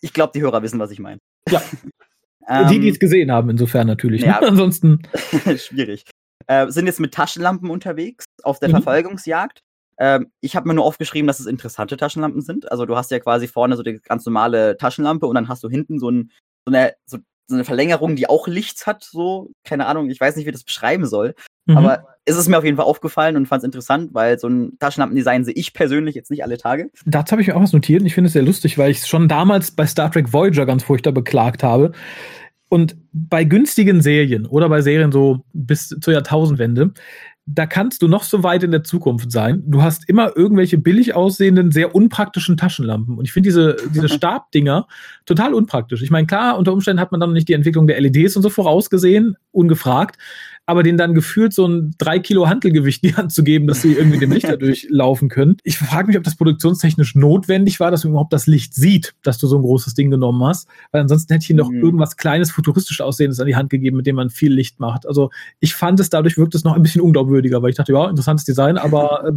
Ich 0.00 0.14
glaube, 0.14 0.32
die 0.34 0.40
Hörer 0.40 0.62
wissen, 0.62 0.78
was 0.78 0.90
ich 0.90 0.98
meine. 0.98 1.18
Ja. 1.50 1.62
ähm, 2.48 2.68
die, 2.68 2.80
die 2.80 2.88
es 2.88 2.98
gesehen 2.98 3.30
haben, 3.30 3.50
insofern 3.50 3.86
natürlich. 3.86 4.22
Ne? 4.22 4.28
Ja, 4.28 4.40
ne? 4.40 4.46
Ansonsten. 4.48 5.02
schwierig. 5.58 6.06
Äh, 6.46 6.70
sind 6.70 6.86
jetzt 6.86 6.98
mit 6.98 7.12
Taschenlampen 7.12 7.68
unterwegs 7.68 8.24
auf 8.42 8.58
der 8.58 8.70
mhm. 8.70 8.72
Verfolgungsjagd. 8.72 9.60
Ähm, 9.98 10.32
ich 10.40 10.56
habe 10.56 10.66
mir 10.66 10.74
nur 10.74 10.84
aufgeschrieben, 10.86 11.26
dass 11.26 11.40
es 11.40 11.46
interessante 11.46 11.98
Taschenlampen 11.98 12.40
sind. 12.40 12.72
Also 12.72 12.86
du 12.86 12.96
hast 12.96 13.10
ja 13.10 13.18
quasi 13.18 13.46
vorne 13.46 13.76
so 13.76 13.82
die 13.82 14.00
ganz 14.02 14.24
normale 14.24 14.78
Taschenlampe 14.78 15.26
und 15.26 15.34
dann 15.34 15.48
hast 15.48 15.62
du 15.62 15.68
hinten 15.68 15.98
so, 15.98 16.10
ein, 16.10 16.30
so, 16.66 16.74
eine, 16.74 16.94
so, 17.04 17.18
so 17.48 17.54
eine 17.54 17.64
Verlängerung, 17.64 18.16
die 18.16 18.30
auch 18.30 18.48
Licht 18.48 18.86
hat. 18.86 19.04
So, 19.04 19.50
keine 19.62 19.86
Ahnung, 19.86 20.08
ich 20.08 20.18
weiß 20.18 20.36
nicht, 20.36 20.46
wie 20.46 20.52
das 20.52 20.64
beschreiben 20.64 21.04
soll. 21.04 21.34
Mhm. 21.66 21.76
Aber 21.76 22.13
es 22.26 22.36
ist 22.36 22.48
mir 22.48 22.58
auf 22.58 22.64
jeden 22.64 22.76
Fall 22.76 22.86
aufgefallen 22.86 23.36
und 23.36 23.46
fand 23.46 23.60
es 23.60 23.64
interessant, 23.64 24.14
weil 24.14 24.38
so 24.38 24.48
ein 24.48 24.78
Taschenlampendesign 24.78 25.44
sehe 25.44 25.54
ich 25.54 25.74
persönlich 25.74 26.14
jetzt 26.14 26.30
nicht 26.30 26.42
alle 26.42 26.56
Tage. 26.56 26.90
Dazu 27.04 27.32
habe 27.32 27.42
ich 27.42 27.48
mir 27.48 27.56
auch 27.56 27.62
was 27.62 27.72
notiert 27.72 28.00
und 28.00 28.06
ich 28.06 28.14
finde 28.14 28.28
es 28.28 28.32
sehr 28.32 28.42
lustig, 28.42 28.78
weil 28.78 28.90
ich 28.90 28.98
es 28.98 29.08
schon 29.08 29.28
damals 29.28 29.70
bei 29.70 29.86
Star 29.86 30.10
Trek 30.10 30.32
Voyager 30.32 30.66
ganz 30.66 30.84
furchtbar 30.84 31.12
beklagt 31.12 31.62
habe. 31.62 31.92
Und 32.68 32.96
bei 33.12 33.44
günstigen 33.44 34.00
Serien 34.00 34.46
oder 34.46 34.68
bei 34.68 34.80
Serien 34.80 35.12
so 35.12 35.44
bis 35.52 35.88
zur 35.88 36.14
Jahrtausendwende 36.14 36.92
da 37.46 37.66
kannst 37.66 38.00
du 38.00 38.08
noch 38.08 38.22
so 38.22 38.42
weit 38.42 38.62
in 38.62 38.70
der 38.70 38.84
Zukunft 38.84 39.30
sein. 39.30 39.62
Du 39.66 39.82
hast 39.82 40.08
immer 40.08 40.34
irgendwelche 40.34 40.78
billig 40.78 41.14
aussehenden, 41.14 41.72
sehr 41.72 41.94
unpraktischen 41.94 42.56
Taschenlampen. 42.56 43.18
Und 43.18 43.26
ich 43.26 43.32
finde 43.32 43.48
diese, 43.48 43.76
diese 43.94 44.08
Stabdinger 44.14 44.86
total 45.26 45.52
unpraktisch. 45.52 46.00
Ich 46.00 46.10
meine, 46.10 46.26
klar, 46.26 46.56
unter 46.56 46.72
Umständen 46.72 47.00
hat 47.00 47.12
man 47.12 47.20
dann 47.20 47.34
nicht 47.34 47.48
die 47.48 47.52
Entwicklung 47.52 47.86
der 47.86 48.00
LEDs 48.00 48.36
und 48.36 48.42
so 48.42 48.48
vorausgesehen, 48.48 49.36
ungefragt 49.52 50.16
aber 50.66 50.82
denen 50.82 50.98
dann 50.98 51.14
gefühlt 51.14 51.52
so 51.52 51.66
ein 51.66 51.94
drei 51.98 52.18
Kilo 52.18 52.48
Handelgewicht 52.48 53.02
in 53.02 53.10
die 53.10 53.16
Hand 53.16 53.32
zu 53.32 53.44
geben, 53.44 53.66
dass 53.66 53.82
sie 53.82 53.92
irgendwie 53.92 54.18
dem 54.18 54.32
Licht 54.32 54.48
dadurch 54.48 54.86
laufen 54.90 55.28
können. 55.28 55.56
Ich 55.62 55.78
frage 55.78 56.06
mich, 56.06 56.16
ob 56.16 56.24
das 56.24 56.36
produktionstechnisch 56.36 57.14
notwendig 57.14 57.80
war, 57.80 57.90
dass 57.90 58.04
man 58.04 58.12
überhaupt 58.12 58.32
das 58.32 58.46
Licht 58.46 58.74
sieht, 58.74 59.14
dass 59.22 59.38
du 59.38 59.46
so 59.46 59.56
ein 59.56 59.62
großes 59.62 59.94
Ding 59.94 60.10
genommen 60.10 60.42
hast, 60.44 60.68
weil 60.90 61.02
ansonsten 61.02 61.32
hätte 61.32 61.44
ich 61.44 61.50
ihnen 61.50 61.58
doch 61.58 61.70
mhm. 61.70 61.82
irgendwas 61.82 62.16
kleines, 62.16 62.50
futuristisch 62.50 63.00
aussehendes 63.00 63.40
an 63.40 63.46
die 63.46 63.56
Hand 63.56 63.70
gegeben, 63.70 63.96
mit 63.96 64.06
dem 64.06 64.16
man 64.16 64.30
viel 64.30 64.52
Licht 64.52 64.80
macht. 64.80 65.06
Also 65.06 65.30
ich 65.60 65.74
fand 65.74 66.00
es, 66.00 66.10
dadurch 66.10 66.38
wirkt 66.38 66.54
es 66.54 66.64
noch 66.64 66.74
ein 66.74 66.82
bisschen 66.82 67.02
unglaubwürdiger, 67.02 67.62
weil 67.62 67.70
ich 67.70 67.76
dachte, 67.76 67.92
ja, 67.92 68.08
interessantes 68.08 68.44
Design, 68.44 68.78
aber 68.78 69.24
äh, 69.26 69.32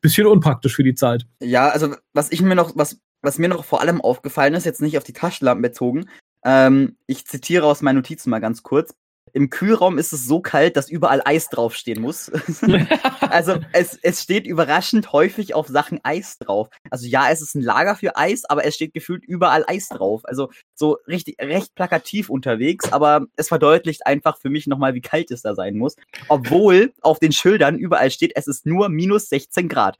bisschen 0.00 0.26
unpraktisch 0.26 0.74
für 0.76 0.84
die 0.84 0.94
Zeit. 0.94 1.26
Ja, 1.40 1.68
also 1.68 1.94
was 2.12 2.30
ich 2.30 2.42
mir 2.42 2.54
noch, 2.54 2.72
was, 2.76 3.00
was 3.22 3.38
mir 3.38 3.48
noch 3.48 3.64
vor 3.64 3.80
allem 3.80 4.00
aufgefallen 4.00 4.54
ist, 4.54 4.66
jetzt 4.66 4.82
nicht 4.82 4.98
auf 4.98 5.04
die 5.04 5.12
Taschenlampen 5.12 5.62
bezogen, 5.62 6.06
ähm, 6.44 6.96
ich 7.06 7.26
zitiere 7.26 7.66
aus 7.66 7.82
meinen 7.82 7.96
Notizen 7.96 8.30
mal 8.30 8.40
ganz 8.40 8.62
kurz. 8.62 8.94
Im 9.36 9.50
Kühlraum 9.50 9.98
ist 9.98 10.14
es 10.14 10.24
so 10.24 10.40
kalt, 10.40 10.78
dass 10.78 10.88
überall 10.88 11.20
Eis 11.26 11.50
draufstehen 11.50 12.00
muss. 12.00 12.32
also 13.20 13.58
es, 13.74 13.98
es 14.00 14.22
steht 14.22 14.46
überraschend 14.46 15.12
häufig 15.12 15.52
auf 15.52 15.68
Sachen 15.68 16.00
Eis 16.04 16.38
drauf. 16.38 16.70
Also 16.88 17.06
ja, 17.06 17.28
es 17.30 17.42
ist 17.42 17.54
ein 17.54 17.60
Lager 17.60 17.96
für 17.96 18.16
Eis, 18.16 18.46
aber 18.46 18.64
es 18.64 18.74
steht 18.74 18.94
gefühlt 18.94 19.26
überall 19.26 19.62
Eis 19.66 19.88
drauf. 19.88 20.22
Also 20.24 20.48
so 20.74 20.96
richtig 21.06 21.36
recht 21.38 21.74
plakativ 21.74 22.30
unterwegs, 22.30 22.90
aber 22.94 23.26
es 23.36 23.48
verdeutlicht 23.48 24.06
einfach 24.06 24.38
für 24.38 24.48
mich 24.48 24.66
nochmal, 24.66 24.94
wie 24.94 25.02
kalt 25.02 25.30
es 25.30 25.42
da 25.42 25.54
sein 25.54 25.76
muss. 25.76 25.96
Obwohl 26.28 26.94
auf 27.02 27.18
den 27.18 27.32
Schildern 27.32 27.76
überall 27.76 28.10
steht, 28.10 28.32
es 28.36 28.46
ist 28.46 28.64
nur 28.64 28.88
minus 28.88 29.28
16 29.28 29.68
Grad. 29.68 29.98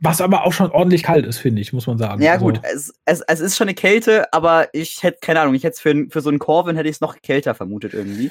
Was 0.00 0.20
aber 0.20 0.44
auch 0.44 0.52
schon 0.52 0.70
ordentlich 0.70 1.02
kalt 1.02 1.26
ist, 1.26 1.38
finde 1.38 1.60
ich, 1.60 1.72
muss 1.72 1.86
man 1.86 1.98
sagen. 1.98 2.22
Ja, 2.22 2.32
also. 2.34 2.46
gut, 2.46 2.60
es, 2.62 2.92
es, 3.04 3.20
es 3.20 3.40
ist 3.40 3.56
schon 3.56 3.68
eine 3.68 3.74
Kälte, 3.74 4.32
aber 4.32 4.68
ich 4.72 5.02
hätte, 5.02 5.18
keine 5.20 5.40
Ahnung, 5.40 5.54
ich 5.54 5.64
hätte 5.64 5.80
für, 5.80 6.06
für 6.08 6.20
so 6.20 6.30
einen 6.30 6.38
Corvin 6.38 6.76
hätte 6.76 6.88
ich 6.88 6.96
es 6.96 7.00
noch 7.00 7.20
kälter 7.20 7.54
vermutet 7.54 7.92
irgendwie. 7.92 8.30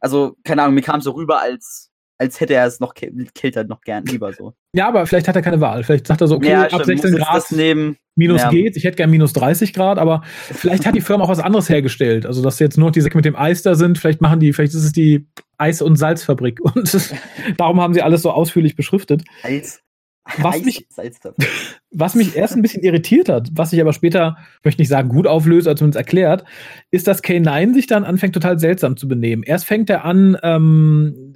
Also, 0.00 0.36
keine 0.44 0.62
Ahnung, 0.62 0.74
mir 0.74 0.82
kam 0.82 1.00
so 1.00 1.12
rüber, 1.12 1.42
als, 1.42 1.90
als 2.18 2.38
hätte 2.40 2.54
er 2.54 2.66
es 2.66 2.78
noch 2.78 2.94
kälter 2.94 3.64
noch 3.64 3.80
gern 3.80 4.04
lieber 4.04 4.32
so. 4.32 4.54
Ja, 4.74 4.86
aber 4.86 5.06
vielleicht 5.06 5.26
hat 5.26 5.34
er 5.34 5.42
keine 5.42 5.60
Wahl. 5.60 5.82
Vielleicht 5.82 6.06
sagt 6.06 6.20
er 6.20 6.28
so, 6.28 6.36
okay, 6.36 6.50
ja, 6.50 6.62
ab 6.68 6.84
16 6.84 7.16
Grad 7.16 7.50
nehmen, 7.50 7.96
minus 8.14 8.42
ja. 8.42 8.50
geht. 8.50 8.76
Ich 8.76 8.84
hätte 8.84 8.96
gern 8.96 9.10
minus 9.10 9.32
30 9.32 9.72
Grad, 9.72 9.98
aber 9.98 10.22
vielleicht 10.24 10.86
hat 10.86 10.94
die 10.94 11.00
Firma 11.00 11.24
auch 11.24 11.28
was 11.28 11.40
anderes 11.40 11.68
hergestellt. 11.68 12.26
Also, 12.26 12.42
dass 12.42 12.58
jetzt 12.60 12.78
nur 12.78 12.92
die 12.92 13.00
Säcke 13.00 13.16
mit 13.16 13.24
dem 13.24 13.36
Eis 13.36 13.62
da 13.62 13.74
sind, 13.74 13.98
vielleicht 13.98 14.20
machen 14.20 14.38
die, 14.38 14.52
vielleicht 14.52 14.74
ist 14.74 14.84
es 14.84 14.92
die 14.92 15.26
Eis- 15.58 15.82
und 15.82 15.96
Salzfabrik. 15.96 16.60
Und 16.74 16.96
darum 17.56 17.80
haben 17.80 17.94
sie 17.94 18.02
alles 18.02 18.22
so 18.22 18.30
ausführlich 18.30 18.76
beschriftet. 18.76 19.24
Eis. 19.42 19.80
Was 20.38 20.62
mich, 20.62 20.86
was 21.90 22.14
mich 22.14 22.36
erst 22.36 22.54
ein 22.54 22.62
bisschen 22.62 22.82
irritiert 22.82 23.28
hat, 23.28 23.48
was 23.52 23.70
sich 23.70 23.80
aber 23.80 23.92
später, 23.92 24.36
möchte 24.62 24.80
nicht 24.80 24.88
sagen, 24.88 25.08
gut 25.08 25.26
auflöst, 25.26 25.66
als 25.66 25.78
zumindest 25.78 25.98
erklärt, 25.98 26.44
ist, 26.90 27.06
dass 27.06 27.24
K9 27.24 27.74
sich 27.74 27.86
dann 27.86 28.04
anfängt, 28.04 28.34
total 28.34 28.58
seltsam 28.58 28.96
zu 28.96 29.08
benehmen. 29.08 29.42
Erst 29.42 29.64
fängt 29.64 29.90
er 29.90 30.04
an, 30.04 30.36
ähm, 30.42 31.34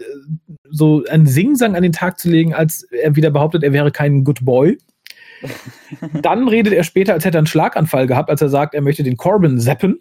so 0.71 1.03
einen 1.09 1.27
Singsang 1.27 1.77
an 1.77 1.83
den 1.83 1.93
Tag 1.93 2.19
zu 2.19 2.29
legen, 2.31 2.55
als 2.55 2.85
er 2.91 3.17
wieder 3.17 3.31
behauptet, 3.31 3.63
er 3.63 3.73
wäre 3.73 3.91
kein 3.91 4.25
Good 4.25 4.45
Boy. 4.45 4.79
dann 6.23 6.49
redet 6.49 6.73
er 6.73 6.85
später, 6.85 7.15
als 7.15 7.25
hätte 7.25 7.39
er 7.39 7.41
einen 7.41 7.47
Schlaganfall 7.47 8.07
gehabt, 8.07 8.31
als 8.31 8.43
er 8.43 8.49
sagt, 8.49 8.75
er 8.75 8.83
möchte 8.83 9.03
den 9.03 9.17
Corbin 9.17 9.59
seppen. 9.59 10.01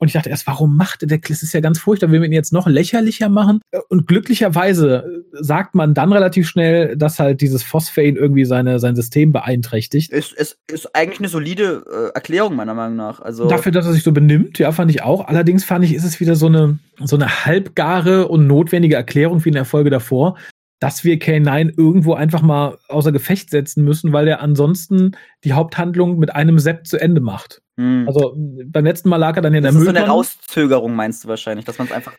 Und 0.00 0.08
ich 0.08 0.14
dachte 0.14 0.30
erst, 0.30 0.46
warum 0.46 0.78
macht 0.78 1.02
der 1.02 1.18
Das 1.18 1.42
ist 1.42 1.52
ja 1.52 1.60
ganz 1.60 1.78
furchtbar, 1.78 2.10
will 2.10 2.20
man 2.20 2.30
ihn 2.30 2.32
jetzt 2.32 2.54
noch 2.54 2.66
lächerlicher 2.66 3.28
machen? 3.28 3.60
Und 3.90 4.06
glücklicherweise 4.06 5.24
sagt 5.32 5.74
man 5.74 5.92
dann 5.92 6.10
relativ 6.10 6.48
schnell, 6.48 6.96
dass 6.96 7.18
halt 7.18 7.42
dieses 7.42 7.62
Phosphane 7.62 8.18
irgendwie 8.18 8.46
seine, 8.46 8.78
sein 8.78 8.96
System 8.96 9.30
beeinträchtigt. 9.30 10.10
Es, 10.10 10.32
es 10.32 10.56
ist 10.72 10.96
eigentlich 10.96 11.18
eine 11.18 11.28
solide 11.28 11.84
äh, 11.86 12.14
Erklärung, 12.14 12.56
meiner 12.56 12.72
Meinung 12.72 12.96
nach. 12.96 13.20
Also 13.20 13.46
Dafür, 13.46 13.72
dass 13.72 13.84
er 13.84 13.92
sich 13.92 14.02
so 14.02 14.12
benimmt, 14.12 14.58
ja, 14.58 14.72
fand 14.72 14.90
ich 14.90 15.02
auch. 15.02 15.28
Allerdings 15.28 15.64
fand 15.64 15.84
ich, 15.84 15.94
ist 15.94 16.04
es 16.04 16.18
wieder 16.18 16.34
so 16.34 16.46
eine, 16.46 16.78
so 17.04 17.16
eine 17.16 17.44
halbgare 17.44 18.26
und 18.26 18.46
notwendige 18.46 18.94
Erklärung 18.94 19.44
wie 19.44 19.50
in 19.50 19.54
der 19.54 19.66
Folge 19.66 19.90
davor, 19.90 20.36
dass 20.80 21.04
wir 21.04 21.18
K9 21.18 21.74
irgendwo 21.76 22.14
einfach 22.14 22.42
mal 22.42 22.78
außer 22.88 23.12
Gefecht 23.12 23.50
setzen 23.50 23.84
müssen, 23.84 24.12
weil 24.12 24.26
er 24.26 24.40
ansonsten 24.40 25.12
die 25.44 25.52
Haupthandlung 25.52 26.18
mit 26.18 26.34
einem 26.34 26.58
Sepp 26.58 26.86
zu 26.86 26.98
Ende 26.98 27.20
macht. 27.20 27.62
Hm. 27.76 28.04
Also 28.08 28.34
beim 28.36 28.84
letzten 28.84 29.10
Mal 29.10 29.18
lag 29.18 29.36
er 29.36 29.42
dann 29.42 29.54
in 29.54 29.62
der 29.62 29.72
Mülltonne. 29.72 29.92
Das 29.92 30.02
ist 30.02 30.06
so 30.06 30.12
eine 30.12 30.18
Rauszögerung, 30.18 30.94
meinst 30.94 31.24
du 31.24 31.28
wahrscheinlich, 31.28 31.66
dass 31.66 31.78
man 31.78 31.86
es 31.86 31.92
einfach 31.92 32.14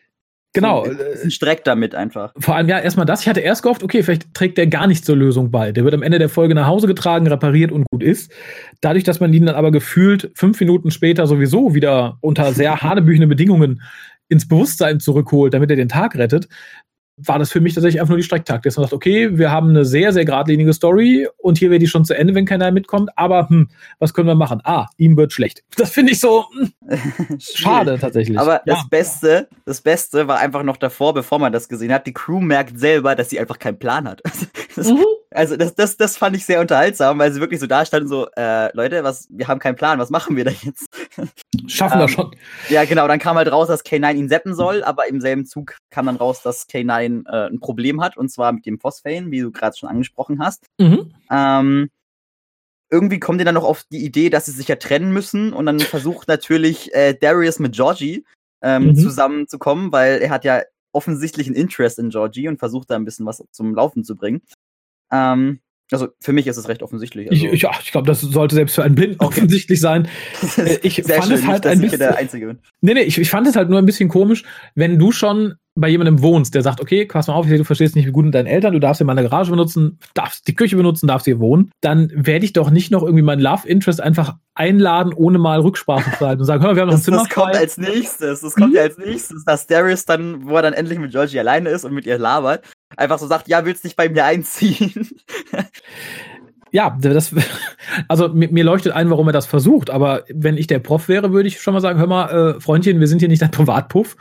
Genau. 0.54 0.84
Ein 0.84 1.30
Streck 1.30 1.64
damit 1.64 1.94
einfach. 1.94 2.34
Vor 2.38 2.54
allem, 2.54 2.68
ja, 2.68 2.78
erstmal 2.78 3.06
das. 3.06 3.22
Ich 3.22 3.28
hatte 3.28 3.40
erst 3.40 3.62
gehofft, 3.62 3.82
okay, 3.82 4.02
vielleicht 4.02 4.34
trägt 4.34 4.58
der 4.58 4.66
gar 4.66 4.86
nicht 4.86 5.04
zur 5.04 5.16
Lösung 5.16 5.50
bei. 5.50 5.72
Der 5.72 5.84
wird 5.84 5.94
am 5.94 6.02
Ende 6.02 6.18
der 6.18 6.28
Folge 6.28 6.54
nach 6.54 6.66
Hause 6.66 6.86
getragen, 6.86 7.26
repariert 7.26 7.72
und 7.72 7.86
gut 7.90 8.02
ist. 8.02 8.30
Dadurch, 8.82 9.04
dass 9.04 9.18
man 9.18 9.32
ihn 9.32 9.46
dann 9.46 9.54
aber 9.54 9.70
gefühlt 9.70 10.30
fünf 10.34 10.60
Minuten 10.60 10.90
später 10.90 11.26
sowieso 11.26 11.74
wieder 11.74 12.18
unter 12.20 12.52
sehr 12.52 12.76
hanebüchenden 12.82 13.30
Bedingungen 13.30 13.80
ins 14.28 14.46
Bewusstsein 14.46 15.00
zurückholt, 15.00 15.54
damit 15.54 15.70
er 15.70 15.76
den 15.76 15.88
Tag 15.88 16.16
rettet, 16.16 16.48
war 17.16 17.38
das 17.38 17.50
für 17.50 17.60
mich 17.60 17.74
tatsächlich 17.74 18.00
einfach 18.00 18.10
nur 18.10 18.18
die 18.18 18.24
Strecktaktik. 18.24 18.70
Dass 18.70 18.76
man 18.76 18.84
sagt, 18.84 18.94
okay, 18.94 19.36
wir 19.36 19.50
haben 19.50 19.70
eine 19.70 19.84
sehr, 19.84 20.12
sehr 20.12 20.24
geradlinige 20.24 20.72
Story 20.72 21.28
und 21.38 21.58
hier 21.58 21.70
wäre 21.70 21.78
die 21.78 21.86
schon 21.86 22.04
zu 22.04 22.16
Ende, 22.16 22.34
wenn 22.34 22.46
keiner 22.46 22.70
mitkommt, 22.70 23.10
aber 23.16 23.48
hm, 23.48 23.68
was 23.98 24.14
können 24.14 24.28
wir 24.28 24.34
machen? 24.34 24.60
Ah, 24.64 24.86
ihm 24.96 25.16
wird 25.16 25.32
schlecht. 25.32 25.62
Das 25.82 25.90
finde 25.90 26.12
ich 26.12 26.20
so 26.20 26.46
hm, 26.50 27.38
schade 27.38 27.98
tatsächlich. 27.98 28.38
Aber 28.38 28.54
ja. 28.54 28.74
das 28.74 28.88
Beste, 28.88 29.48
das 29.64 29.80
Beste 29.80 30.28
war 30.28 30.38
einfach 30.38 30.62
noch 30.62 30.76
davor, 30.76 31.12
bevor 31.12 31.38
man 31.38 31.52
das 31.52 31.68
gesehen 31.68 31.92
hat, 31.92 32.06
die 32.06 32.12
Crew 32.12 32.40
merkt 32.40 32.78
selber, 32.78 33.14
dass 33.14 33.30
sie 33.30 33.40
einfach 33.40 33.58
keinen 33.58 33.78
Plan 33.78 34.08
hat. 34.08 34.22
Das, 34.74 34.88
mhm. 34.88 35.04
Also 35.34 35.56
das, 35.56 35.74
das, 35.74 35.96
das 35.96 36.16
fand 36.16 36.36
ich 36.36 36.44
sehr 36.44 36.60
unterhaltsam, 36.60 37.18
weil 37.18 37.32
sie 37.32 37.40
wirklich 37.40 37.60
so 37.60 37.66
da 37.66 37.84
standen, 37.84 38.08
so, 38.08 38.28
äh, 38.36 38.74
Leute, 38.74 39.04
was, 39.04 39.28
wir 39.30 39.48
haben 39.48 39.58
keinen 39.58 39.76
Plan, 39.76 39.98
was 39.98 40.10
machen 40.10 40.36
wir 40.36 40.44
da 40.44 40.50
jetzt? 40.50 40.86
Schaffen 41.66 41.98
wir 41.98 42.04
ähm, 42.04 42.08
schon. 42.08 42.36
Ja, 42.68 42.84
genau, 42.84 43.08
dann 43.08 43.18
kam 43.18 43.36
halt 43.36 43.50
raus, 43.50 43.68
dass 43.68 43.84
K9 43.84 44.14
ihn 44.14 44.28
seppen 44.28 44.54
soll, 44.54 44.82
aber 44.82 45.08
im 45.08 45.20
selben 45.20 45.46
Zug 45.46 45.76
kam 45.90 46.06
dann 46.06 46.16
raus, 46.16 46.42
dass 46.42 46.68
K9 46.68 47.28
äh, 47.28 47.48
ein 47.48 47.60
Problem 47.60 48.00
hat, 48.00 48.16
und 48.16 48.30
zwar 48.30 48.52
mit 48.52 48.66
dem 48.66 48.78
Phosphane, 48.78 49.30
wie 49.30 49.40
du 49.40 49.50
gerade 49.50 49.76
schon 49.76 49.88
angesprochen 49.88 50.40
hast. 50.40 50.66
Mhm. 50.78 51.12
Ähm, 51.30 51.90
irgendwie 52.90 53.20
kommt 53.20 53.40
ihr 53.40 53.46
dann 53.46 53.54
noch 53.54 53.64
auf 53.64 53.84
die 53.90 54.04
Idee, 54.04 54.28
dass 54.28 54.46
sie 54.46 54.52
sich 54.52 54.68
ja 54.68 54.76
trennen 54.76 55.12
müssen 55.12 55.52
und 55.52 55.64
dann 55.66 55.80
versucht 55.80 56.28
natürlich 56.28 56.94
äh, 56.94 57.14
Darius 57.14 57.58
mit 57.58 57.74
Georgie 57.74 58.26
ähm, 58.60 58.88
mhm. 58.88 58.96
zusammenzukommen, 58.96 59.92
weil 59.92 60.20
er 60.20 60.30
hat 60.30 60.44
ja 60.44 60.62
offensichtlich 60.92 61.48
ein 61.48 61.54
Interest 61.54 61.98
in 61.98 62.10
Georgie 62.10 62.48
und 62.48 62.58
versucht 62.58 62.90
da 62.90 62.96
ein 62.96 63.04
bisschen 63.04 63.26
was 63.26 63.42
zum 63.50 63.74
Laufen 63.74 64.04
zu 64.04 64.14
bringen. 64.14 64.42
Ähm, 65.12 65.60
also 65.92 66.08
für 66.20 66.32
mich 66.32 66.46
ist 66.46 66.56
es 66.56 66.68
recht 66.68 66.82
offensichtlich. 66.82 67.30
Also 67.30 67.46
ich, 67.46 67.62
ja, 67.62 67.70
ich 67.82 67.92
glaube, 67.92 68.06
das 68.06 68.22
sollte 68.22 68.54
selbst 68.54 68.74
für 68.74 68.82
einen 68.82 68.94
Blinden 68.94 69.16
okay. 69.18 69.26
offensichtlich 69.26 69.80
sein. 69.80 70.08
Äh, 70.56 70.78
ich 70.82 71.02
fand 71.02 71.24
schön, 71.24 71.34
es 71.34 71.46
halt 71.46 71.64
nicht, 71.64 71.72
ein 71.72 71.80
bisschen. 71.80 71.98
Der 71.98 72.16
Einzige 72.16 72.46
bin. 72.46 72.58
Nee, 72.80 72.94
nee, 72.94 73.02
ich, 73.02 73.18
ich 73.18 73.30
fand 73.30 73.46
es 73.46 73.56
halt 73.56 73.70
nur 73.70 73.78
ein 73.78 73.86
bisschen 73.86 74.08
komisch, 74.08 74.44
wenn 74.74 74.98
du 74.98 75.12
schon 75.12 75.54
bei 75.74 75.88
jemandem 75.88 76.20
wohnst, 76.20 76.54
der 76.54 76.62
sagt, 76.62 76.80
okay, 76.80 77.06
pass 77.06 77.28
mal 77.28 77.34
auf, 77.34 77.46
du 77.46 77.64
verstehst 77.64 77.96
nicht, 77.96 78.06
wie 78.06 78.12
gut 78.12 78.26
sind 78.26 78.34
deine 78.34 78.50
Eltern, 78.50 78.74
du 78.74 78.78
darfst 78.78 78.98
hier 78.98 79.06
meine 79.06 79.22
Garage 79.22 79.50
benutzen, 79.50 79.98
darfst 80.14 80.46
die 80.46 80.54
Küche 80.54 80.76
benutzen, 80.76 81.06
darfst 81.06 81.24
hier 81.24 81.40
wohnen, 81.40 81.70
dann 81.80 82.10
werde 82.14 82.44
ich 82.44 82.52
doch 82.52 82.70
nicht 82.70 82.90
noch 82.90 83.02
irgendwie 83.02 83.22
meinen 83.22 83.40
Love 83.40 83.66
Interest 83.66 84.00
einfach 84.00 84.36
einladen, 84.54 85.14
ohne 85.14 85.38
mal 85.38 85.60
Rücksprache 85.60 86.18
zu 86.18 86.26
halten 86.26 86.40
und 86.40 86.46
sagen, 86.46 86.62
hör, 86.62 86.74
wir 86.74 86.82
haben 86.82 86.88
noch 86.88 86.96
ein 86.96 87.02
Zimmer 87.02 87.18
Das 87.18 87.30
kommt 87.30 87.56
als 87.56 87.78
nächstes, 87.78 88.42
das 88.42 88.54
kommt 88.54 88.74
ja 88.74 88.82
als 88.82 88.98
nächstes, 88.98 89.44
dass 89.44 89.66
Darius 89.66 90.04
dann, 90.04 90.46
wo 90.46 90.56
er 90.56 90.62
dann 90.62 90.74
endlich 90.74 90.98
mit 90.98 91.12
Georgie 91.12 91.38
alleine 91.38 91.70
ist 91.70 91.84
und 91.84 91.94
mit 91.94 92.04
ihr 92.04 92.18
labert, 92.18 92.64
einfach 92.96 93.18
so 93.18 93.26
sagt, 93.26 93.48
ja, 93.48 93.64
willst 93.64 93.84
nicht 93.84 93.96
bei 93.96 94.10
mir 94.10 94.24
einziehen? 94.26 95.08
ja, 96.72 96.96
das, 96.98 97.34
also 98.08 98.30
mir, 98.30 98.50
mir, 98.50 98.64
leuchtet 98.64 98.92
ein, 98.92 99.10
warum 99.10 99.28
er 99.28 99.32
das 99.32 99.44
versucht. 99.44 99.90
Aber 99.90 100.24
wenn 100.32 100.56
ich 100.56 100.66
der 100.66 100.78
Prof 100.78 101.06
wäre, 101.06 101.30
würde 101.30 101.46
ich 101.46 101.60
schon 101.60 101.74
mal 101.74 101.80
sagen, 101.80 101.98
hör 101.98 102.06
mal, 102.06 102.56
äh, 102.56 102.60
Freundchen, 102.60 102.98
wir 102.98 103.06
sind 103.06 103.18
hier 103.18 103.28
nicht 103.28 103.42
dein 103.42 103.50
Privatpuff. 103.50 104.16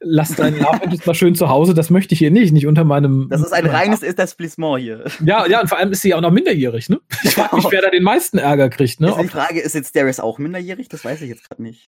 Lass 0.00 0.34
deinen 0.34 0.58
Nachwuchs 0.60 1.04
mal 1.04 1.14
schön 1.14 1.34
zu 1.34 1.50
Hause. 1.50 1.74
Das 1.74 1.90
möchte 1.90 2.14
ich 2.14 2.18
hier 2.18 2.30
nicht, 2.30 2.52
nicht 2.52 2.66
unter 2.66 2.84
meinem. 2.84 3.28
Das 3.28 3.42
ist 3.42 3.52
ein 3.52 3.66
reines 3.66 4.02
Etablissement 4.02 4.80
hier. 4.80 5.04
Ja, 5.22 5.46
ja, 5.46 5.60
und 5.60 5.68
vor 5.68 5.76
allem 5.76 5.92
ist 5.92 6.00
sie 6.00 6.08
ja 6.08 6.16
auch 6.16 6.22
noch 6.22 6.32
minderjährig, 6.32 6.88
ne? 6.88 7.00
Ich 7.22 7.34
frage 7.34 7.56
mich, 7.56 7.66
wer 7.70 7.82
da 7.82 7.90
den 7.90 8.02
meisten 8.02 8.38
Ärger 8.38 8.70
kriegt, 8.70 9.00
ne? 9.00 9.14
die 9.20 9.28
Frage, 9.28 9.60
ist 9.60 9.74
jetzt 9.74 9.94
Darius 9.94 10.20
auch 10.20 10.38
minderjährig? 10.38 10.88
Das 10.88 11.04
weiß 11.04 11.20
ich 11.20 11.28
jetzt 11.28 11.48
gerade 11.48 11.62
nicht. 11.62 11.90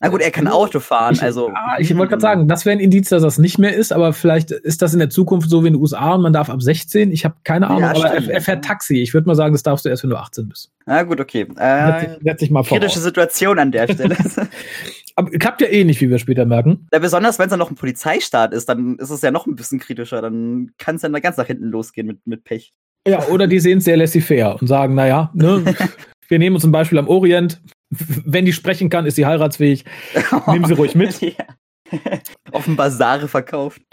Na 0.00 0.08
gut, 0.08 0.20
er 0.20 0.30
kann 0.30 0.46
Auto 0.48 0.80
fahren, 0.80 1.14
ich, 1.14 1.22
also. 1.22 1.48
Ja, 1.48 1.76
ich 1.78 1.96
wollte 1.96 2.10
gerade 2.10 2.20
sagen, 2.20 2.48
das 2.48 2.64
wäre 2.64 2.76
ein 2.76 2.80
Indiz, 2.80 3.08
dass 3.08 3.22
das 3.22 3.38
nicht 3.38 3.58
mehr 3.58 3.74
ist, 3.74 3.92
aber 3.92 4.12
vielleicht 4.12 4.50
ist 4.50 4.82
das 4.82 4.92
in 4.92 4.98
der 4.98 5.10
Zukunft 5.10 5.50
so 5.50 5.64
wie 5.64 5.68
in 5.68 5.74
den 5.74 5.80
USA 5.82 6.14
und 6.14 6.22
man 6.22 6.32
darf 6.32 6.50
ab 6.50 6.62
16. 6.62 7.10
Ich 7.12 7.24
habe 7.24 7.36
keine 7.44 7.68
Ahnung, 7.68 7.82
ja, 7.82 7.90
aber 7.90 8.06
er, 8.06 8.30
er, 8.30 8.40
fährt 8.40 8.64
Taxi. 8.64 9.02
Ich 9.02 9.14
würde 9.14 9.26
mal 9.26 9.34
sagen, 9.34 9.52
das 9.52 9.62
darfst 9.62 9.84
du 9.84 9.88
erst, 9.88 10.02
wenn 10.02 10.10
du 10.10 10.16
18 10.16 10.48
bist. 10.48 10.70
Na 10.86 11.02
gut, 11.02 11.20
okay. 11.20 11.46
Äh, 11.56 12.16
setz 12.22 12.40
dich 12.40 12.50
mal 12.50 12.62
vor. 12.62 12.78
Kritische 12.78 13.00
Situation 13.00 13.58
an 13.58 13.72
der 13.72 13.88
Stelle. 13.92 14.16
aber 15.16 15.30
klappt 15.30 15.60
ja 15.60 15.68
eh 15.68 15.84
nicht, 15.84 16.00
wie 16.00 16.10
wir 16.10 16.18
später 16.18 16.44
merken. 16.44 16.86
Ja, 16.92 16.98
besonders 16.98 17.38
wenn 17.38 17.46
es 17.46 17.50
dann 17.50 17.58
noch 17.58 17.70
ein 17.70 17.76
Polizeistaat 17.76 18.52
ist, 18.52 18.68
dann 18.68 18.96
ist 18.96 19.10
es 19.10 19.22
ja 19.22 19.30
noch 19.30 19.46
ein 19.46 19.56
bisschen 19.56 19.78
kritischer. 19.78 20.22
Dann 20.22 20.72
kann 20.78 20.96
es 20.96 21.02
dann 21.02 21.12
ganz 21.12 21.36
nach 21.36 21.46
hinten 21.46 21.66
losgehen 21.66 22.06
mit, 22.06 22.26
mit 22.26 22.44
Pech. 22.44 22.72
Ja, 23.06 23.26
oder 23.28 23.46
die 23.46 23.58
sehen 23.58 23.78
es 23.78 23.84
sehr 23.84 23.96
laissez-faire 23.96 24.60
und 24.60 24.68
sagen, 24.68 24.94
naja, 24.94 25.30
ne, 25.34 25.64
wir 26.28 26.38
nehmen 26.38 26.54
uns 26.54 26.62
zum 26.62 26.72
Beispiel 26.72 26.98
am 26.98 27.08
Orient, 27.08 27.60
wenn 27.92 28.44
die 28.44 28.52
sprechen 28.52 28.88
kann, 28.90 29.06
ist 29.06 29.16
sie 29.16 29.26
heiratsfähig. 29.26 29.84
Nehmen 30.46 30.64
sie 30.64 30.74
ruhig 30.74 30.94
mit. 30.94 31.20
Ja. 31.92 32.18
Auf 32.52 32.64
dem 32.64 32.74
Basare 32.74 33.28
verkauft. 33.28 33.82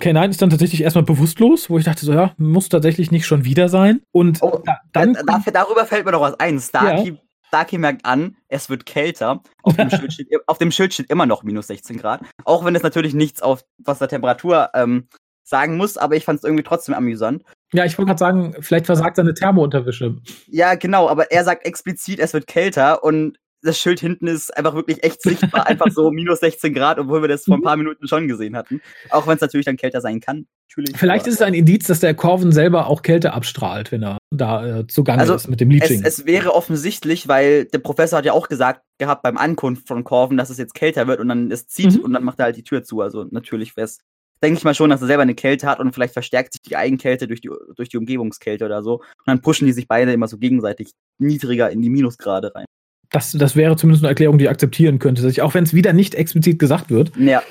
Okay, 0.00 0.12
nein, 0.12 0.30
ist 0.30 0.42
dann 0.42 0.50
tatsächlich 0.50 0.82
erstmal 0.82 1.04
bewusstlos, 1.04 1.70
wo 1.70 1.78
ich 1.78 1.84
dachte 1.84 2.04
so, 2.04 2.12
ja, 2.12 2.34
muss 2.36 2.68
tatsächlich 2.68 3.10
nicht 3.10 3.26
schon 3.26 3.44
wieder 3.44 3.68
sein. 3.68 4.02
Und 4.12 4.42
oh, 4.42 4.62
dann. 4.92 5.14
Dafür, 5.26 5.52
darüber 5.52 5.86
fällt 5.86 6.04
mir 6.04 6.12
noch 6.12 6.20
was 6.20 6.38
ein. 6.40 6.60
Starkey, 6.60 7.10
ja. 7.10 7.16
Starkey 7.46 7.78
merkt 7.78 8.04
an, 8.04 8.36
es 8.48 8.68
wird 8.68 8.84
kälter. 8.84 9.42
Auf 9.62 9.76
dem, 9.76 9.88
Schild 9.90 10.12
steht, 10.12 10.28
auf 10.46 10.58
dem 10.58 10.72
Schild 10.72 10.92
steht 10.92 11.10
immer 11.10 11.24
noch 11.24 11.44
minus 11.44 11.68
16 11.68 11.96
Grad. 11.98 12.20
Auch 12.44 12.64
wenn 12.64 12.74
es 12.74 12.82
natürlich 12.82 13.14
nichts 13.14 13.40
auf 13.40 13.64
was 13.78 14.00
der 14.00 14.08
Temperatur 14.08 14.70
ähm, 14.74 15.08
sagen 15.44 15.76
muss, 15.76 15.96
aber 15.96 16.16
ich 16.16 16.24
fand 16.24 16.38
es 16.38 16.44
irgendwie 16.44 16.64
trotzdem 16.64 16.94
amüsant. 16.94 17.44
Ja, 17.72 17.84
ich 17.84 17.98
wollte 17.98 18.08
gerade 18.08 18.18
sagen, 18.18 18.56
vielleicht 18.60 18.86
versagt 18.86 19.16
seine 19.16 19.34
Thermounterwäsche. 19.34 20.16
Ja, 20.46 20.74
genau, 20.74 21.08
aber 21.08 21.30
er 21.30 21.44
sagt 21.44 21.66
explizit, 21.66 22.18
es 22.18 22.32
wird 22.32 22.46
kälter 22.46 23.04
und 23.04 23.38
das 23.64 23.78
Schild 23.78 23.98
hinten 23.98 24.26
ist 24.26 24.56
einfach 24.56 24.74
wirklich 24.74 25.02
echt 25.02 25.22
sichtbar, 25.22 25.66
einfach 25.66 25.90
so 25.90 26.10
minus 26.10 26.40
16 26.40 26.74
Grad, 26.74 26.98
obwohl 26.98 27.22
wir 27.22 27.28
das 27.28 27.44
vor 27.44 27.56
ein 27.56 27.62
paar 27.62 27.76
Minuten 27.76 28.06
schon 28.06 28.28
gesehen 28.28 28.56
hatten. 28.56 28.80
Auch 29.10 29.26
wenn 29.26 29.36
es 29.36 29.40
natürlich 29.40 29.64
dann 29.64 29.76
kälter 29.76 30.00
sein 30.00 30.20
kann. 30.20 30.46
Natürlich. 30.68 30.96
Vielleicht 30.96 31.26
ist 31.26 31.34
es 31.34 31.42
ein 31.42 31.54
Indiz, 31.54 31.86
dass 31.86 32.00
der 32.00 32.14
Corvin 32.14 32.52
selber 32.52 32.88
auch 32.88 33.02
Kälte 33.02 33.32
abstrahlt, 33.32 33.92
wenn 33.92 34.02
er 34.02 34.18
da 34.30 34.80
äh, 34.80 34.86
zugange 34.86 35.20
also 35.20 35.34
ist 35.34 35.48
mit 35.48 35.60
dem 35.60 35.70
Leaching. 35.70 36.02
Es, 36.04 36.20
es, 36.20 36.26
wäre 36.26 36.52
offensichtlich, 36.54 37.28
weil 37.28 37.64
der 37.66 37.78
Professor 37.78 38.18
hat 38.18 38.24
ja 38.24 38.32
auch 38.32 38.48
gesagt 38.48 38.82
gehabt 38.98 39.22
beim 39.22 39.36
Ankunft 39.36 39.86
von 39.86 40.04
Corvin, 40.04 40.36
dass 40.36 40.50
es 40.50 40.58
jetzt 40.58 40.74
kälter 40.74 41.06
wird 41.06 41.20
und 41.20 41.28
dann 41.28 41.50
es 41.50 41.68
zieht 41.68 41.96
mhm. 41.96 42.00
und 42.00 42.12
dann 42.12 42.24
macht 42.24 42.40
er 42.40 42.46
halt 42.46 42.56
die 42.56 42.64
Tür 42.64 42.82
zu. 42.82 43.00
Also 43.00 43.24
natürlich 43.30 43.76
wäre 43.76 43.84
es 43.84 44.00
denke 44.44 44.58
ich 44.58 44.64
mal 44.64 44.74
schon, 44.74 44.90
dass 44.90 45.00
er 45.00 45.06
selber 45.06 45.22
eine 45.22 45.34
Kälte 45.34 45.66
hat 45.66 45.80
und 45.80 45.92
vielleicht 45.92 46.12
verstärkt 46.12 46.52
sich 46.52 46.62
die 46.62 46.76
Eigenkälte 46.76 47.26
durch 47.26 47.40
die, 47.40 47.50
durch 47.76 47.88
die 47.88 47.96
Umgebungskälte 47.96 48.64
oder 48.64 48.82
so. 48.82 48.96
Und 48.96 49.26
dann 49.26 49.40
pushen 49.40 49.66
die 49.66 49.72
sich 49.72 49.88
beide 49.88 50.12
immer 50.12 50.28
so 50.28 50.38
gegenseitig 50.38 50.90
niedriger 51.18 51.70
in 51.70 51.82
die 51.82 51.90
Minusgrade 51.90 52.54
rein. 52.54 52.66
Das, 53.10 53.32
das 53.32 53.56
wäre 53.56 53.76
zumindest 53.76 54.04
eine 54.04 54.10
Erklärung, 54.10 54.38
die 54.38 54.44
ich 54.44 54.50
akzeptieren 54.50 54.98
könnte, 54.98 55.42
auch 55.42 55.54
wenn 55.54 55.64
es 55.64 55.72
wieder 55.72 55.92
nicht 55.92 56.14
explizit 56.14 56.58
gesagt 56.58 56.90
wird. 56.90 57.12
Ja. 57.16 57.42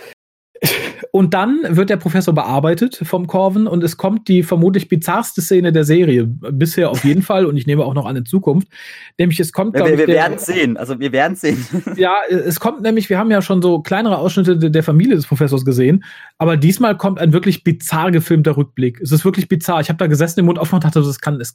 Und 1.11 1.33
dann 1.33 1.59
wird 1.63 1.89
der 1.89 1.97
Professor 1.97 2.33
bearbeitet 2.33 2.99
vom 3.03 3.27
Corvin 3.27 3.67
und 3.67 3.83
es 3.83 3.97
kommt 3.97 4.27
die 4.27 4.43
vermutlich 4.43 4.89
bizarrste 4.89 5.41
Szene 5.41 5.71
der 5.71 5.83
Serie. 5.83 6.25
Bisher 6.25 6.89
auf 6.89 7.03
jeden 7.03 7.21
Fall 7.21 7.45
und 7.45 7.57
ich 7.57 7.67
nehme 7.67 7.83
auch 7.85 7.93
noch 7.93 8.05
an 8.05 8.15
in 8.15 8.25
Zukunft. 8.25 8.67
Nämlich 9.17 9.39
es 9.39 9.51
kommt. 9.51 9.75
Wir, 9.75 9.97
wir 9.97 10.07
werden 10.07 10.35
es 10.35 10.45
sehen. 10.45 10.77
Also 10.77 10.99
wir 10.99 11.11
werden 11.11 11.35
sehen. 11.35 11.65
Ja, 11.95 12.15
es 12.29 12.59
kommt 12.59 12.81
nämlich, 12.81 13.09
wir 13.09 13.19
haben 13.19 13.29
ja 13.29 13.41
schon 13.41 13.61
so 13.61 13.81
kleinere 13.81 14.17
Ausschnitte 14.17 14.57
der 14.57 14.83
Familie 14.83 15.15
des 15.15 15.27
Professors 15.27 15.63
gesehen, 15.63 16.03
aber 16.37 16.57
diesmal 16.57 16.97
kommt 16.97 17.19
ein 17.19 17.33
wirklich 17.33 17.63
bizarr 17.63 18.11
gefilmter 18.11 18.57
Rückblick. 18.57 18.99
Es 19.01 19.11
ist 19.11 19.25
wirklich 19.25 19.47
bizarr. 19.47 19.81
Ich 19.81 19.89
habe 19.89 19.97
da 19.97 20.07
gesessen, 20.07 20.37
den 20.37 20.45
Mund 20.45 20.59
offen 20.59 20.75
und 20.75 20.83
dachte, 20.83 21.01
das 21.01 21.19
kann, 21.19 21.39
es, 21.39 21.53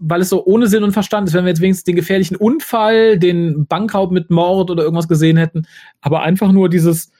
weil 0.00 0.22
es 0.22 0.30
so 0.30 0.44
ohne 0.44 0.66
Sinn 0.66 0.82
und 0.82 0.92
Verstand 0.92 1.28
ist, 1.28 1.34
wenn 1.34 1.44
wir 1.44 1.50
jetzt 1.50 1.60
wenigstens 1.60 1.84
den 1.84 1.96
gefährlichen 1.96 2.36
Unfall, 2.36 3.18
den 3.18 3.66
Bankraub 3.66 4.10
mit 4.10 4.30
Mord 4.30 4.70
oder 4.70 4.82
irgendwas 4.82 5.08
gesehen 5.08 5.36
hätten, 5.36 5.66
aber 6.00 6.22
einfach 6.22 6.52
nur 6.52 6.68
dieses 6.68 7.10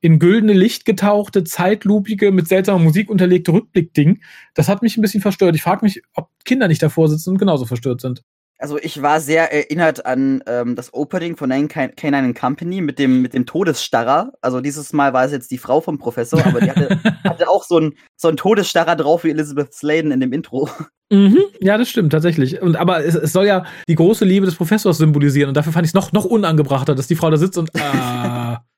in 0.00 0.18
güldene 0.18 0.52
Licht 0.52 0.84
getauchte, 0.84 1.44
zeitlupige, 1.44 2.32
mit 2.32 2.48
seltsamer 2.48 2.78
Musik 2.78 3.10
unterlegte 3.10 3.52
Rückblickding. 3.52 4.20
Das 4.54 4.68
hat 4.68 4.82
mich 4.82 4.96
ein 4.96 5.02
bisschen 5.02 5.20
verstört. 5.20 5.54
Ich 5.54 5.62
frage 5.62 5.84
mich, 5.84 6.02
ob 6.14 6.28
Kinder 6.44 6.68
nicht 6.68 6.82
davor 6.82 7.08
sitzen 7.08 7.30
und 7.30 7.38
genauso 7.38 7.66
verstört 7.66 8.00
sind. 8.00 8.22
Also 8.60 8.78
ich 8.78 9.00
war 9.00 9.20
sehr 9.20 9.52
erinnert 9.52 10.04
an 10.04 10.42
ähm, 10.46 10.76
das 10.76 10.92
Opening 10.92 11.36
von 11.36 11.50
K9 11.50 12.38
Company 12.38 12.82
mit 12.82 12.98
dem, 12.98 13.22
mit 13.22 13.32
dem 13.32 13.46
Todesstarrer. 13.46 14.32
Also 14.42 14.60
dieses 14.60 14.92
Mal 14.92 15.14
war 15.14 15.24
es 15.24 15.32
jetzt 15.32 15.50
die 15.50 15.56
Frau 15.56 15.80
vom 15.80 15.98
Professor, 15.98 16.44
aber 16.44 16.60
die 16.60 16.70
hatte, 16.70 16.98
hatte 17.24 17.48
auch 17.48 17.64
so 17.64 17.78
ein, 17.78 17.94
so 18.16 18.28
ein 18.28 18.36
Todesstarrer 18.36 18.96
drauf 18.96 19.24
wie 19.24 19.30
Elizabeth 19.30 19.72
Sladen 19.72 20.12
in 20.12 20.20
dem 20.20 20.34
Intro. 20.34 20.68
Mhm, 21.10 21.38
ja, 21.60 21.78
das 21.78 21.88
stimmt, 21.88 22.12
tatsächlich. 22.12 22.60
Und 22.60 22.76
aber 22.76 23.02
es, 23.04 23.14
es, 23.14 23.32
soll 23.32 23.46
ja 23.46 23.64
die 23.88 23.94
große 23.94 24.26
Liebe 24.26 24.46
des 24.46 24.54
Professors 24.54 24.98
symbolisieren 24.98 25.48
und 25.48 25.56
dafür 25.56 25.72
fand 25.72 25.86
ich 25.86 25.90
es 25.90 25.94
noch, 25.94 26.12
noch 26.12 26.26
unangebrachter, 26.26 26.94
dass 26.94 27.08
die 27.08 27.16
Frau 27.16 27.30
da 27.30 27.38
sitzt 27.38 27.56
und 27.56 27.70
äh, 27.74 27.80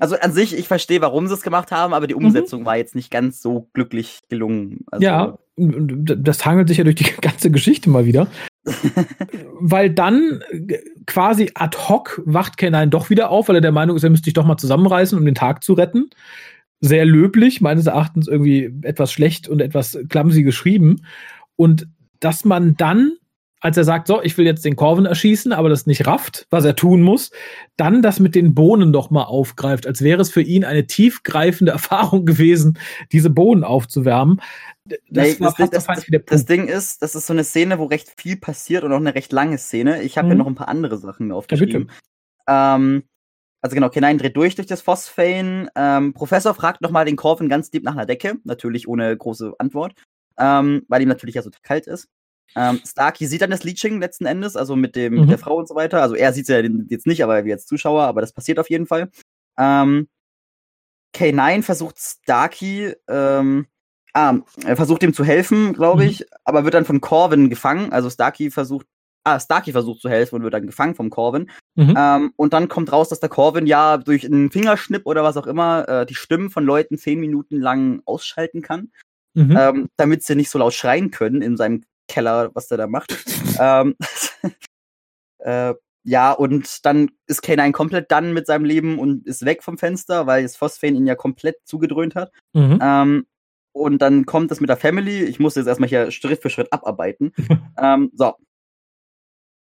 Also 0.00 0.16
an 0.16 0.32
sich, 0.32 0.56
ich 0.56 0.68
verstehe, 0.68 1.00
warum 1.00 1.26
sie 1.26 1.34
es 1.34 1.42
gemacht 1.42 1.70
haben, 1.70 1.94
aber 1.94 2.06
die 2.06 2.14
mhm. 2.14 2.26
Umsetzung 2.26 2.62
mhm. 2.62 2.66
war 2.66 2.76
jetzt 2.76 2.94
nicht 2.94 3.10
ganz 3.10 3.40
so 3.42 3.68
glücklich 3.72 4.20
gelungen. 4.28 4.84
Also 4.90 5.04
ja, 5.04 5.38
das 5.56 6.44
hangelt 6.46 6.68
sich 6.68 6.78
ja 6.78 6.84
durch 6.84 6.96
die 6.96 7.04
ganze 7.20 7.50
Geschichte 7.50 7.90
mal 7.90 8.04
wieder. 8.04 8.28
weil 9.60 9.90
dann 9.90 10.42
quasi 11.06 11.50
ad 11.54 11.76
hoc 11.76 12.22
wacht 12.24 12.56
Ken 12.56 12.90
doch 12.90 13.10
wieder 13.10 13.30
auf, 13.30 13.48
weil 13.48 13.56
er 13.56 13.62
der 13.62 13.72
Meinung 13.72 13.96
ist, 13.96 14.04
er 14.04 14.10
müsste 14.10 14.26
sich 14.26 14.34
doch 14.34 14.44
mal 14.44 14.58
zusammenreißen, 14.58 15.18
um 15.18 15.24
den 15.24 15.34
Tag 15.34 15.64
zu 15.64 15.72
retten. 15.72 16.10
Sehr 16.80 17.04
löblich, 17.04 17.60
meines 17.60 17.86
Erachtens 17.86 18.28
irgendwie 18.28 18.72
etwas 18.82 19.12
schlecht 19.12 19.48
und 19.48 19.60
etwas 19.60 19.98
clumsy 20.08 20.42
geschrieben. 20.42 21.02
Und 21.56 21.88
dass 22.20 22.44
man 22.44 22.76
dann 22.76 23.12
als 23.60 23.76
er 23.76 23.84
sagt, 23.84 24.06
so, 24.06 24.22
ich 24.22 24.36
will 24.38 24.46
jetzt 24.46 24.64
den 24.64 24.74
Corvin 24.74 25.04
erschießen, 25.04 25.52
aber 25.52 25.68
das 25.68 25.86
nicht 25.86 26.06
rafft, 26.06 26.46
was 26.50 26.64
er 26.64 26.76
tun 26.76 27.02
muss, 27.02 27.30
dann 27.76 28.02
das 28.02 28.18
mit 28.18 28.34
den 28.34 28.54
Bohnen 28.54 28.92
doch 28.92 29.10
mal 29.10 29.24
aufgreift, 29.24 29.86
als 29.86 30.02
wäre 30.02 30.22
es 30.22 30.30
für 30.30 30.40
ihn 30.40 30.64
eine 30.64 30.86
tiefgreifende 30.86 31.72
Erfahrung 31.72 32.24
gewesen, 32.24 32.78
diese 33.12 33.30
Bohnen 33.30 33.62
aufzuwärmen. 33.62 34.40
Das, 34.84 34.98
nee, 35.08 35.36
das, 35.38 35.54
das, 35.54 35.86
das, 36.26 36.44
Ding 36.46 36.66
ist, 36.66 37.02
das 37.02 37.14
ist 37.14 37.26
so 37.26 37.32
eine 37.32 37.44
Szene, 37.44 37.78
wo 37.78 37.84
recht 37.84 38.12
viel 38.16 38.36
passiert 38.36 38.82
und 38.82 38.92
auch 38.92 38.96
eine 38.96 39.14
recht 39.14 39.30
lange 39.30 39.58
Szene. 39.58 40.02
Ich 40.02 40.18
habe 40.18 40.26
mhm. 40.26 40.32
ja 40.32 40.38
noch 40.38 40.46
ein 40.46 40.54
paar 40.54 40.68
andere 40.68 40.96
Sachen 40.98 41.30
aufgeschrieben. 41.30 41.90
Ja, 42.48 42.76
ähm, 42.76 43.04
also 43.62 43.74
genau, 43.74 43.88
K9 43.88 44.16
dreht 44.16 44.36
durch 44.36 44.54
durch 44.54 44.66
das 44.66 44.80
Phosphane. 44.80 45.68
Ähm, 45.76 46.14
Professor 46.14 46.54
fragt 46.54 46.80
nochmal 46.80 47.04
den 47.04 47.16
Corvin 47.16 47.48
ganz 47.48 47.70
deep 47.70 47.84
nach 47.84 47.92
einer 47.92 48.06
Decke, 48.06 48.36
natürlich 48.44 48.88
ohne 48.88 49.14
große 49.14 49.54
Antwort, 49.58 49.92
ähm, 50.38 50.82
weil 50.88 51.02
ihm 51.02 51.08
natürlich 51.08 51.34
ja 51.34 51.42
so 51.42 51.50
kalt 51.62 51.86
ist. 51.86 52.08
Ähm, 52.56 52.80
Starkey 52.84 53.26
sieht 53.26 53.42
dann 53.42 53.50
das 53.50 53.64
Leeching 53.64 54.00
letzten 54.00 54.26
Endes, 54.26 54.56
also 54.56 54.76
mit 54.76 54.96
dem 54.96 55.14
mhm. 55.14 55.20
mit 55.20 55.30
der 55.30 55.38
Frau 55.38 55.56
und 55.56 55.68
so 55.68 55.74
weiter. 55.74 56.02
Also 56.02 56.14
er 56.14 56.32
sieht 56.32 56.48
es 56.48 56.48
ja 56.48 56.60
jetzt 56.88 57.06
nicht, 57.06 57.22
aber 57.22 57.44
wir 57.44 57.54
als 57.54 57.66
Zuschauer, 57.66 58.02
aber 58.02 58.20
das 58.20 58.32
passiert 58.32 58.58
auf 58.58 58.70
jeden 58.70 58.86
Fall. 58.86 59.10
Ähm, 59.58 60.08
K9 61.14 61.62
versucht 61.62 61.98
Starkey 61.98 62.94
ähm, 63.08 63.66
Ah, 64.12 64.38
er 64.64 64.76
versucht 64.76 65.02
ihm 65.02 65.14
zu 65.14 65.24
helfen, 65.24 65.72
glaube 65.72 66.04
ich, 66.04 66.20
mhm. 66.20 66.26
aber 66.44 66.64
wird 66.64 66.74
dann 66.74 66.84
von 66.84 67.00
Corvin 67.00 67.48
gefangen. 67.48 67.92
Also 67.92 68.10
Starkey 68.10 68.50
versucht, 68.50 68.86
ah, 69.24 69.38
Starkey 69.38 69.72
versucht 69.72 70.00
zu 70.00 70.08
helfen 70.08 70.36
und 70.36 70.42
wird 70.42 70.54
dann 70.54 70.66
gefangen 70.66 70.94
vom 70.94 71.10
Corvin. 71.10 71.50
Mhm. 71.76 71.94
Ähm, 71.96 72.32
und 72.36 72.52
dann 72.52 72.68
kommt 72.68 72.90
raus, 72.92 73.08
dass 73.08 73.20
der 73.20 73.28
Corvin 73.28 73.66
ja 73.66 73.98
durch 73.98 74.26
einen 74.26 74.50
Fingerschnipp 74.50 75.06
oder 75.06 75.22
was 75.22 75.36
auch 75.36 75.46
immer 75.46 75.88
äh, 75.88 76.06
die 76.06 76.14
Stimmen 76.16 76.50
von 76.50 76.64
Leuten 76.64 76.98
zehn 76.98 77.20
Minuten 77.20 77.60
lang 77.60 78.02
ausschalten 78.04 78.62
kann, 78.62 78.90
mhm. 79.34 79.56
ähm, 79.56 79.88
damit 79.96 80.24
sie 80.24 80.34
nicht 80.34 80.50
so 80.50 80.58
laut 80.58 80.74
schreien 80.74 81.10
können 81.10 81.40
in 81.40 81.56
seinem 81.56 81.84
Keller, 82.10 82.50
was 82.54 82.68
der 82.68 82.78
da 82.78 82.86
macht. 82.86 83.16
ähm, 83.58 83.94
äh, 85.38 85.74
ja, 86.02 86.32
und 86.32 86.84
dann 86.86 87.10
ist 87.26 87.44
K9 87.44 87.72
komplett 87.72 88.10
dann 88.10 88.32
mit 88.32 88.46
seinem 88.46 88.64
Leben 88.64 88.98
und 88.98 89.26
ist 89.26 89.44
weg 89.44 89.62
vom 89.62 89.78
Fenster, 89.78 90.26
weil 90.26 90.42
das 90.42 90.56
Phosphane 90.56 90.96
ihn 90.96 91.06
ja 91.06 91.14
komplett 91.14 91.56
zugedröhnt 91.64 92.14
hat. 92.14 92.32
Mhm. 92.54 92.78
Ähm, 92.82 93.26
und 93.72 94.02
dann 94.02 94.26
kommt 94.26 94.50
das 94.50 94.60
mit 94.60 94.68
der 94.68 94.76
Family. 94.76 95.24
Ich 95.24 95.38
muss 95.38 95.54
jetzt 95.54 95.66
erstmal 95.66 95.88
hier 95.88 96.10
Schritt 96.10 96.42
für 96.42 96.50
Schritt 96.50 96.72
abarbeiten. 96.72 97.32
ähm, 97.78 98.10
so. 98.14 98.34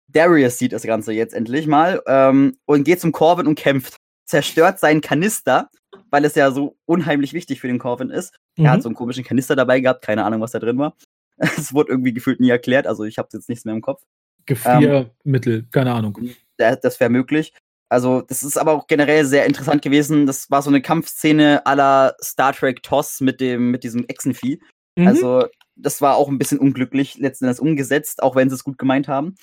Darius 0.08 0.58
sieht 0.58 0.74
das 0.74 0.84
Ganze 0.84 1.14
jetzt 1.14 1.34
endlich 1.34 1.68
mal 1.68 2.02
ähm, 2.06 2.58
und 2.66 2.84
geht 2.84 3.00
zum 3.00 3.12
Corvin 3.12 3.48
und 3.48 3.56
kämpft. 3.56 3.98
Zerstört 4.26 4.80
seinen 4.80 5.02
Kanister, 5.02 5.70
weil 6.10 6.24
es 6.26 6.36
ja 6.36 6.52
so 6.52 6.78
unheimlich 6.86 7.34
wichtig 7.34 7.60
für 7.60 7.68
den 7.68 7.80
Corvin 7.80 8.10
ist. 8.10 8.36
Mhm. 8.58 8.66
Er 8.66 8.72
hat 8.72 8.80
mhm. 8.80 8.82
so 8.84 8.90
einen 8.90 8.96
komischen 8.96 9.24
Kanister 9.24 9.56
dabei 9.56 9.80
gehabt, 9.80 10.04
keine 10.04 10.24
Ahnung, 10.24 10.42
was 10.42 10.52
da 10.52 10.60
drin 10.60 10.78
war. 10.78 10.96
Es 11.58 11.74
wurde 11.74 11.92
irgendwie 11.92 12.14
gefühlt 12.14 12.40
nie 12.40 12.50
erklärt, 12.50 12.88
also 12.88 13.04
ich 13.04 13.18
habe 13.18 13.30
jetzt 13.34 13.50
nichts 13.50 13.66
mehr 13.66 13.74
im 13.74 13.82
Kopf. 13.82 14.04
Gefriermittel, 14.46 15.60
ähm, 15.60 15.68
keine 15.72 15.94
Ahnung. 15.94 16.18
Das 16.58 17.00
wäre 17.00 17.10
möglich. 17.10 17.54
Also, 17.90 18.22
das 18.22 18.42
ist 18.42 18.58
aber 18.58 18.72
auch 18.72 18.88
generell 18.88 19.26
sehr 19.26 19.46
interessant 19.46 19.82
gewesen. 19.82 20.26
Das 20.26 20.50
war 20.50 20.62
so 20.62 20.70
eine 20.70 20.82
Kampfszene 20.82 21.66
aller 21.66 22.16
Star 22.24 22.54
Trek 22.54 22.82
TOS 22.84 23.20
mit 23.20 23.42
dem, 23.42 23.70
mit 23.70 23.84
diesem 23.84 24.06
Echsenvieh. 24.08 24.62
Mhm. 24.96 25.08
Also, 25.08 25.46
das 25.76 26.00
war 26.00 26.16
auch 26.16 26.30
ein 26.30 26.38
bisschen 26.38 26.60
unglücklich 26.60 27.18
letzten 27.18 27.46
Endes 27.46 27.60
umgesetzt, 27.60 28.24
auch 28.24 28.36
wenn 28.36 28.50
sie 28.50 28.56
es 28.56 28.64
gut 28.64 28.78
gemeint 28.78 29.10
haben. 29.10 29.36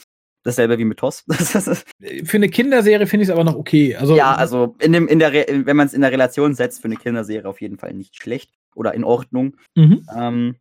Dasselbe 0.45 0.79
wie 0.79 0.87
mit 0.87 0.99
TOS. 0.99 1.25
für 2.25 2.37
eine 2.37 2.49
Kinderserie 2.49 3.07
finde 3.07 3.25
ich 3.25 3.29
es 3.29 3.35
aber 3.35 3.45
noch 3.45 3.57
okay. 3.57 3.97
Also, 3.97 4.17
ja, 4.17 4.35
also 4.35 4.77
in 4.79 4.93
dem, 4.95 5.09
in 5.09 5.19
der 5.19 5.33
wenn 5.33 5.77
man 5.77 5.87
es 5.87 5.93
in 5.93 6.01
der 6.01 6.13
Relation 6.13 6.55
setzt, 6.55 6.81
für 6.81 6.87
eine 6.87 6.97
Kinderserie 6.97 7.47
auf 7.47 7.61
jeden 7.61 7.77
Fall 7.77 7.93
nicht 7.93 8.17
schlecht 8.23 8.51
oder 8.75 8.95
in 8.95 9.05
Ordnung. 9.05 9.57
Mhm. 9.75 10.07
Ähm, 10.17 10.57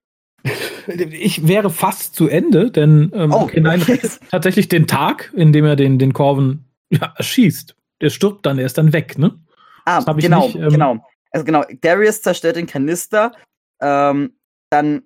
ich 0.87 1.47
wäre 1.47 1.69
fast 1.69 2.15
zu 2.15 2.27
Ende, 2.27 2.71
denn 2.71 3.11
ähm, 3.13 3.33
oh, 3.33 3.47
K9 3.47 3.87
rettet 3.87 4.19
tatsächlich 4.31 4.67
den 4.67 4.87
Tag, 4.87 5.31
in 5.35 5.53
dem 5.53 5.65
er 5.65 5.75
den, 5.75 5.99
den 5.99 6.13
Corvin 6.13 6.65
ja, 6.89 7.13
erschießt 7.17 7.77
der 8.01 8.09
stirbt 8.09 8.45
dann, 8.45 8.59
er 8.59 8.65
ist 8.65 8.77
dann 8.77 8.93
weg, 8.93 9.17
ne? 9.17 9.39
Ah, 9.85 10.01
genau, 10.13 10.45
nicht, 10.45 10.55
ähm, 10.55 10.69
genau. 10.69 11.05
Also 11.31 11.45
genau, 11.45 11.63
Darius 11.81 12.21
zerstört 12.21 12.55
den 12.55 12.67
Kanister, 12.67 13.33
ähm, 13.81 14.37
dann 14.69 15.03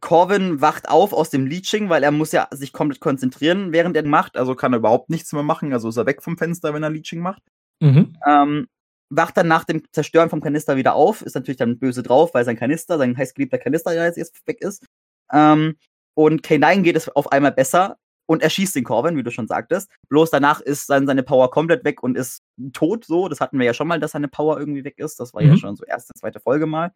Corvin 0.00 0.60
wacht 0.60 0.88
auf 0.88 1.12
aus 1.12 1.30
dem 1.30 1.46
Leeching, 1.46 1.88
weil 1.88 2.02
er 2.02 2.10
muss 2.10 2.32
ja 2.32 2.48
sich 2.50 2.72
komplett 2.72 3.00
konzentrieren, 3.00 3.72
während 3.72 3.96
er 3.96 4.06
macht, 4.06 4.36
also 4.36 4.54
kann 4.54 4.72
er 4.72 4.78
überhaupt 4.78 5.10
nichts 5.10 5.32
mehr 5.32 5.42
machen, 5.42 5.72
also 5.72 5.88
ist 5.88 5.96
er 5.96 6.06
weg 6.06 6.22
vom 6.22 6.36
Fenster, 6.36 6.74
wenn 6.74 6.82
er 6.82 6.90
Leeching 6.90 7.20
macht. 7.20 7.42
Mhm. 7.80 8.16
Ähm, 8.26 8.68
wacht 9.10 9.36
dann 9.36 9.48
nach 9.48 9.64
dem 9.64 9.82
Zerstören 9.92 10.30
vom 10.30 10.40
Kanister 10.40 10.76
wieder 10.76 10.94
auf, 10.94 11.22
ist 11.22 11.34
natürlich 11.34 11.58
dann 11.58 11.78
böse 11.78 12.02
drauf, 12.02 12.34
weil 12.34 12.44
sein 12.44 12.56
Kanister, 12.56 12.98
sein 12.98 13.16
heißgeliebter 13.16 13.58
Kanister 13.58 13.92
ja 13.92 14.06
jetzt 14.06 14.46
weg 14.46 14.60
ist. 14.60 14.86
Ähm, 15.32 15.76
und 16.14 16.42
K9 16.42 16.82
geht 16.82 16.96
es 16.96 17.08
auf 17.08 17.32
einmal 17.32 17.52
besser 17.52 17.98
und 18.26 18.42
er 18.42 18.50
schießt 18.50 18.74
den 18.74 18.84
Corvin, 18.84 19.16
wie 19.16 19.22
du 19.22 19.30
schon 19.30 19.48
sagtest. 19.48 19.90
Bloß 20.08 20.30
danach 20.30 20.60
ist 20.60 20.88
dann 20.88 21.06
seine 21.06 21.22
Power 21.22 21.50
komplett 21.50 21.84
weg 21.84 22.02
und 22.02 22.16
ist 22.16 22.42
tot 22.72 23.04
so. 23.04 23.28
Das 23.28 23.40
hatten 23.40 23.58
wir 23.58 23.66
ja 23.66 23.74
schon 23.74 23.88
mal, 23.88 24.00
dass 24.00 24.12
seine 24.12 24.28
Power 24.28 24.58
irgendwie 24.58 24.84
weg 24.84 24.98
ist. 24.98 25.20
Das 25.20 25.34
war 25.34 25.42
mhm. 25.42 25.48
ja 25.48 25.56
schon 25.56 25.76
so 25.76 25.84
erste, 25.84 26.14
zweite 26.14 26.40
Folge 26.40 26.66
mal. 26.66 26.92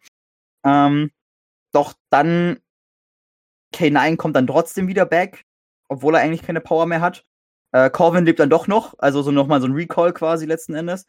Ähm, 0.65 1.11
doch 1.73 1.95
dann 2.11 2.59
K9 3.75 4.17
kommt 4.17 4.37
dann 4.37 4.47
trotzdem 4.47 4.89
wieder 4.89 5.05
back, 5.05 5.45
obwohl 5.89 6.15
er 6.15 6.23
eigentlich 6.23 6.43
keine 6.43 6.61
Power 6.61 6.87
mehr 6.87 7.01
hat. 7.01 7.25
Äh, 7.73 7.91
Corvin 7.91 8.25
lebt 8.25 8.41
dann 8.41 8.49
doch 8.49 8.67
noch, 8.67 8.95
also 8.99 9.21
so 9.21 9.31
nochmal 9.31 9.61
so 9.61 9.67
ein 9.67 9.75
Recall 9.75 10.13
quasi 10.13 10.47
letzten 10.47 10.75
Endes. 10.75 11.05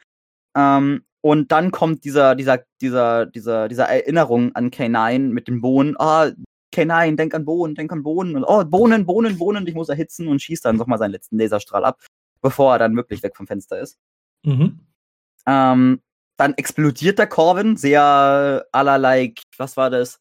Ähm, 0.60 1.03
und 1.22 1.51
dann 1.51 1.72
kommt 1.72 2.03
dieser, 2.05 2.36
dieser, 2.36 2.64
dieser, 2.82 3.26
dieser, 3.26 3.68
dieser 3.68 3.86
Erinnerung 3.86 4.55
an 4.55 4.72
K9 4.72 5.20
mit 5.20 5.47
dem 5.47 5.62
Bohnen. 5.62 5.95
Ah, 5.99 6.32
okay, 6.72 6.86
nein, 6.86 7.18
denk 7.18 7.34
an 7.34 7.45
Bohnen, 7.45 7.76
denk 7.76 7.91
an 7.91 8.03
Bohnen. 8.03 8.36
Und, 8.36 8.45
oh, 8.45 8.64
Bohnen, 8.64 9.05
Bohnen, 9.05 9.38
Bohnen, 9.38 9.68
ich 9.68 9.76
muss 9.76 9.89
erhitzen 9.89 10.28
und 10.28 10.41
schießt 10.41 10.64
dann 10.64 10.78
nochmal 10.78 10.97
seinen 10.99 11.12
letzten 11.12 11.38
Laserstrahl 11.38 11.84
ab, 11.84 11.99
bevor 12.41 12.74
er 12.74 12.80
dann 12.80 12.95
wirklich 12.95 13.22
weg 13.22 13.36
vom 13.36 13.47
Fenster 13.47 13.80
ist. 13.80 13.97
Mhm. 14.43 14.80
Ähm, 15.45 16.01
dann 16.38 16.53
explodiert 16.53 17.20
der 17.20 17.28
Corvin, 17.28 17.76
sehr 17.76 18.66
allerlei, 18.72 19.34
was 19.57 19.76
war 19.76 19.89
das? 19.89 20.20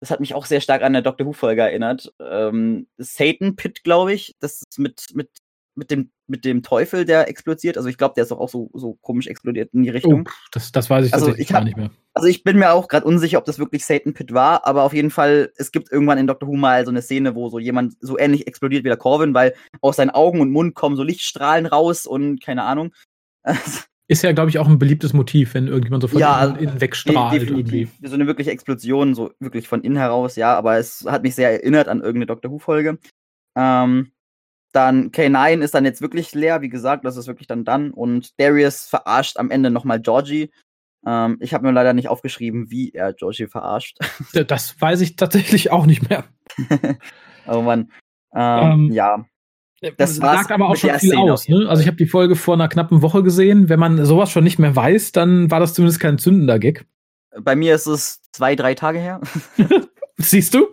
Das 0.00 0.10
hat 0.10 0.20
mich 0.20 0.34
auch 0.34 0.46
sehr 0.46 0.60
stark 0.60 0.82
an 0.82 0.92
der 0.92 1.02
Doctor 1.02 1.26
Who-Folge 1.26 1.62
erinnert. 1.62 2.12
Ähm, 2.20 2.86
Satan 2.98 3.56
Pit, 3.56 3.82
glaube 3.82 4.12
ich. 4.12 4.36
Das 4.38 4.62
ist 4.62 4.78
mit, 4.78 5.06
mit 5.14 5.30
mit 5.76 5.90
dem, 5.90 6.10
mit 6.28 6.44
dem 6.44 6.62
Teufel, 6.62 7.04
der 7.04 7.28
explodiert. 7.28 7.76
Also 7.76 7.88
ich 7.88 7.98
glaube, 7.98 8.14
der 8.14 8.22
ist 8.22 8.30
doch 8.30 8.38
auch 8.38 8.48
so, 8.48 8.70
so 8.74 8.94
komisch 9.00 9.26
explodiert 9.26 9.72
in 9.72 9.82
die 9.82 9.90
Richtung. 9.90 10.26
Oh, 10.26 10.32
das, 10.52 10.72
das 10.72 10.90
weiß 10.90 11.06
ich 11.06 11.14
also 11.14 11.26
tatsächlich 11.26 11.50
ich 11.50 11.54
hab, 11.54 11.60
gar 11.60 11.64
nicht 11.64 11.76
mehr. 11.76 11.90
Also 12.14 12.28
ich 12.28 12.44
bin 12.44 12.58
mir 12.58 12.72
auch 12.72 12.88
gerade 12.88 13.06
unsicher, 13.06 13.38
ob 13.38 13.44
das 13.44 13.58
wirklich 13.58 13.84
Satan 13.84 14.14
Pit 14.14 14.32
war, 14.32 14.66
aber 14.66 14.82
auf 14.82 14.92
jeden 14.92 15.10
Fall, 15.10 15.52
es 15.56 15.72
gibt 15.72 15.92
irgendwann 15.92 16.18
in 16.18 16.26
Doctor 16.26 16.48
Who 16.48 16.56
mal 16.56 16.84
so 16.84 16.90
eine 16.90 17.02
Szene, 17.02 17.34
wo 17.34 17.48
so 17.48 17.58
jemand 17.58 17.94
so 18.00 18.18
ähnlich 18.18 18.46
explodiert 18.46 18.84
wie 18.84 18.88
der 18.88 18.96
Corvin, 18.96 19.34
weil 19.34 19.54
aus 19.80 19.96
seinen 19.96 20.10
Augen 20.10 20.40
und 20.40 20.50
Mund 20.50 20.74
kommen 20.74 20.96
so 20.96 21.02
Lichtstrahlen 21.02 21.66
raus 21.66 22.06
und 22.06 22.42
keine 22.42 22.64
Ahnung. 22.64 22.92
Ist 24.08 24.22
ja, 24.22 24.30
glaube 24.30 24.50
ich, 24.50 24.58
auch 24.60 24.68
ein 24.68 24.78
beliebtes 24.78 25.12
Motiv, 25.12 25.54
wenn 25.54 25.66
irgendjemand 25.66 26.02
so 26.02 26.08
von 26.08 26.20
ja, 26.20 26.44
innen, 26.44 26.58
innen 26.58 26.80
wegstrahlt. 26.80 27.42
Irgendwie. 27.42 27.88
So 28.02 28.14
eine 28.14 28.28
wirkliche 28.28 28.52
Explosion, 28.52 29.14
so 29.14 29.32
wirklich 29.40 29.66
von 29.66 29.82
innen 29.82 29.96
heraus, 29.96 30.36
ja, 30.36 30.56
aber 30.56 30.78
es 30.78 31.04
hat 31.08 31.24
mich 31.24 31.34
sehr 31.34 31.50
erinnert 31.50 31.88
an 31.88 31.98
irgendeine 31.98 32.26
Doctor 32.26 32.52
Who-Folge. 32.52 32.98
Ähm, 33.56 34.12
dann 34.76 35.10
K9 35.10 35.62
ist 35.62 35.74
dann 35.74 35.86
jetzt 35.86 36.02
wirklich 36.02 36.34
leer, 36.34 36.60
wie 36.60 36.68
gesagt, 36.68 37.04
das 37.06 37.16
ist 37.16 37.26
wirklich 37.26 37.46
dann 37.46 37.64
dann. 37.64 37.90
Und 37.90 38.38
Darius 38.38 38.84
verarscht 38.84 39.38
am 39.38 39.50
Ende 39.50 39.70
nochmal 39.70 40.00
Georgie. 40.00 40.50
Ähm, 41.06 41.38
ich 41.40 41.54
habe 41.54 41.66
mir 41.66 41.72
leider 41.72 41.94
nicht 41.94 42.08
aufgeschrieben, 42.08 42.70
wie 42.70 42.92
er 42.92 43.14
Georgie 43.14 43.46
verarscht. 43.46 43.98
Das 44.46 44.78
weiß 44.78 45.00
ich 45.00 45.16
tatsächlich 45.16 45.72
auch 45.72 45.86
nicht 45.86 46.08
mehr. 46.10 46.24
oh 47.46 47.62
Mann. 47.62 47.90
Ähm, 48.34 48.70
ähm, 48.70 48.92
ja. 48.92 49.24
Das 49.96 50.16
sagt 50.16 50.52
aber 50.52 50.68
auch 50.68 50.76
schon 50.76 50.90
viel 50.90 51.10
Szene 51.10 51.32
aus. 51.32 51.48
Ne? 51.48 51.66
Also 51.68 51.80
ich 51.80 51.86
habe 51.86 51.96
die 51.96 52.06
Folge 52.06 52.36
vor 52.36 52.54
einer 52.54 52.68
knappen 52.68 53.00
Woche 53.00 53.22
gesehen. 53.22 53.68
Wenn 53.70 53.80
man 53.80 54.04
sowas 54.04 54.30
schon 54.30 54.44
nicht 54.44 54.58
mehr 54.58 54.76
weiß, 54.76 55.12
dann 55.12 55.50
war 55.50 55.60
das 55.60 55.74
zumindest 55.74 56.00
kein 56.00 56.18
zündender 56.18 56.58
Gag. 56.58 56.86
Bei 57.40 57.56
mir 57.56 57.74
ist 57.74 57.86
es 57.86 58.20
zwei, 58.32 58.56
drei 58.56 58.74
Tage 58.74 58.98
her. 58.98 59.20
Siehst 60.16 60.54
du? 60.54 60.68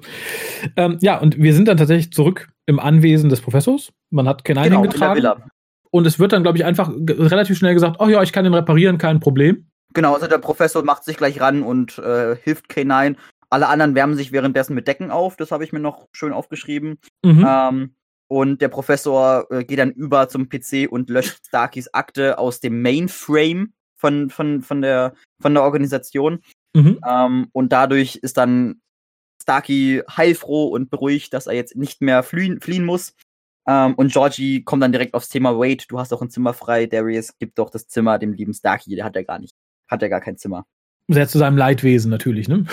Ähm, 0.77 0.97
ja, 1.01 1.19
und 1.19 1.37
wir 1.37 1.53
sind 1.53 1.67
dann 1.67 1.77
tatsächlich 1.77 2.11
zurück 2.11 2.52
im 2.65 2.79
Anwesen 2.79 3.29
des 3.29 3.41
Professors. 3.41 3.91
Man 4.09 4.27
hat 4.27 4.43
Kenai 4.43 4.69
genau, 4.69 4.81
getragen. 4.81 5.43
Und 5.91 6.07
es 6.07 6.17
wird 6.17 6.33
dann, 6.33 6.43
glaube 6.43 6.57
ich, 6.57 6.65
einfach 6.65 6.89
relativ 6.89 7.57
schnell 7.57 7.73
gesagt, 7.73 7.97
oh 7.99 8.07
ja, 8.07 8.23
ich 8.23 8.33
kann 8.33 8.43
den 8.45 8.53
reparieren, 8.53 8.97
kein 8.97 9.19
Problem. 9.19 9.67
Genau, 9.93 10.15
also 10.15 10.27
der 10.27 10.39
Professor 10.39 10.83
macht 10.83 11.03
sich 11.03 11.17
gleich 11.17 11.39
ran 11.39 11.61
und 11.61 11.99
äh, 11.99 12.35
hilft 12.35 12.65
K9. 12.71 13.15
Alle 13.49 13.67
anderen 13.67 13.93
wärmen 13.93 14.15
sich 14.15 14.31
währenddessen 14.31 14.73
mit 14.73 14.87
Decken 14.87 15.11
auf, 15.11 15.35
das 15.35 15.51
habe 15.51 15.63
ich 15.63 15.71
mir 15.71 15.79
noch 15.79 16.07
schön 16.11 16.33
aufgeschrieben. 16.33 16.97
Mhm. 17.23 17.45
Ähm, 17.47 17.95
und 18.27 18.61
der 18.61 18.69
Professor 18.69 19.45
äh, 19.51 19.63
geht 19.63 19.77
dann 19.77 19.91
über 19.91 20.27
zum 20.27 20.49
PC 20.49 20.87
und 20.89 21.11
löscht 21.11 21.45
Starkys 21.45 21.93
Akte 21.93 22.39
aus 22.39 22.59
dem 22.59 22.81
Mainframe 22.81 23.73
von, 23.95 24.31
von, 24.31 24.63
von, 24.63 24.81
der, 24.81 25.13
von 25.39 25.53
der 25.53 25.61
Organisation. 25.61 26.39
Mhm. 26.73 26.99
Ähm, 27.07 27.47
und 27.51 27.71
dadurch 27.71 28.15
ist 28.15 28.37
dann 28.37 28.81
Starkey 29.43 30.01
heilfroh 30.09 30.67
und 30.67 30.89
beruhigt, 30.89 31.33
dass 31.33 31.47
er 31.47 31.53
jetzt 31.53 31.75
nicht 31.75 32.01
mehr 32.01 32.23
fliehen, 32.23 32.59
fliehen 32.61 32.85
muss. 32.85 33.13
Ähm, 33.67 33.93
und 33.95 34.11
Georgie 34.11 34.63
kommt 34.63 34.83
dann 34.83 34.91
direkt 34.91 35.13
aufs 35.13 35.29
Thema, 35.29 35.57
wait, 35.57 35.85
du 35.89 35.99
hast 35.99 36.11
doch 36.11 36.21
ein 36.21 36.29
Zimmer 36.29 36.53
frei, 36.53 36.85
Darius, 36.85 37.33
gib 37.39 37.55
doch 37.55 37.69
das 37.69 37.87
Zimmer 37.87 38.19
dem 38.19 38.33
lieben 38.33 38.53
Starkey, 38.53 38.95
der 38.95 39.05
hat 39.05 39.15
ja 39.15 39.23
gar 39.23 39.39
nicht, 39.39 39.53
hat 39.87 40.01
ja 40.01 40.07
gar 40.07 40.21
kein 40.21 40.37
Zimmer. 40.37 40.65
Sehr 41.07 41.27
zu 41.27 41.37
seinem 41.37 41.57
Leidwesen 41.57 42.09
natürlich, 42.09 42.47
ne? 42.47 42.65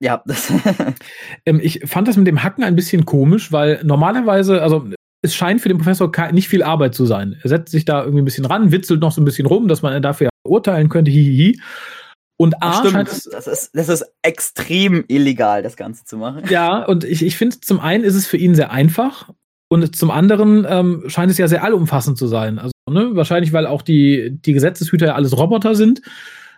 Ja. 0.00 0.22
Das 0.26 0.52
ähm, 1.46 1.60
ich 1.62 1.80
fand 1.86 2.08
das 2.08 2.16
mit 2.16 2.26
dem 2.26 2.42
Hacken 2.42 2.64
ein 2.64 2.76
bisschen 2.76 3.04
komisch, 3.04 3.52
weil 3.52 3.80
normalerweise, 3.84 4.62
also 4.62 4.88
es 5.22 5.34
scheint 5.34 5.60
für 5.60 5.68
den 5.68 5.78
Professor 5.78 6.10
nicht 6.32 6.48
viel 6.48 6.62
Arbeit 6.62 6.94
zu 6.94 7.06
sein. 7.06 7.38
Er 7.42 7.48
setzt 7.48 7.72
sich 7.72 7.84
da 7.84 8.02
irgendwie 8.02 8.22
ein 8.22 8.26
bisschen 8.26 8.44
ran, 8.44 8.72
witzelt 8.72 9.00
noch 9.00 9.12
so 9.12 9.20
ein 9.20 9.24
bisschen 9.24 9.46
rum, 9.46 9.68
dass 9.68 9.82
man 9.82 10.00
dafür 10.02 10.28
urteilen 10.44 10.88
könnte, 10.88 11.10
hihihi. 11.10 11.60
Und 12.38 12.62
A, 12.62 12.70
Ach, 12.70 12.86
stimmt, 12.86 13.08
das 13.08 13.46
ist, 13.46 13.70
das 13.74 13.88
ist 13.88 14.04
extrem 14.22 15.04
illegal, 15.08 15.62
das 15.62 15.76
Ganze 15.76 16.04
zu 16.04 16.18
machen. 16.18 16.42
Ja, 16.50 16.84
und 16.84 17.04
ich, 17.04 17.24
ich 17.24 17.36
finde, 17.36 17.60
zum 17.60 17.80
einen 17.80 18.04
ist 18.04 18.14
es 18.14 18.26
für 18.26 18.36
ihn 18.36 18.54
sehr 18.54 18.70
einfach 18.70 19.30
und 19.68 19.96
zum 19.96 20.10
anderen 20.10 20.66
ähm, 20.68 21.04
scheint 21.06 21.30
es 21.30 21.38
ja 21.38 21.48
sehr 21.48 21.64
allumfassend 21.64 22.18
zu 22.18 22.26
sein. 22.26 22.58
Also 22.58 22.72
ne, 22.90 23.10
wahrscheinlich, 23.14 23.52
weil 23.52 23.66
auch 23.66 23.82
die, 23.82 24.30
die 24.30 24.52
Gesetzeshüter 24.52 25.06
ja 25.06 25.14
alles 25.14 25.36
Roboter 25.36 25.74
sind, 25.74 26.02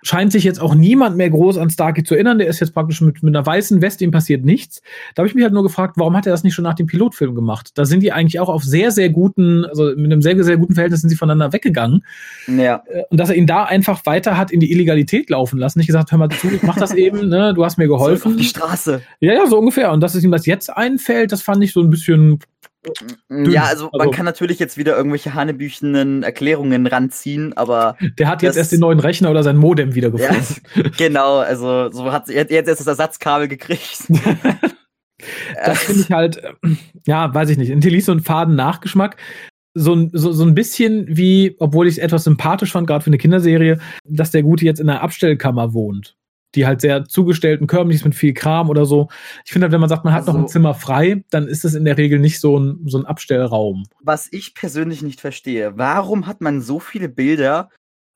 scheint 0.08 0.32
sich 0.32 0.42
jetzt 0.42 0.58
auch 0.58 0.74
niemand 0.74 1.18
mehr 1.18 1.28
groß 1.28 1.58
an 1.58 1.68
Starkey 1.68 2.02
zu 2.02 2.14
erinnern. 2.14 2.38
Der 2.38 2.46
ist 2.46 2.60
jetzt 2.60 2.72
praktisch 2.72 3.02
mit, 3.02 3.22
mit 3.22 3.36
einer 3.36 3.44
weißen 3.44 3.82
Weste, 3.82 4.04
ihm 4.04 4.10
passiert 4.10 4.42
nichts. 4.42 4.80
Da 5.14 5.20
habe 5.20 5.28
ich 5.28 5.34
mich 5.34 5.44
halt 5.44 5.52
nur 5.52 5.62
gefragt, 5.62 5.96
warum 5.98 6.16
hat 6.16 6.26
er 6.26 6.32
das 6.32 6.44
nicht 6.44 6.54
schon 6.54 6.62
nach 6.62 6.74
dem 6.74 6.86
Pilotfilm 6.86 7.34
gemacht? 7.34 7.72
Da 7.74 7.84
sind 7.84 8.02
die 8.02 8.10
eigentlich 8.10 8.40
auch 8.40 8.48
auf 8.48 8.62
sehr, 8.64 8.90
sehr 8.90 9.10
guten, 9.10 9.66
also 9.66 9.92
mit 9.96 10.10
einem 10.10 10.22
sehr, 10.22 10.42
sehr 10.42 10.56
guten 10.56 10.72
Verhältnis 10.72 11.02
sind 11.02 11.10
sie 11.10 11.16
voneinander 11.16 11.52
weggegangen. 11.52 12.06
Ja. 12.46 12.82
Äh, 12.88 13.02
und 13.10 13.20
dass 13.20 13.28
er 13.28 13.36
ihn 13.36 13.46
da 13.46 13.64
einfach 13.64 14.06
weiter 14.06 14.38
hat 14.38 14.50
in 14.50 14.60
die 14.60 14.72
Illegalität 14.72 15.28
laufen 15.28 15.58
lassen. 15.58 15.78
Nicht 15.78 15.88
gesagt, 15.88 16.10
hör 16.10 16.18
mal 16.18 16.30
zu, 16.30 16.48
ich 16.50 16.62
mach 16.62 16.76
das 16.76 16.94
eben, 16.94 17.28
ne, 17.28 17.52
du 17.52 17.62
hast 17.62 17.76
mir 17.76 17.86
geholfen. 17.86 18.32
auf 18.32 18.38
die 18.38 18.44
Straße. 18.44 19.02
Ja, 19.20 19.34
ja, 19.34 19.46
so 19.46 19.58
ungefähr. 19.58 19.92
Und 19.92 20.00
dass 20.00 20.14
es 20.14 20.24
ihm 20.24 20.30
das 20.30 20.46
jetzt 20.46 20.74
einfällt, 20.74 21.32
das 21.32 21.42
fand 21.42 21.62
ich 21.62 21.74
so 21.74 21.82
ein 21.82 21.90
bisschen 21.90 22.38
Dünn. 23.28 23.50
Ja, 23.50 23.64
also, 23.64 23.86
also, 23.86 23.98
man 23.98 24.10
kann 24.12 24.24
natürlich 24.24 24.58
jetzt 24.58 24.76
wieder 24.78 24.96
irgendwelche 24.96 25.34
hanebüchenen 25.34 26.22
Erklärungen 26.22 26.86
ranziehen, 26.86 27.56
aber. 27.56 27.96
Der 28.18 28.28
hat 28.28 28.42
jetzt 28.42 28.56
erst 28.56 28.72
den 28.72 28.80
neuen 28.80 29.00
Rechner 29.00 29.30
oder 29.30 29.42
sein 29.42 29.56
Modem 29.56 29.94
wieder 29.94 30.10
gefunden. 30.10 30.56
Ja, 30.74 30.82
genau, 30.96 31.38
also 31.38 31.90
so 31.90 32.12
hat 32.12 32.28
jetzt 32.28 32.50
erst 32.50 32.80
das 32.80 32.86
Ersatzkabel 32.86 33.48
gekriegt. 33.48 34.04
das 35.64 35.78
finde 35.82 36.02
ich 36.02 36.10
halt, 36.10 36.42
ja, 37.06 37.32
weiß 37.34 37.50
ich 37.50 37.58
nicht. 37.58 37.68
Hinterließ 37.68 38.06
so 38.06 38.12
einen 38.12 38.22
faden 38.22 38.54
Nachgeschmack. 38.54 39.16
So, 39.74 40.08
so, 40.12 40.32
so 40.32 40.44
ein 40.44 40.54
bisschen 40.54 41.06
wie, 41.08 41.54
obwohl 41.58 41.86
ich 41.86 41.94
es 41.94 41.98
etwas 41.98 42.24
sympathisch 42.24 42.72
fand, 42.72 42.86
gerade 42.86 43.04
für 43.04 43.10
eine 43.10 43.18
Kinderserie, 43.18 43.78
dass 44.04 44.30
der 44.30 44.42
Gute 44.42 44.64
jetzt 44.64 44.80
in 44.80 44.88
einer 44.88 45.02
Abstellkammer 45.02 45.72
wohnt 45.72 46.17
die 46.58 46.66
halt 46.66 46.80
sehr 46.80 47.04
zugestellten 47.04 47.68
Körbnis 47.68 48.04
mit 48.04 48.16
viel 48.16 48.34
Kram 48.34 48.68
oder 48.68 48.84
so. 48.84 49.08
Ich 49.44 49.52
finde 49.52 49.66
halt, 49.66 49.72
wenn 49.72 49.80
man 49.80 49.88
sagt, 49.88 50.04
man 50.04 50.12
hat 50.12 50.22
also, 50.22 50.32
noch 50.32 50.40
ein 50.40 50.48
Zimmer 50.48 50.74
frei, 50.74 51.22
dann 51.30 51.46
ist 51.46 51.64
es 51.64 51.74
in 51.74 51.84
der 51.84 51.96
Regel 51.96 52.18
nicht 52.18 52.40
so 52.40 52.58
ein, 52.58 52.80
so 52.86 52.98
ein 52.98 53.06
Abstellraum. 53.06 53.84
Was 54.00 54.28
ich 54.32 54.54
persönlich 54.54 55.00
nicht 55.02 55.20
verstehe, 55.20 55.78
warum 55.78 56.26
hat 56.26 56.40
man 56.40 56.60
so 56.60 56.80
viele 56.80 57.08
Bilder 57.08 57.68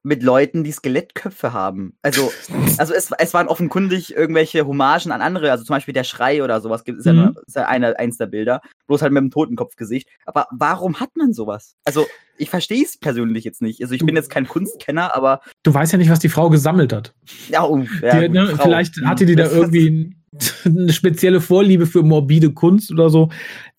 mit 0.03 0.23
Leuten, 0.23 0.65
die 0.65 0.73
Skelettköpfe 0.73 1.53
haben. 1.53 1.95
Also, 2.03 2.33
also 2.79 2.95
es, 2.95 3.11
es 3.19 3.35
waren 3.35 3.49
offenkundig 3.49 4.15
irgendwelche 4.15 4.67
Hommagen 4.67 5.13
an 5.13 5.23
andere, 5.23 5.51
also 5.51 5.65
zum 5.65 5.75
Beispiel 5.75 5.95
der 5.95 6.05
Schrei 6.05 6.43
oder 6.43 6.61
sowas 6.61 6.85
gibt, 6.85 6.99
ist 6.99 7.07
ja, 7.07 7.13
mhm. 7.13 7.37
ist 7.47 7.57
ja 7.57 7.67
eine, 7.67 7.99
eins 7.99 8.19
der 8.19 8.27
Bilder, 8.27 8.61
bloß 8.87 9.03
halt 9.03 9.13
mit 9.13 9.23
dem 9.23 9.31
Totenkopfgesicht. 9.31 10.09
Aber 10.27 10.47
warum 10.51 11.01
hat 11.01 11.11
man 11.17 11.33
sowas? 11.33 11.77
Also, 11.85 12.07
ich 12.37 12.51
verstehe 12.51 12.83
es 12.83 12.99
persönlich 12.99 13.45
jetzt 13.45 13.63
nicht. 13.63 13.81
Also, 13.83 13.95
ich 13.95 14.05
bin 14.05 14.17
jetzt 14.17 14.31
kein 14.31 14.49
Kunstkenner, 14.49 15.15
aber. 15.15 15.41
Du 15.63 15.73
weißt 15.73 15.93
ja 15.93 15.99
nicht, 15.99 16.11
was 16.11 16.21
die 16.21 16.29
Frau 16.29 16.51
gesammelt 16.51 16.93
hat. 16.93 17.15
Ja, 17.49 17.65
oh, 17.65 17.85
ja 18.01 18.21
die, 18.21 18.29
ne, 18.29 18.59
vielleicht 18.61 19.01
hatte 19.05 19.27
die 19.27 19.37
da 19.37 19.47
irgendwie 19.51 20.17
eine 20.65 20.93
spezielle 20.93 21.41
Vorliebe 21.41 21.87
für 21.87 22.03
morbide 22.03 22.53
Kunst 22.53 22.91
oder 22.91 23.11
so. 23.11 23.31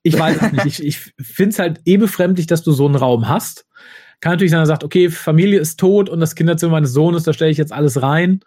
Ich 0.03 0.17
weiß 0.17 0.37
es 0.41 0.51
nicht. 0.51 0.65
Ich, 0.65 0.83
ich 0.83 1.25
finde 1.25 1.49
es 1.49 1.59
halt 1.59 1.81
eh 1.85 1.97
befremdlich, 1.97 2.47
dass 2.47 2.63
du 2.63 2.71
so 2.71 2.85
einen 2.85 2.95
Raum 2.95 3.27
hast 3.27 3.65
kann 4.23 4.31
natürlich 4.31 4.51
sein, 4.51 4.61
er 4.61 4.65
sagt, 4.65 4.85
okay, 4.85 5.09
Familie 5.09 5.59
ist 5.59 5.77
tot 5.77 6.07
und 6.09 6.21
das 6.21 6.33
Kinderzimmer 6.33 6.71
meines 6.71 6.93
Sohnes, 6.93 7.23
da 7.23 7.33
stelle 7.33 7.51
ich 7.51 7.57
jetzt 7.57 7.73
alles 7.73 8.01
rein. 8.01 8.39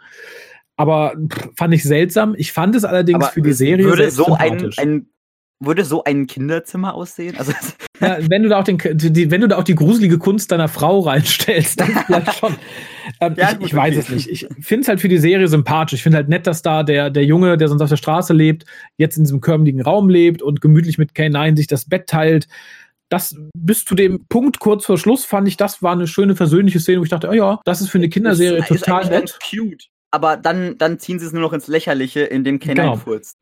Aber 0.76 1.14
pff, 1.14 1.50
fand 1.54 1.74
ich 1.74 1.82
seltsam. 1.82 2.34
Ich 2.38 2.52
fand 2.52 2.74
es 2.74 2.84
allerdings 2.84 3.22
Aber 3.22 3.32
für 3.32 3.42
die 3.42 3.52
Serie 3.52 3.84
würde 3.84 4.10
so 4.10 4.34
ein, 4.34 4.72
ein 4.78 5.06
würde 5.60 5.84
so 5.84 6.02
ein 6.04 6.26
Kinderzimmer 6.26 6.94
aussehen? 6.94 7.36
Also 7.36 7.52
ja, 8.00 8.18
wenn 8.28 8.42
du 8.42 8.48
da 8.48 8.60
auch 8.60 8.64
den, 8.64 8.78
die, 8.78 9.30
wenn 9.30 9.42
du 9.42 9.48
da 9.48 9.58
auch 9.58 9.64
die 9.64 9.74
gruselige 9.74 10.16
Kunst 10.16 10.50
deiner 10.50 10.68
Frau 10.68 11.00
reinstellst, 11.00 11.78
dann 11.78 11.88
vielleicht 12.06 12.34
schon. 12.34 12.54
Ähm, 13.20 13.34
ja, 13.36 13.52
ich, 13.52 13.66
ich 13.66 13.74
weiß 13.74 13.96
es 13.96 14.08
nicht. 14.08 14.28
Ich 14.28 14.48
finde 14.60 14.82
es 14.82 14.88
halt 14.88 15.00
für 15.00 15.08
die 15.08 15.18
Serie 15.18 15.46
sympathisch. 15.46 16.00
Ich 16.00 16.02
finde 16.02 16.16
halt 16.16 16.28
nett, 16.28 16.48
dass 16.48 16.60
da 16.60 16.82
der, 16.82 17.08
der 17.08 17.24
Junge, 17.24 17.56
der 17.56 17.68
sonst 17.68 17.80
auf 17.80 17.88
der 17.88 17.96
Straße 17.96 18.32
lebt, 18.34 18.66
jetzt 18.96 19.16
in 19.16 19.22
diesem 19.22 19.40
körmligen 19.40 19.80
Raum 19.80 20.08
lebt 20.08 20.42
und 20.42 20.60
gemütlich 20.60 20.98
mit 20.98 21.12
K9 21.12 21.56
sich 21.56 21.68
das 21.68 21.84
Bett 21.84 22.08
teilt 22.08 22.48
das 23.09 23.34
bis 23.57 23.84
zu 23.84 23.94
dem 23.94 24.26
Punkt 24.28 24.59
kurz 24.59 24.84
vor 24.84 24.98
Schluss 24.98 25.24
fand 25.24 25.48
ich, 25.48 25.57
das 25.57 25.82
war 25.82 25.92
eine 25.92 26.07
schöne 26.07 26.34
versöhnliche 26.34 26.80
Szene, 26.80 27.00
wo 27.00 27.04
ich 27.04 27.11
dachte, 27.11 27.28
oh 27.28 27.32
ja, 27.32 27.61
das 27.64 27.80
ist 27.80 27.88
für 27.88 27.98
eine 27.98 28.09
Kinderserie 28.09 28.59
ist, 28.59 28.68
total 28.68 29.02
ist 29.02 29.11
nett. 29.11 29.38
cute. 29.48 29.86
Aber 30.11 30.36
dann, 30.36 30.78
dann 30.78 30.98
ziehen 30.98 31.18
sie 31.18 31.26
es 31.26 31.32
nur 31.32 31.42
noch 31.42 31.52
ins 31.52 31.66
Lächerliche, 31.66 32.20
indem 32.20 32.57
K9 32.57 32.74
genau. 32.74 32.96
furzt. 32.96 33.38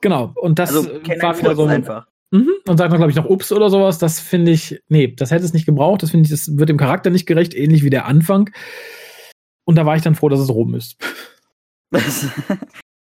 Genau. 0.00 0.32
Und 0.36 0.58
das 0.58 0.74
also, 0.74 0.88
war 0.88 1.38
wieder 1.38 1.54
so 1.54 1.64
einfach. 1.66 2.06
Mhm. 2.30 2.50
Und 2.66 2.78
sagt 2.78 2.90
noch, 2.90 2.98
glaube 2.98 3.10
ich, 3.10 3.16
noch 3.16 3.28
Ups 3.28 3.52
oder 3.52 3.68
sowas. 3.68 3.98
Das 3.98 4.20
finde 4.20 4.52
ich, 4.52 4.80
nee, 4.88 5.14
das 5.14 5.30
hätte 5.30 5.44
es 5.44 5.52
nicht 5.52 5.66
gebraucht. 5.66 6.02
Das 6.02 6.10
finde 6.10 6.24
ich, 6.24 6.30
das 6.30 6.56
wird 6.56 6.68
dem 6.68 6.78
Charakter 6.78 7.10
nicht 7.10 7.26
gerecht, 7.26 7.54
ähnlich 7.54 7.84
wie 7.84 7.90
der 7.90 8.06
Anfang. 8.06 8.50
Und 9.64 9.76
da 9.76 9.86
war 9.86 9.96
ich 9.96 10.02
dann 10.02 10.14
froh, 10.14 10.28
dass 10.28 10.40
es 10.40 10.50
rum 10.50 10.74
ist. 10.74 10.96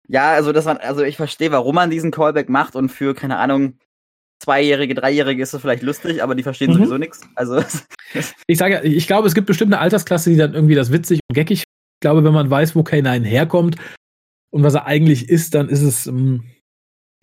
ja, 0.08 0.32
also 0.32 0.52
das 0.52 0.64
war, 0.64 0.80
also 0.80 1.02
ich 1.02 1.16
verstehe, 1.16 1.52
warum 1.52 1.74
man 1.74 1.90
diesen 1.90 2.10
Callback 2.10 2.48
macht 2.48 2.76
und 2.76 2.88
für, 2.88 3.14
keine 3.14 3.38
Ahnung, 3.38 3.78
Zweijährige, 4.42 4.94
Dreijährige 4.94 5.40
ist 5.40 5.54
das 5.54 5.60
vielleicht 5.60 5.84
lustig, 5.84 6.20
aber 6.22 6.34
die 6.34 6.42
verstehen 6.42 6.70
mhm. 6.70 6.78
sowieso 6.78 6.98
nichts. 6.98 7.20
Also 7.36 7.62
ich 8.46 8.58
sage 8.58 8.74
ja, 8.74 8.82
ich 8.82 9.06
glaube, 9.06 9.28
es 9.28 9.34
gibt 9.34 9.46
bestimmt 9.46 9.72
eine 9.72 9.80
Altersklasse, 9.80 10.30
die 10.30 10.36
dann 10.36 10.54
irgendwie 10.54 10.74
das 10.74 10.90
witzig 10.92 11.20
und 11.30 11.34
geckig. 11.34 11.60
Ich 11.60 12.00
glaube, 12.00 12.24
wenn 12.24 12.32
man 12.34 12.50
weiß, 12.50 12.74
wo 12.74 12.80
K9 12.80 13.22
herkommt 13.22 13.76
und 14.50 14.64
was 14.64 14.74
er 14.74 14.86
eigentlich 14.86 15.28
ist, 15.28 15.54
dann 15.54 15.68
ist 15.68 15.82
es 15.82 16.08
ähm, 16.08 16.42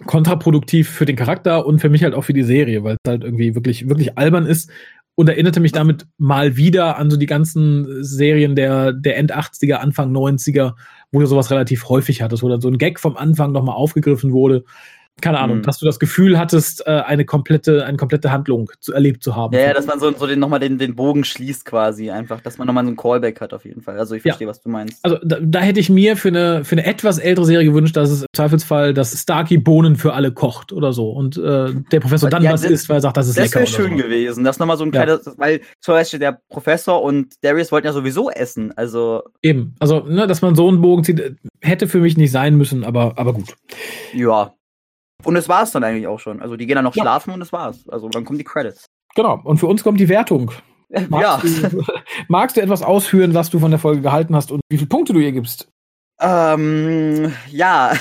kontraproduktiv 0.05 0.89
für 0.89 1.05
den 1.05 1.17
Charakter 1.17 1.65
und 1.65 1.79
für 1.79 1.89
mich 1.89 2.03
halt 2.03 2.13
auch 2.13 2.23
für 2.23 2.33
die 2.33 2.43
Serie, 2.43 2.85
weil 2.85 2.95
es 3.03 3.09
halt 3.09 3.25
irgendwie 3.25 3.53
wirklich, 3.53 3.89
wirklich 3.89 4.17
albern 4.17 4.45
ist 4.45 4.71
und 5.15 5.27
erinnerte 5.27 5.59
mich 5.59 5.73
damit 5.73 6.07
mal 6.17 6.55
wieder 6.55 6.97
an 6.97 7.09
so 7.09 7.17
die 7.17 7.25
ganzen 7.25 8.01
Serien 8.01 8.55
der, 8.55 8.93
der 8.93 9.17
End 9.17 9.35
80er, 9.35 9.73
Anfang 9.73 10.15
90er, 10.15 10.75
wo 11.11 11.19
du 11.19 11.25
sowas 11.25 11.51
relativ 11.51 11.89
häufig 11.89 12.21
hattest, 12.21 12.43
wo 12.43 12.47
dann 12.47 12.61
so 12.61 12.69
ein 12.69 12.77
Gag 12.77 12.97
vom 12.97 13.17
Anfang 13.17 13.51
nochmal 13.51 13.75
aufgegriffen 13.75 14.31
wurde 14.31 14.63
keine 15.21 15.39
Ahnung, 15.39 15.57
mhm. 15.57 15.63
dass 15.63 15.79
du 15.79 15.85
das 15.85 15.99
Gefühl 15.99 16.37
hattest, 16.37 16.85
äh, 16.87 16.91
eine 16.91 17.25
komplette, 17.25 17.85
eine 17.85 17.97
komplette 17.97 18.31
Handlung 18.31 18.71
zu, 18.79 18.93
erlebt 18.93 19.23
zu 19.23 19.35
haben. 19.35 19.53
Ja, 19.53 19.61
ja 19.61 19.73
dass 19.73 19.85
man 19.85 19.99
so, 19.99 20.11
so 20.15 20.27
den, 20.27 20.39
nochmal 20.39 20.59
den, 20.59 20.77
den 20.77 20.95
Bogen 20.95 21.23
schließt 21.23 21.65
quasi 21.65 22.09
einfach, 22.09 22.41
dass 22.41 22.57
man 22.57 22.67
nochmal 22.67 22.83
so 22.83 22.89
einen 22.89 22.97
Callback 22.97 23.41
hat 23.41 23.53
auf 23.53 23.65
jeden 23.65 23.81
Fall. 23.81 23.97
Also 23.97 24.15
ich 24.15 24.21
verstehe, 24.21 24.47
ja. 24.47 24.49
was 24.49 24.61
du 24.61 24.69
meinst. 24.69 25.03
Also 25.03 25.17
da, 25.23 25.37
da, 25.41 25.59
hätte 25.59 25.79
ich 25.79 25.89
mir 25.89 26.17
für 26.17 26.29
eine, 26.29 26.63
für 26.63 26.73
eine 26.73 26.85
etwas 26.85 27.17
ältere 27.17 27.45
Serie 27.45 27.65
gewünscht, 27.65 27.95
dass 27.95 28.09
es 28.09 28.21
im 28.21 28.27
Zweifelsfall, 28.33 28.93
dass 28.93 29.19
Starkey 29.19 29.57
Bohnen 29.57 29.95
für 29.95 30.13
alle 30.13 30.31
kocht 30.31 30.71
oder 30.73 30.93
so 30.93 31.11
und 31.11 31.37
äh, 31.37 31.73
der 31.91 31.99
Professor 31.99 32.29
dann 32.29 32.43
ja, 32.43 32.51
was 32.51 32.63
isst, 32.63 32.89
weil 32.89 32.97
er 32.97 33.01
sagt, 33.01 33.17
das 33.17 33.27
ist 33.27 33.37
das 33.37 33.45
lecker. 33.45 33.61
Das 33.61 33.77
wäre 33.77 33.87
schön 33.87 33.97
so. 33.97 34.03
gewesen. 34.03 34.43
Das 34.43 34.59
nochmal 34.59 34.77
so 34.77 34.83
ein 34.83 34.91
ja. 34.91 35.03
kleines, 35.03 35.33
weil 35.37 35.61
zum 35.79 35.93
Beispiel 35.93 36.19
der 36.19 36.39
Professor 36.49 37.01
und 37.01 37.33
Darius 37.41 37.71
wollten 37.71 37.87
ja 37.87 37.93
sowieso 37.93 38.29
essen, 38.29 38.71
also. 38.75 39.23
Eben, 39.41 39.75
also, 39.79 40.01
ne, 40.01 40.27
dass 40.27 40.41
man 40.41 40.55
so 40.55 40.67
einen 40.67 40.81
Bogen 40.81 41.03
zieht, 41.03 41.35
hätte 41.61 41.87
für 41.87 41.99
mich 41.99 42.17
nicht 42.17 42.31
sein 42.31 42.55
müssen, 42.55 42.83
aber, 42.83 43.17
aber 43.17 43.33
gut. 43.33 43.55
Ja, 44.13 44.53
und 45.23 45.35
es 45.35 45.49
war 45.49 45.63
es 45.63 45.71
dann 45.71 45.83
eigentlich 45.83 46.07
auch 46.07 46.19
schon. 46.19 46.41
Also 46.41 46.55
die 46.55 46.65
gehen 46.65 46.75
dann 46.75 46.85
noch 46.85 46.95
ja. 46.95 47.03
schlafen 47.03 47.33
und 47.33 47.41
es 47.41 47.51
war's. 47.51 47.87
Also 47.89 48.09
dann 48.09 48.25
kommen 48.25 48.37
die 48.37 48.45
Credits. 48.45 48.85
Genau. 49.15 49.39
Und 49.43 49.57
für 49.57 49.67
uns 49.67 49.83
kommt 49.83 49.99
die 49.99 50.09
Wertung. 50.09 50.51
Magst, 51.09 51.61
ja. 51.61 51.69
du, 51.69 51.83
magst 52.27 52.57
du 52.57 52.61
etwas 52.61 52.81
ausführen, 52.81 53.33
was 53.35 53.49
du 53.49 53.59
von 53.59 53.69
der 53.69 53.79
Folge 53.79 54.01
gehalten 54.01 54.35
hast 54.35 54.51
und 54.51 54.61
wie 54.69 54.77
viele 54.77 54.89
Punkte 54.89 55.13
du 55.13 55.19
ihr 55.19 55.31
gibst? 55.31 55.69
Ähm, 56.19 57.31
ja. 57.47 57.93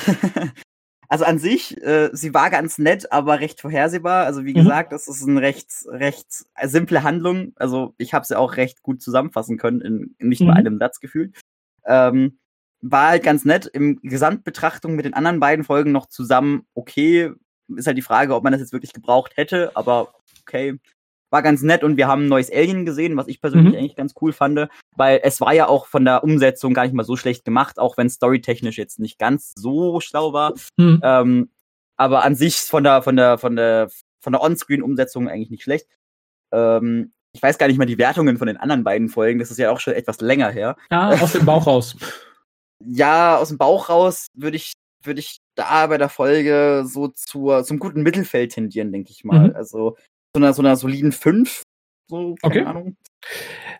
also 1.08 1.24
an 1.26 1.38
sich, 1.38 1.76
äh, 1.82 2.08
sie 2.12 2.32
war 2.32 2.48
ganz 2.48 2.78
nett, 2.78 3.12
aber 3.12 3.40
recht 3.40 3.60
vorhersehbar. 3.60 4.24
Also 4.24 4.44
wie 4.44 4.52
mhm. 4.52 4.60
gesagt, 4.64 4.92
das 4.92 5.06
ist 5.06 5.26
eine 5.28 5.42
recht, 5.42 5.68
recht 5.86 6.46
simple 6.62 7.02
Handlung. 7.02 7.52
Also 7.56 7.94
ich 7.98 8.14
habe 8.14 8.24
sie 8.24 8.38
auch 8.38 8.56
recht 8.56 8.82
gut 8.82 9.02
zusammenfassen 9.02 9.58
können, 9.58 9.82
in, 9.82 10.14
in 10.18 10.28
nicht 10.30 10.40
mhm. 10.40 10.46
nur 10.46 10.56
einem 10.56 10.78
Satz 10.78 10.98
gefühlt. 10.98 11.38
Ähm, 11.84 12.38
war 12.80 13.08
halt 13.08 13.22
ganz 13.22 13.44
nett. 13.44 13.66
Im 13.66 14.00
Gesamtbetrachtung 14.02 14.94
mit 14.94 15.04
den 15.04 15.14
anderen 15.14 15.40
beiden 15.40 15.64
Folgen 15.64 15.92
noch 15.92 16.06
zusammen 16.06 16.66
okay. 16.74 17.32
Ist 17.76 17.86
halt 17.86 17.98
die 17.98 18.02
Frage, 18.02 18.34
ob 18.34 18.44
man 18.44 18.52
das 18.52 18.60
jetzt 18.60 18.72
wirklich 18.72 18.92
gebraucht 18.92 19.36
hätte, 19.36 19.72
aber 19.74 20.14
okay. 20.42 20.78
War 21.30 21.42
ganz 21.42 21.60
nett 21.60 21.84
und 21.84 21.98
wir 21.98 22.08
haben 22.08 22.24
ein 22.24 22.28
neues 22.28 22.50
Alien 22.50 22.86
gesehen, 22.86 23.18
was 23.18 23.28
ich 23.28 23.42
persönlich 23.42 23.74
mhm. 23.74 23.78
eigentlich 23.78 23.96
ganz 23.96 24.14
cool 24.22 24.32
fand, 24.32 24.68
weil 24.96 25.20
es 25.22 25.42
war 25.42 25.52
ja 25.52 25.68
auch 25.68 25.86
von 25.86 26.06
der 26.06 26.24
Umsetzung 26.24 26.72
gar 26.72 26.84
nicht 26.84 26.94
mal 26.94 27.04
so 27.04 27.16
schlecht 27.16 27.44
gemacht, 27.44 27.78
auch 27.78 27.98
wenn 27.98 28.08
storytechnisch 28.08 28.78
jetzt 28.78 28.98
nicht 28.98 29.18
ganz 29.18 29.52
so 29.54 30.00
schlau 30.00 30.32
war. 30.32 30.54
Mhm. 30.78 31.00
Ähm, 31.02 31.50
aber 31.98 32.24
an 32.24 32.34
sich 32.34 32.56
von 32.56 32.82
der, 32.82 33.02
von 33.02 33.16
der, 33.16 33.36
von 33.36 33.56
der, 33.56 33.90
von 34.20 34.32
der 34.32 34.42
On-Screen-Umsetzung 34.42 35.28
eigentlich 35.28 35.50
nicht 35.50 35.64
schlecht. 35.64 35.86
Ähm, 36.50 37.12
ich 37.34 37.42
weiß 37.42 37.58
gar 37.58 37.66
nicht 37.68 37.76
mal 37.76 37.84
die 37.84 37.98
Wertungen 37.98 38.38
von 38.38 38.46
den 38.46 38.56
anderen 38.56 38.84
beiden 38.84 39.08
Folgen, 39.08 39.38
das 39.38 39.50
ist 39.50 39.58
ja 39.58 39.70
auch 39.70 39.80
schon 39.80 39.92
etwas 39.92 40.20
länger 40.20 40.48
her. 40.48 40.76
Ja, 40.90 41.10
aus 41.10 41.32
dem 41.32 41.44
Bauch 41.44 41.66
raus. 41.66 41.94
ja, 42.84 43.36
aus 43.36 43.48
dem 43.48 43.58
Bauch 43.58 43.88
raus 43.88 44.28
würde 44.34 44.56
ich, 44.56 44.72
würde 45.02 45.20
ich 45.20 45.38
da 45.54 45.86
bei 45.86 45.98
der 45.98 46.08
Folge 46.08 46.84
so 46.86 47.08
zur, 47.08 47.64
zum 47.64 47.78
guten 47.78 48.02
Mittelfeld 48.02 48.52
tendieren, 48.52 48.92
denke 48.92 49.10
ich 49.10 49.24
mal. 49.24 49.48
Mhm. 49.48 49.56
Also 49.56 49.96
so 50.34 50.40
einer, 50.40 50.52
so 50.52 50.62
einer 50.62 50.76
soliden 50.76 51.12
5. 51.12 51.62
So, 52.10 52.34
keine 52.40 52.54
okay. 52.54 52.64
Ahnung. 52.64 52.96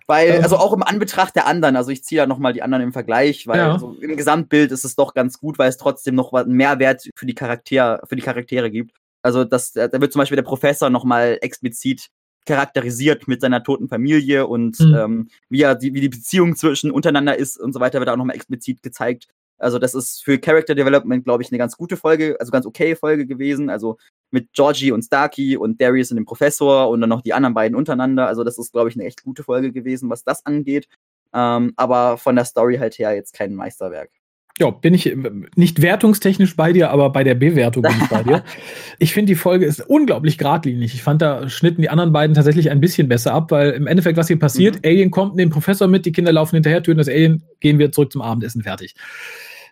Weil, 0.06 0.30
ähm. 0.30 0.42
also 0.42 0.56
auch 0.56 0.72
im 0.72 0.82
Anbetracht 0.82 1.36
der 1.36 1.46
anderen, 1.46 1.76
also 1.76 1.90
ich 1.90 2.04
ziehe 2.04 2.20
da 2.20 2.26
nochmal 2.26 2.52
die 2.52 2.62
anderen 2.62 2.82
im 2.82 2.92
Vergleich, 2.92 3.46
weil 3.46 3.58
ja. 3.58 3.72
also 3.72 3.94
im 4.00 4.16
Gesamtbild 4.16 4.72
ist 4.72 4.84
es 4.84 4.96
doch 4.96 5.14
ganz 5.14 5.38
gut, 5.38 5.58
weil 5.58 5.68
es 5.68 5.76
trotzdem 5.76 6.14
noch 6.14 6.32
einen 6.32 6.52
Mehrwert 6.52 7.08
für 7.16 7.26
die 7.26 7.34
Charaktere, 7.34 8.02
für 8.06 8.16
die 8.16 8.22
Charaktere 8.22 8.70
gibt. 8.70 8.96
Also 9.22 9.44
das, 9.44 9.72
da 9.72 9.90
wird 9.92 10.12
zum 10.12 10.20
Beispiel 10.20 10.36
der 10.36 10.42
Professor 10.42 10.90
nochmal 10.90 11.38
explizit 11.40 12.08
charakterisiert 12.48 13.28
mit 13.28 13.42
seiner 13.42 13.62
toten 13.62 13.88
Familie 13.88 14.46
und 14.46 14.80
mhm. 14.80 14.94
ähm, 14.94 15.28
wie, 15.50 15.62
er, 15.62 15.74
die, 15.74 15.92
wie 15.92 16.00
die 16.00 16.08
Beziehung 16.08 16.56
zwischen 16.56 16.90
untereinander 16.90 17.38
ist 17.38 17.60
und 17.60 17.74
so 17.74 17.80
weiter, 17.80 18.00
wird 18.00 18.08
auch 18.08 18.16
nochmal 18.16 18.36
explizit 18.36 18.82
gezeigt. 18.82 19.28
Also 19.58 19.78
das 19.78 19.94
ist 19.94 20.24
für 20.24 20.38
Character 20.38 20.74
Development, 20.74 21.24
glaube 21.24 21.42
ich, 21.42 21.50
eine 21.50 21.58
ganz 21.58 21.76
gute 21.76 21.98
Folge, 21.98 22.36
also 22.40 22.50
ganz 22.50 22.64
okay 22.64 22.96
Folge 22.96 23.26
gewesen. 23.26 23.68
Also 23.68 23.98
mit 24.30 24.52
Georgie 24.54 24.92
und 24.92 25.02
Starkey 25.02 25.58
und 25.58 25.80
Darius 25.80 26.10
und 26.10 26.16
dem 26.16 26.24
Professor 26.24 26.88
und 26.88 27.02
dann 27.02 27.10
noch 27.10 27.22
die 27.22 27.34
anderen 27.34 27.54
beiden 27.54 27.76
untereinander. 27.76 28.26
Also 28.26 28.44
das 28.44 28.56
ist, 28.56 28.72
glaube 28.72 28.88
ich, 28.88 28.96
eine 28.96 29.04
echt 29.04 29.22
gute 29.22 29.42
Folge 29.42 29.70
gewesen, 29.70 30.08
was 30.08 30.24
das 30.24 30.46
angeht. 30.46 30.88
Ähm, 31.34 31.74
aber 31.76 32.16
von 32.16 32.34
der 32.34 32.46
Story 32.46 32.78
halt 32.78 32.98
her 32.98 33.14
jetzt 33.14 33.34
kein 33.34 33.54
Meisterwerk. 33.54 34.10
Ja, 34.58 34.70
bin 34.70 34.92
ich 34.92 35.16
nicht 35.54 35.82
wertungstechnisch 35.82 36.56
bei 36.56 36.72
dir, 36.72 36.90
aber 36.90 37.10
bei 37.10 37.22
der 37.22 37.34
Bewertung 37.36 37.82
bin 37.82 37.92
ich 38.02 38.08
bei 38.08 38.22
dir. 38.22 38.44
Ich 39.00 39.12
finde, 39.12 39.30
die 39.30 39.36
Folge 39.36 39.64
ist 39.64 39.80
unglaublich 39.80 40.38
geradlinig. 40.38 40.92
Ich 40.92 41.04
fand, 41.04 41.22
da 41.22 41.48
schnitten 41.48 41.82
die 41.82 41.88
anderen 41.88 42.12
beiden 42.12 42.34
tatsächlich 42.34 42.70
ein 42.70 42.80
bisschen 42.80 43.08
besser 43.08 43.32
ab, 43.32 43.52
weil 43.52 43.70
im 43.70 43.86
Endeffekt, 43.86 44.16
was 44.16 44.26
hier 44.26 44.38
passiert, 44.38 44.76
mhm. 44.76 44.80
Alien 44.84 45.10
kommt, 45.12 45.36
nimmt 45.36 45.52
Professor 45.52 45.86
mit, 45.86 46.04
die 46.04 46.10
Kinder 46.10 46.32
laufen 46.32 46.56
hinterher, 46.56 46.82
töten 46.82 46.98
das 46.98 47.08
Alien, 47.08 47.44
gehen 47.60 47.78
wir 47.78 47.92
zurück 47.92 48.10
zum 48.10 48.22
Abendessen, 48.22 48.62
fertig. 48.64 48.96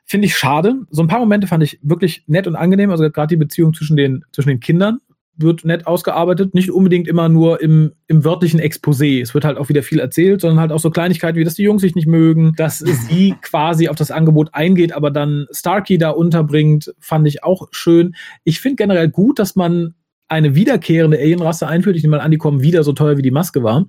Finde 0.05 0.27
ich 0.27 0.37
schade. 0.37 0.77
So 0.91 1.03
ein 1.03 1.09
paar 1.09 1.19
Momente 1.19 1.49
fand 1.49 1.65
ich 1.65 1.81
wirklich 1.83 2.23
nett 2.29 2.47
und 2.47 2.55
angenehm. 2.55 2.93
Also 2.93 3.11
gerade 3.11 3.29
die 3.29 3.37
Beziehung 3.37 3.75
zwischen 3.75 3.97
den, 3.97 4.25
zwischen 4.31 4.51
den 4.51 4.61
Kindern 4.61 5.01
wird 5.37 5.65
nett 5.65 5.87
ausgearbeitet. 5.87 6.55
Nicht 6.55 6.71
unbedingt 6.71 7.09
immer 7.09 7.29
nur 7.29 7.61
im, 7.61 7.93
im 8.07 8.25
wörtlichen 8.25 8.61
Exposé. 8.61 9.21
Es 9.21 9.35
wird 9.35 9.45
halt 9.45 9.59
auch 9.59 9.69
wieder 9.69 9.83
viel 9.83 9.99
erzählt, 9.99 10.41
sondern 10.41 10.61
halt 10.61 10.73
auch 10.73 10.81
so 10.81 10.91
Kleinigkeiten 10.91 11.39
wie, 11.39 11.45
dass 11.45 11.55
die 11.55 11.63
Jungs 11.63 11.83
sich 11.83 11.95
nicht 11.95 12.07
mögen, 12.07 12.53
dass 12.57 12.79
sie 12.79 13.35
quasi 13.43 13.89
auf 13.89 13.97
das 13.97 14.11
Angebot 14.11 14.51
eingeht, 14.53 14.93
aber 14.93 15.11
dann 15.11 15.47
Starkey 15.51 15.99
da 15.99 16.11
unterbringt, 16.11 16.95
fand 16.99 17.27
ich 17.27 17.45
auch 17.45 17.69
schön. 17.71 18.15
Ich 18.45 18.61
finde 18.61 18.77
generell 18.77 19.09
gut, 19.09 19.39
dass 19.39 19.57
man 19.57 19.95
eine 20.29 20.55
wiederkehrende 20.55 21.19
Alienrasse 21.19 21.69
einführt. 21.69 21.97
Ich 21.97 22.03
nehme 22.03 22.17
mal 22.17 22.23
an, 22.23 22.31
die 22.31 22.39
kommen 22.39 22.63
wieder 22.63 22.83
so 22.83 22.93
teuer 22.93 23.17
wie 23.17 23.23
die 23.23 23.31
Maske 23.31 23.63
war. 23.63 23.87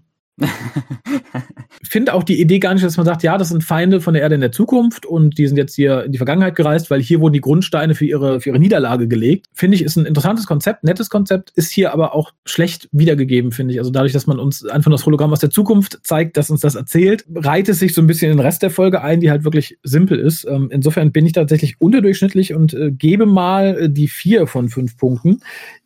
Finde 1.89 2.13
auch 2.13 2.23
die 2.23 2.39
Idee 2.39 2.59
gar 2.59 2.73
nicht, 2.73 2.85
dass 2.85 2.97
man 2.97 3.05
sagt, 3.05 3.23
ja, 3.23 3.37
das 3.37 3.49
sind 3.49 3.63
Feinde 3.63 4.01
von 4.01 4.13
der 4.13 4.21
Erde 4.21 4.35
in 4.35 4.41
der 4.41 4.51
Zukunft 4.51 5.05
und 5.05 5.37
die 5.37 5.47
sind 5.47 5.57
jetzt 5.57 5.75
hier 5.75 6.03
in 6.03 6.11
die 6.11 6.17
Vergangenheit 6.17 6.55
gereist, 6.55 6.91
weil 6.91 7.01
hier 7.01 7.19
wurden 7.21 7.33
die 7.33 7.41
Grundsteine 7.41 7.95
für 7.95 8.05
ihre, 8.05 8.39
für 8.39 8.49
ihre 8.49 8.59
Niederlage 8.59 9.07
gelegt. 9.07 9.47
Finde 9.53 9.75
ich, 9.75 9.83
ist 9.83 9.95
ein 9.95 10.05
interessantes 10.05 10.45
Konzept, 10.45 10.83
nettes 10.83 11.09
Konzept, 11.09 11.51
ist 11.55 11.71
hier 11.71 11.93
aber 11.93 12.13
auch 12.13 12.31
schlecht 12.45 12.87
wiedergegeben, 12.91 13.51
finde 13.51 13.73
ich. 13.73 13.79
Also 13.79 13.89
dadurch, 13.89 14.13
dass 14.13 14.27
man 14.27 14.39
uns 14.39 14.65
einfach 14.65 14.91
das 14.91 15.05
Hologramm 15.05 15.33
aus 15.33 15.39
der 15.39 15.49
Zukunft 15.49 15.99
zeigt, 16.03 16.37
dass 16.37 16.51
uns 16.51 16.61
das 16.61 16.75
erzählt, 16.75 17.25
reiht 17.33 17.67
es 17.69 17.79
sich 17.79 17.95
so 17.95 18.01
ein 18.01 18.07
bisschen 18.07 18.31
in 18.31 18.37
den 18.37 18.45
Rest 18.45 18.61
der 18.61 18.69
Folge 18.69 19.01
ein, 19.01 19.19
die 19.19 19.31
halt 19.31 19.43
wirklich 19.43 19.79
simpel 19.83 20.19
ist. 20.19 20.45
Ähm, 20.45 20.69
insofern 20.71 21.11
bin 21.11 21.25
ich 21.25 21.33
tatsächlich 21.33 21.81
unterdurchschnittlich 21.81 22.53
und 22.53 22.73
äh, 22.73 22.91
gebe 22.91 23.25
mal 23.25 23.77
äh, 23.77 23.89
die 23.89 24.07
vier 24.07 24.45
von 24.45 24.69
fünf 24.69 24.97
Punkten. 24.97 25.39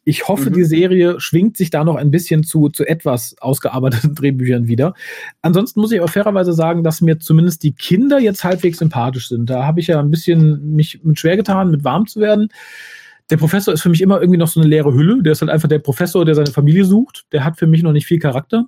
Ich 0.04 0.28
hoffe, 0.28 0.50
mhm. 0.50 0.54
die 0.54 0.64
Serie 0.64 1.20
schwingt 1.20 1.58
sich 1.58 1.70
da 1.70 1.84
noch 1.84 1.96
ein 1.96 2.10
bisschen 2.10 2.44
zu, 2.44 2.70
zu 2.70 2.86
etwas 2.86 3.36
ausgearbeiteten 3.40 4.16
Drehbüchern 4.16 4.68
wieder. 4.68 4.94
Ansonsten 5.42 5.80
muss 5.80 5.92
ich 5.92 6.00
aber 6.00 6.08
fairerweise 6.08 6.54
sagen, 6.54 6.84
dass 6.84 7.02
mir 7.02 7.20
zumindest 7.20 7.64
die 7.64 7.74
Kinder 7.74 8.20
jetzt 8.20 8.44
halbwegs 8.44 8.80
sympathisch 8.80 9.30
sind. 9.30 9.50
Da 9.50 9.66
habe 9.66 9.80
ich 9.80 9.88
ja 9.88 10.00
ein 10.00 10.10
bisschen 10.10 10.74
mich 10.74 11.04
mit 11.04 11.20
schwer 11.20 11.38
getan, 11.38 11.70
mit 11.70 11.84
warm 11.84 12.08
zu 12.08 12.20
werden. 12.20 12.50
Der 13.30 13.38
Professor 13.38 13.74
ist 13.74 13.82
für 13.82 13.90
mich 13.90 14.02
immer 14.02 14.20
irgendwie 14.20 14.38
noch 14.38 14.50
so 14.50 14.60
eine 14.60 14.68
leere 14.68 14.94
Hülle. 14.94 15.24
Der 15.24 15.32
ist 15.32 15.42
halt 15.42 15.50
einfach 15.50 15.70
der 15.70 15.80
Professor, 15.80 16.26
der 16.26 16.36
seine 16.36 16.52
Familie 16.52 16.84
sucht. 16.84 17.24
Der 17.32 17.46
hat 17.46 17.58
für 17.58 17.66
mich 17.66 17.82
noch 17.82 17.94
nicht 17.94 18.06
viel 18.06 18.20
Charakter. 18.20 18.66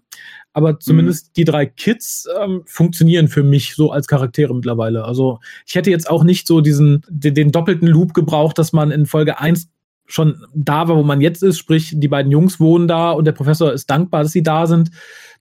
Aber 0.54 0.80
zumindest 0.80 1.28
mhm. 1.28 1.32
die 1.36 1.44
drei 1.44 1.66
Kids 1.66 2.30
ähm, 2.42 2.62
funktionieren 2.66 3.28
für 3.28 3.44
mich 3.44 3.76
so 3.76 3.92
als 3.92 4.08
Charaktere 4.08 4.56
mittlerweile. 4.56 5.04
Also 5.04 5.40
ich 5.66 5.76
hätte 5.76 5.90
jetzt 5.90 6.10
auch 6.10 6.24
nicht 6.24 6.48
so 6.48 6.62
diesen, 6.62 7.02
den, 7.10 7.34
den 7.34 7.52
doppelten 7.52 7.90
Loop 7.90 8.14
gebraucht, 8.14 8.58
dass 8.58 8.72
man 8.72 8.92
in 8.92 9.06
Folge 9.06 9.40
1 9.40 9.68
schon 10.06 10.46
da 10.54 10.88
war, 10.88 10.98
wo 10.98 11.04
man 11.04 11.22
jetzt 11.22 11.44
ist, 11.44 11.58
sprich, 11.58 11.94
die 11.96 12.08
beiden 12.08 12.32
Jungs 12.32 12.60
wohnen 12.60 12.88
da 12.88 13.12
und 13.12 13.26
der 13.26 13.32
Professor 13.32 13.72
ist 13.72 13.90
dankbar, 13.90 14.24
dass 14.24 14.32
sie 14.32 14.44
da 14.44 14.68
sind, 14.68 14.92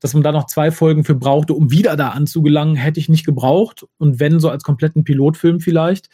dass 0.00 0.14
man 0.14 0.22
da 0.22 0.32
noch 0.32 0.46
zwei 0.46 0.70
Folgen 0.70 1.04
für 1.04 1.14
brauchte, 1.14 1.54
um 1.54 1.70
wieder 1.70 1.96
da 1.96 2.10
anzugelangen, 2.10 2.76
hätte 2.76 3.00
ich 3.00 3.08
nicht 3.08 3.24
gebraucht. 3.24 3.86
Und 3.98 4.20
wenn, 4.20 4.40
so 4.40 4.50
als 4.50 4.64
kompletten 4.64 5.04
Pilotfilm 5.04 5.60
vielleicht. 5.60 6.08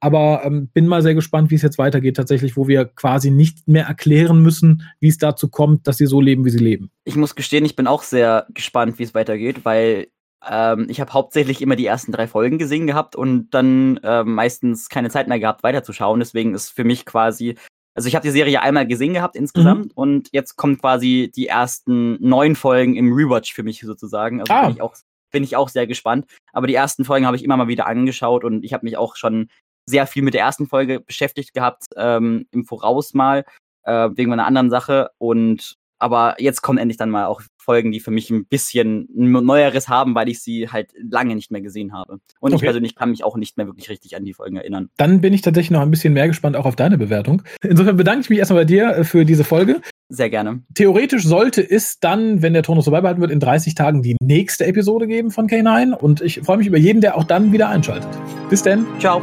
Aber 0.00 0.42
ähm, 0.44 0.68
bin 0.68 0.86
mal 0.86 1.02
sehr 1.02 1.14
gespannt, 1.14 1.50
wie 1.50 1.54
es 1.54 1.62
jetzt 1.62 1.78
weitergeht, 1.78 2.16
tatsächlich, 2.16 2.56
wo 2.56 2.68
wir 2.68 2.84
quasi 2.84 3.30
nicht 3.30 3.66
mehr 3.66 3.86
erklären 3.86 4.42
müssen, 4.42 4.82
wie 5.00 5.08
es 5.08 5.18
dazu 5.18 5.48
kommt, 5.48 5.86
dass 5.86 5.96
sie 5.96 6.06
so 6.06 6.20
leben, 6.20 6.44
wie 6.44 6.50
sie 6.50 6.58
leben. 6.58 6.90
Ich 7.04 7.16
muss 7.16 7.34
gestehen, 7.34 7.64
ich 7.64 7.74
bin 7.74 7.86
auch 7.86 8.02
sehr 8.02 8.46
gespannt, 8.50 8.98
wie 8.98 9.04
es 9.04 9.14
weitergeht, 9.14 9.64
weil 9.64 10.08
ähm, 10.48 10.86
ich 10.90 11.00
habe 11.00 11.12
hauptsächlich 11.12 11.62
immer 11.62 11.76
die 11.76 11.86
ersten 11.86 12.12
drei 12.12 12.26
Folgen 12.26 12.58
gesehen 12.58 12.86
gehabt 12.86 13.16
und 13.16 13.50
dann 13.50 13.98
äh, 13.98 14.24
meistens 14.24 14.88
keine 14.88 15.10
Zeit 15.10 15.26
mehr 15.28 15.40
gehabt, 15.40 15.62
weiterzuschauen. 15.62 16.20
Deswegen 16.20 16.54
ist 16.54 16.68
für 16.68 16.84
mich 16.84 17.06
quasi 17.06 17.56
also 17.94 18.08
ich 18.08 18.14
habe 18.14 18.26
die 18.26 18.32
Serie 18.32 18.60
einmal 18.60 18.86
gesehen 18.86 19.14
gehabt 19.14 19.36
insgesamt 19.36 19.86
mhm. 19.86 19.92
und 19.94 20.28
jetzt 20.32 20.56
kommt 20.56 20.80
quasi 20.80 21.30
die 21.34 21.46
ersten 21.46 22.16
neun 22.20 22.56
Folgen 22.56 22.96
im 22.96 23.12
Rewatch 23.12 23.54
für 23.54 23.62
mich 23.62 23.80
sozusagen. 23.80 24.40
Also 24.40 24.52
ah. 24.52 24.66
bin 24.66 24.76
ich 24.76 24.82
auch 24.82 24.94
bin 25.34 25.42
ich 25.42 25.56
auch 25.56 25.68
sehr 25.68 25.86
gespannt. 25.86 26.26
Aber 26.52 26.68
die 26.68 26.74
ersten 26.74 27.04
Folgen 27.04 27.26
habe 27.26 27.36
ich 27.36 27.44
immer 27.44 27.56
mal 27.56 27.68
wieder 27.68 27.86
angeschaut 27.86 28.44
und 28.44 28.64
ich 28.64 28.72
habe 28.72 28.86
mich 28.86 28.96
auch 28.96 29.16
schon 29.16 29.48
sehr 29.84 30.06
viel 30.06 30.22
mit 30.22 30.32
der 30.32 30.42
ersten 30.42 30.66
Folge 30.66 31.00
beschäftigt 31.00 31.52
gehabt 31.52 31.86
ähm, 31.96 32.46
im 32.52 32.64
Voraus 32.64 33.14
mal 33.14 33.44
äh, 33.82 34.10
wegen 34.14 34.32
einer 34.32 34.46
anderen 34.46 34.70
Sache 34.70 35.10
und 35.18 35.74
aber 35.98 36.36
jetzt 36.38 36.62
kommen 36.62 36.78
endlich 36.78 36.96
dann 36.96 37.10
mal 37.10 37.26
auch 37.26 37.42
Folgen, 37.56 37.92
die 37.92 38.00
für 38.00 38.10
mich 38.10 38.30
ein 38.30 38.46
bisschen 38.46 39.08
Neueres 39.14 39.88
haben, 39.88 40.14
weil 40.14 40.28
ich 40.28 40.42
sie 40.42 40.68
halt 40.68 40.92
lange 40.96 41.34
nicht 41.34 41.50
mehr 41.50 41.62
gesehen 41.62 41.92
habe. 41.92 42.20
Und 42.40 42.52
okay. 42.52 42.56
ich 42.56 42.62
persönlich 42.62 42.94
kann 42.94 43.10
mich 43.10 43.24
auch 43.24 43.36
nicht 43.36 43.56
mehr 43.56 43.66
wirklich 43.66 43.88
richtig 43.88 44.16
an 44.16 44.24
die 44.24 44.34
Folgen 44.34 44.56
erinnern. 44.56 44.90
Dann 44.98 45.20
bin 45.20 45.32
ich 45.32 45.40
tatsächlich 45.40 45.70
noch 45.70 45.80
ein 45.80 45.90
bisschen 45.90 46.12
mehr 46.12 46.28
gespannt 46.28 46.56
auch 46.56 46.66
auf 46.66 46.76
deine 46.76 46.98
Bewertung. 46.98 47.42
Insofern 47.62 47.96
bedanke 47.96 48.20
ich 48.20 48.30
mich 48.30 48.38
erstmal 48.38 48.60
bei 48.60 48.66
dir 48.66 48.88
äh, 48.90 49.04
für 49.04 49.24
diese 49.24 49.44
Folge. 49.44 49.80
Sehr 50.10 50.28
gerne. 50.28 50.62
Theoretisch 50.74 51.24
sollte 51.24 51.62
es 51.68 51.98
dann, 51.98 52.42
wenn 52.42 52.52
der 52.52 52.62
Tonus 52.62 52.84
so 52.84 52.90
beibehalten 52.90 53.22
wird, 53.22 53.30
in 53.30 53.40
30 53.40 53.74
Tagen 53.74 54.02
die 54.02 54.16
nächste 54.22 54.66
Episode 54.66 55.06
geben 55.06 55.30
von 55.30 55.48
K9. 55.48 55.94
Und 55.94 56.20
ich 56.20 56.40
freue 56.40 56.58
mich 56.58 56.66
über 56.66 56.78
jeden, 56.78 57.00
der 57.00 57.16
auch 57.16 57.24
dann 57.24 57.52
wieder 57.52 57.70
einschaltet. 57.70 58.10
Bis 58.50 58.62
dann. 58.62 58.86
Ciao. 59.00 59.22